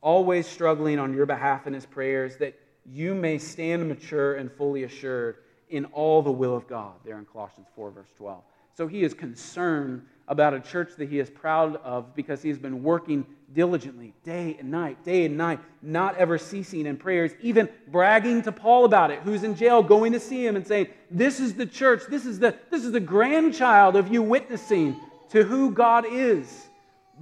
always 0.00 0.46
struggling 0.46 0.98
on 0.98 1.14
your 1.14 1.26
behalf 1.26 1.68
in 1.68 1.72
his 1.72 1.86
prayers, 1.86 2.36
that 2.38 2.58
you 2.84 3.14
may 3.14 3.38
stand 3.38 3.88
mature 3.88 4.34
and 4.34 4.50
fully 4.52 4.82
assured 4.82 5.36
in 5.70 5.84
all 5.86 6.22
the 6.22 6.30
will 6.30 6.56
of 6.56 6.66
God, 6.66 6.94
there 7.04 7.18
in 7.18 7.24
Colossians 7.24 7.68
4, 7.74 7.90
verse 7.90 8.12
12. 8.16 8.42
So 8.76 8.86
he 8.86 9.02
is 9.02 9.14
concerned 9.14 10.04
about 10.26 10.54
a 10.54 10.60
church 10.60 10.92
that 10.96 11.08
he 11.08 11.18
is 11.18 11.30
proud 11.30 11.76
of 11.76 12.14
because 12.14 12.42
he 12.42 12.48
has 12.48 12.58
been 12.58 12.82
working 12.82 13.26
diligently 13.52 14.12
day 14.24 14.56
and 14.58 14.70
night, 14.70 15.02
day 15.04 15.26
and 15.26 15.36
night, 15.36 15.60
not 15.82 16.16
ever 16.16 16.38
ceasing 16.38 16.86
in 16.86 16.96
prayers, 16.96 17.32
even 17.40 17.68
bragging 17.88 18.42
to 18.42 18.52
Paul 18.52 18.84
about 18.84 19.10
it, 19.10 19.20
who's 19.20 19.44
in 19.44 19.54
jail, 19.54 19.82
going 19.82 20.12
to 20.12 20.20
see 20.20 20.44
him 20.44 20.56
and 20.56 20.66
saying, 20.66 20.88
This 21.10 21.40
is 21.40 21.54
the 21.54 21.66
church, 21.66 22.02
this 22.08 22.26
is 22.26 22.38
the, 22.38 22.56
this 22.70 22.84
is 22.84 22.92
the 22.92 23.00
grandchild 23.00 23.96
of 23.96 24.12
you 24.12 24.22
witnessing 24.22 24.96
to 25.30 25.44
who 25.44 25.70
God 25.70 26.04
is. 26.08 26.66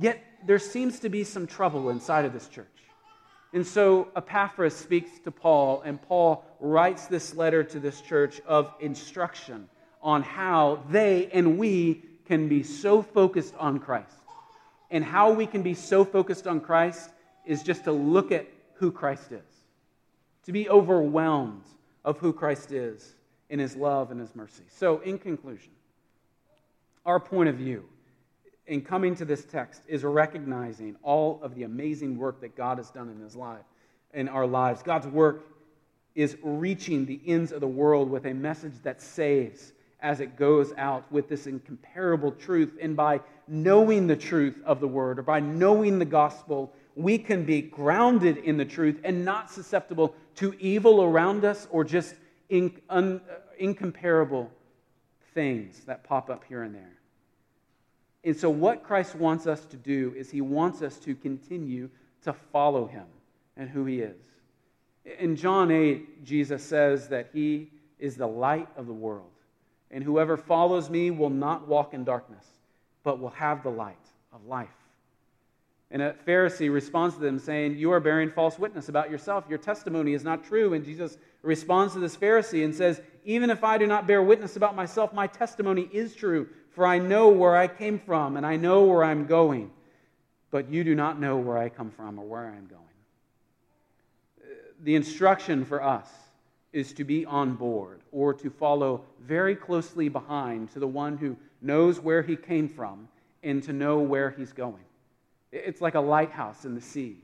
Yet 0.01 0.23
there 0.47 0.59
seems 0.59 1.01
to 1.01 1.09
be 1.09 1.25
some 1.25 1.47
trouble 1.47 1.91
inside 1.91 2.25
of 2.25 2.33
this 2.33 2.49
church. 2.49 2.67
And 3.53 3.67
so 3.67 4.09
Epaphras 4.17 4.75
speaks 4.75 5.19
to 5.21 5.31
Paul, 5.31 5.83
and 5.83 6.01
Paul 6.01 6.45
writes 6.59 7.07
this 7.07 7.35
letter 7.35 7.63
to 7.65 7.81
this 7.81 8.01
church 8.01 8.41
of 8.47 8.73
instruction 8.81 9.69
on 10.01 10.23
how 10.23 10.83
they 10.89 11.29
and 11.33 11.59
we 11.59 12.03
can 12.25 12.49
be 12.49 12.63
so 12.63 13.03
focused 13.03 13.55
on 13.59 13.79
Christ. 13.79 14.15
And 14.91 15.05
how 15.05 15.33
we 15.33 15.47
can 15.47 15.63
be 15.63 15.75
so 15.75 16.05
focused 16.05 16.47
on 16.47 16.61
Christ 16.61 17.11
is 17.45 17.63
just 17.63 17.85
to 17.85 17.93
look 17.93 18.33
at 18.33 18.47
who 18.75 18.91
Christ 18.91 19.33
is, 19.33 19.65
to 20.45 20.53
be 20.53 20.69
overwhelmed 20.69 21.65
of 22.05 22.19
who 22.19 22.33
Christ 22.33 22.73
is 22.73 23.15
in 23.49 23.59
his 23.59 23.77
love 23.77 24.11
and 24.11 24.21
his 24.21 24.35
mercy. 24.35 24.65
So, 24.69 25.01
in 25.01 25.19
conclusion, 25.19 25.71
our 27.05 27.21
point 27.21 27.49
of 27.49 27.57
view 27.57 27.85
in 28.73 28.81
coming 28.81 29.15
to 29.15 29.27
this 29.27 29.45
text 29.45 29.83
is 29.87 30.03
recognizing 30.03 30.97
all 31.03 31.39
of 31.43 31.55
the 31.55 31.65
amazing 31.65 32.17
work 32.17 32.41
that 32.41 32.57
God 32.57 32.79
has 32.79 32.91
done 32.91 33.11
in 33.11 33.21
his 33.21 33.37
life, 33.37 33.67
in 34.15 34.31
our 34.31 34.47
lives. 34.47 34.83
God's 34.83 35.07
work 35.07 35.45
is 36.15 36.39
reaching 36.43 37.05
the 37.05 37.21
ends 37.27 37.53
of 37.53 37.61
the 37.61 37.69
world 37.69 38.09
with 38.09 38.25
a 38.25 38.33
message 38.33 38.73
that 38.83 39.03
saves 39.03 39.75
as 40.01 40.21
it 40.21 40.39
goes 40.39 40.73
out 40.79 41.05
with 41.13 41.29
this 41.29 41.47
incomparable 41.47 42.33
truth. 42.33 42.79
And 42.81 42.97
by 42.97 43.21
knowing 43.47 44.07
the 44.07 44.17
truth 44.17 44.59
of 44.65 44.81
the 44.81 44.89
word 44.89 45.19
or 45.19 45.23
by 45.23 45.41
knowing 45.41 45.99
the 45.99 46.07
gospel, 46.07 46.73
we 46.97 47.19
can 47.19 47.45
be 47.45 47.61
grounded 47.61 48.39
in 48.39 48.57
the 48.57 48.65
truth 48.65 48.99
and 49.05 49.23
not 49.23 49.51
susceptible 49.51 50.15
to 50.37 50.55
evil 50.59 51.03
around 51.03 51.45
us 51.45 51.69
or 51.71 51.85
just 51.85 52.15
in, 52.49 52.81
un, 52.89 53.21
uh, 53.31 53.35
incomparable 53.59 54.51
things 55.35 55.85
that 55.85 56.05
pop 56.05 56.31
up 56.31 56.43
here 56.49 56.63
and 56.63 56.75
there. 56.75 57.02
And 58.25 58.37
so, 58.37 58.51
what 58.51 58.85
Christ 58.85 59.15
wants 59.15 59.47
us 59.47 59.65
to 59.67 59.77
do 59.77 60.15
is 60.17 60.31
he 60.31 60.41
wants 60.41 60.83
us 60.83 60.97
to 61.01 61.15
continue 61.15 61.91
to 62.23 62.33
follow 62.33 62.87
him 62.87 63.07
and 63.57 63.69
who 63.69 63.85
he 63.85 64.01
is. 64.01 64.17
In 65.19 65.35
John 65.35 65.71
8, 65.71 66.25
Jesus 66.25 66.63
says 66.63 67.09
that 67.09 67.31
he 67.33 67.71
is 67.99 68.17
the 68.17 68.27
light 68.27 68.69
of 68.77 68.87
the 68.87 68.93
world. 68.93 69.31
And 69.91 70.03
whoever 70.03 70.37
follows 70.37 70.89
me 70.89 71.11
will 71.11 71.31
not 71.31 71.67
walk 71.67 71.93
in 71.95 72.05
darkness, 72.05 72.45
but 73.03 73.19
will 73.19 73.31
have 73.31 73.63
the 73.63 73.71
light 73.71 73.97
of 74.33 74.47
life. 74.47 74.69
And 75.91 76.01
a 76.01 76.15
Pharisee 76.27 76.73
responds 76.73 77.17
to 77.17 77.21
them, 77.21 77.39
saying, 77.39 77.77
You 77.77 77.93
are 77.93 78.01
bearing 78.01 78.31
false 78.31 78.59
witness 78.59 78.89
about 78.89 79.11
yourself. 79.11 79.45
Your 79.49 79.59
testimony 79.59 80.15
is 80.15 80.25
not 80.25 80.43
true. 80.43 80.73
And 80.73 80.85
Jesus 80.85 81.19
responds 81.43 81.93
to 81.93 81.99
this 81.99 82.17
Pharisee 82.17 82.65
and 82.65 82.75
says, 82.75 83.03
Even 83.25 83.51
if 83.51 83.63
I 83.63 83.79
do 83.79 83.87
not 83.87 84.07
bear 84.07 84.23
witness 84.23 84.57
about 84.57 84.75
myself, 84.75 85.13
my 85.13 85.27
testimony 85.27 85.89
is 85.93 86.15
true, 86.15 86.49
for 86.71 86.87
I 86.87 86.99
know 86.99 87.29
where 87.29 87.57
I 87.57 87.69
came 87.69 87.99
from 87.99 88.37
and 88.37 88.45
I 88.45 88.57
know 88.57 88.85
where 88.85 89.05
I'm 89.05 89.27
going. 89.27 89.71
But 90.51 90.69
you 90.69 90.85
do 90.85 90.95
not 90.95 91.21
know 91.21 91.39
where 91.39 91.57
I 91.57 91.69
come 91.69 91.91
from 91.91 92.19
or 92.19 92.27
where 92.27 92.47
I'm 92.47 92.67
going. 92.67 92.83
The 94.83 94.97
instruction 94.97 95.65
for 95.65 95.83
us 95.83 96.09
is 96.73 96.93
to 96.95 97.05
be 97.05 97.25
on 97.25 97.55
board 97.55 98.01
or 98.11 98.35
to 98.35 98.51
follow 98.51 99.05
very 99.21 99.55
closely 99.55 100.09
behind 100.09 100.73
to 100.73 100.81
the 100.81 100.87
one 100.87 101.17
who 101.17 101.37
knows 101.61 102.01
where 102.01 102.23
he 102.23 102.35
came 102.35 102.69
from 102.69 103.09
and 103.43 103.63
to 103.63 103.73
know 103.73 104.01
where 104.01 104.31
he's 104.31 104.53
going. 104.53 104.85
It's 105.53 105.81
like 105.81 105.95
a 105.95 106.01
lighthouse 106.01 106.65
in 106.65 106.75
the 106.75 106.81
sea. 106.81 107.19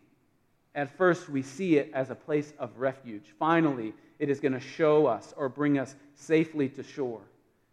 At 0.74 0.96
first, 0.96 1.28
we 1.28 1.42
see 1.42 1.76
it 1.76 1.90
as 1.94 2.10
a 2.10 2.14
place 2.14 2.52
of 2.58 2.78
refuge. 2.78 3.24
Finally, 3.38 3.94
it 4.18 4.30
is 4.30 4.40
going 4.40 4.52
to 4.52 4.60
show 4.60 5.06
us 5.06 5.32
or 5.36 5.48
bring 5.48 5.78
us 5.78 5.94
safely 6.14 6.68
to 6.70 6.82
shore. 6.82 7.20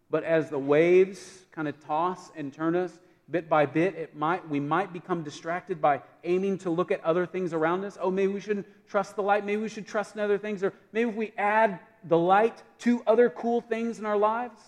But 0.09 0.23
as 0.23 0.49
the 0.49 0.59
waves 0.59 1.45
kind 1.51 1.67
of 1.67 1.79
toss 1.85 2.31
and 2.35 2.53
turn 2.53 2.75
us 2.75 2.91
bit 3.29 3.49
by 3.49 3.65
bit, 3.65 3.95
it 3.95 4.15
might, 4.15 4.47
we 4.47 4.59
might 4.59 4.93
become 4.93 5.23
distracted 5.23 5.81
by 5.81 6.01
aiming 6.23 6.59
to 6.59 6.69
look 6.69 6.91
at 6.91 7.03
other 7.03 7.25
things 7.25 7.53
around 7.53 7.83
us. 7.83 7.97
Oh, 7.99 8.11
maybe 8.11 8.31
we 8.31 8.39
shouldn't 8.39 8.67
trust 8.87 9.15
the 9.15 9.23
light. 9.23 9.45
Maybe 9.45 9.61
we 9.61 9.69
should 9.69 9.87
trust 9.87 10.15
in 10.15 10.21
other 10.21 10.37
things. 10.37 10.63
Or 10.63 10.73
maybe 10.91 11.09
if 11.09 11.15
we 11.15 11.33
add 11.37 11.79
the 12.03 12.17
light 12.17 12.61
to 12.79 13.01
other 13.07 13.29
cool 13.29 13.61
things 13.61 13.97
in 13.97 14.05
our 14.05 14.17
lives. 14.17 14.59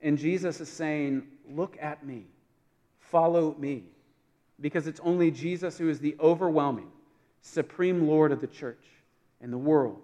And 0.00 0.18
Jesus 0.18 0.60
is 0.60 0.68
saying, 0.68 1.26
Look 1.50 1.76
at 1.80 2.06
me, 2.06 2.26
follow 3.00 3.54
me. 3.58 3.84
Because 4.60 4.86
it's 4.86 5.00
only 5.00 5.30
Jesus 5.30 5.76
who 5.76 5.88
is 5.90 5.98
the 5.98 6.16
overwhelming, 6.20 6.90
supreme 7.42 8.06
Lord 8.06 8.32
of 8.32 8.40
the 8.40 8.46
church 8.46 8.82
and 9.40 9.52
the 9.52 9.58
world. 9.58 10.00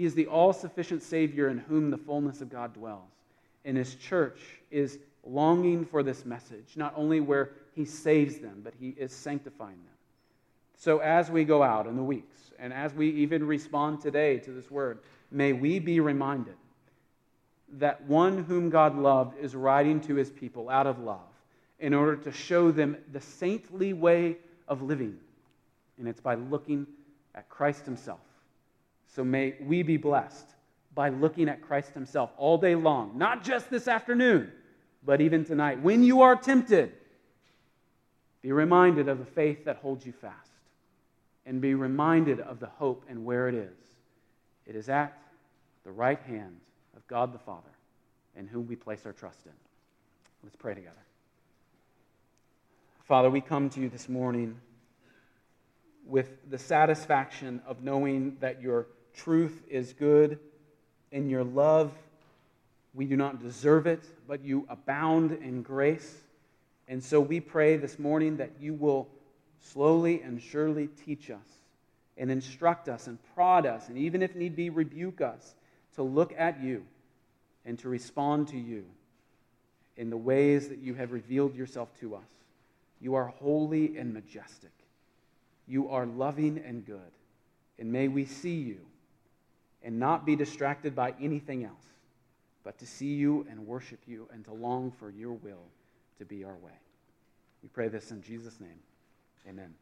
He 0.00 0.06
is 0.06 0.14
the 0.14 0.28
all 0.28 0.54
sufficient 0.54 1.02
Savior 1.02 1.48
in 1.48 1.58
whom 1.58 1.90
the 1.90 1.98
fullness 1.98 2.40
of 2.40 2.48
God 2.48 2.72
dwells. 2.72 3.12
And 3.66 3.76
his 3.76 3.96
church 3.96 4.40
is 4.70 4.98
longing 5.24 5.84
for 5.84 6.02
this 6.02 6.24
message, 6.24 6.74
not 6.74 6.94
only 6.96 7.20
where 7.20 7.50
he 7.74 7.84
saves 7.84 8.38
them, 8.38 8.62
but 8.64 8.72
he 8.80 8.94
is 8.96 9.12
sanctifying 9.12 9.76
them. 9.76 9.98
So 10.78 11.00
as 11.00 11.30
we 11.30 11.44
go 11.44 11.62
out 11.62 11.86
in 11.86 11.96
the 11.96 12.02
weeks, 12.02 12.34
and 12.58 12.72
as 12.72 12.94
we 12.94 13.10
even 13.10 13.46
respond 13.46 14.00
today 14.00 14.38
to 14.38 14.52
this 14.52 14.70
word, 14.70 15.00
may 15.30 15.52
we 15.52 15.78
be 15.78 16.00
reminded 16.00 16.56
that 17.72 18.02
one 18.04 18.44
whom 18.44 18.70
God 18.70 18.96
loved 18.96 19.38
is 19.38 19.54
writing 19.54 20.00
to 20.00 20.14
his 20.14 20.30
people 20.30 20.70
out 20.70 20.86
of 20.86 20.98
love 20.98 21.28
in 21.78 21.92
order 21.92 22.16
to 22.16 22.32
show 22.32 22.70
them 22.70 22.96
the 23.12 23.20
saintly 23.20 23.92
way 23.92 24.38
of 24.66 24.80
living. 24.80 25.18
And 25.98 26.08
it's 26.08 26.22
by 26.22 26.36
looking 26.36 26.86
at 27.34 27.50
Christ 27.50 27.84
himself. 27.84 28.20
So 29.14 29.24
may 29.24 29.54
we 29.60 29.82
be 29.82 29.96
blessed 29.96 30.46
by 30.94 31.08
looking 31.08 31.48
at 31.48 31.62
Christ 31.62 31.92
himself 31.94 32.30
all 32.36 32.58
day 32.58 32.74
long, 32.74 33.16
not 33.16 33.44
just 33.44 33.70
this 33.70 33.88
afternoon, 33.88 34.52
but 35.04 35.20
even 35.20 35.44
tonight. 35.44 35.82
When 35.82 36.02
you 36.02 36.22
are 36.22 36.36
tempted, 36.36 36.92
be 38.42 38.52
reminded 38.52 39.08
of 39.08 39.18
the 39.18 39.24
faith 39.24 39.64
that 39.64 39.76
holds 39.76 40.06
you 40.06 40.12
fast 40.12 40.50
and 41.46 41.60
be 41.60 41.74
reminded 41.74 42.40
of 42.40 42.60
the 42.60 42.66
hope 42.66 43.04
and 43.08 43.24
where 43.24 43.48
it 43.48 43.54
is. 43.54 43.76
It 44.66 44.76
is 44.76 44.88
at 44.88 45.16
the 45.84 45.90
right 45.90 46.20
hand 46.20 46.60
of 46.96 47.06
God 47.06 47.32
the 47.32 47.38
Father 47.38 47.70
in 48.36 48.46
whom 48.46 48.66
we 48.66 48.76
place 48.76 49.04
our 49.04 49.12
trust 49.12 49.44
in. 49.46 49.52
Let's 50.42 50.56
pray 50.56 50.74
together. 50.74 50.94
Father, 53.04 53.28
we 53.28 53.40
come 53.40 53.68
to 53.70 53.80
you 53.80 53.88
this 53.88 54.08
morning 54.08 54.56
with 56.06 56.28
the 56.48 56.58
satisfaction 56.58 57.60
of 57.66 57.82
knowing 57.82 58.36
that 58.40 58.62
your 58.62 58.86
truth 59.14 59.62
is 59.68 59.92
good 59.92 60.38
and 61.12 61.30
your 61.30 61.44
love, 61.44 61.92
we 62.94 63.04
do 63.04 63.16
not 63.16 63.42
deserve 63.42 63.86
it, 63.86 64.04
but 64.26 64.44
you 64.44 64.66
abound 64.68 65.32
in 65.32 65.62
grace. 65.62 66.16
And 66.88 67.02
so 67.02 67.20
we 67.20 67.40
pray 67.40 67.76
this 67.76 67.98
morning 67.98 68.38
that 68.38 68.50
you 68.60 68.74
will 68.74 69.08
slowly 69.60 70.22
and 70.22 70.40
surely 70.40 70.88
teach 71.04 71.30
us 71.30 71.46
and 72.16 72.30
instruct 72.30 72.88
us 72.88 73.06
and 73.06 73.18
prod 73.34 73.64
us, 73.64 73.88
and 73.88 73.96
even 73.96 74.22
if 74.22 74.34
need 74.34 74.54
be, 74.54 74.68
rebuke 74.68 75.20
us 75.20 75.54
to 75.94 76.02
look 76.02 76.34
at 76.36 76.62
you 76.62 76.84
and 77.64 77.78
to 77.78 77.88
respond 77.88 78.48
to 78.48 78.58
you 78.58 78.84
in 79.96 80.10
the 80.10 80.16
ways 80.16 80.68
that 80.68 80.78
you 80.78 80.94
have 80.94 81.12
revealed 81.12 81.54
yourself 81.54 81.88
to 82.00 82.14
us. 82.14 82.28
You 83.00 83.14
are 83.14 83.26
holy 83.26 83.96
and 83.96 84.12
majestic. 84.12 84.72
You 85.66 85.88
are 85.90 86.04
loving 86.04 86.62
and 86.66 86.84
good. 86.84 87.00
And 87.78 87.90
may 87.90 88.08
we 88.08 88.26
see 88.26 88.56
you 88.56 88.80
and 89.82 89.98
not 89.98 90.26
be 90.26 90.36
distracted 90.36 90.94
by 90.94 91.14
anything 91.20 91.64
else, 91.64 91.86
but 92.64 92.78
to 92.78 92.86
see 92.86 93.14
you 93.14 93.46
and 93.50 93.66
worship 93.66 94.00
you 94.06 94.28
and 94.32 94.44
to 94.44 94.52
long 94.52 94.90
for 94.90 95.10
your 95.10 95.32
will 95.32 95.64
to 96.18 96.24
be 96.24 96.44
our 96.44 96.56
way. 96.56 96.78
We 97.62 97.68
pray 97.68 97.88
this 97.88 98.10
in 98.10 98.22
Jesus' 98.22 98.60
name. 98.60 98.78
Amen. 99.48 99.74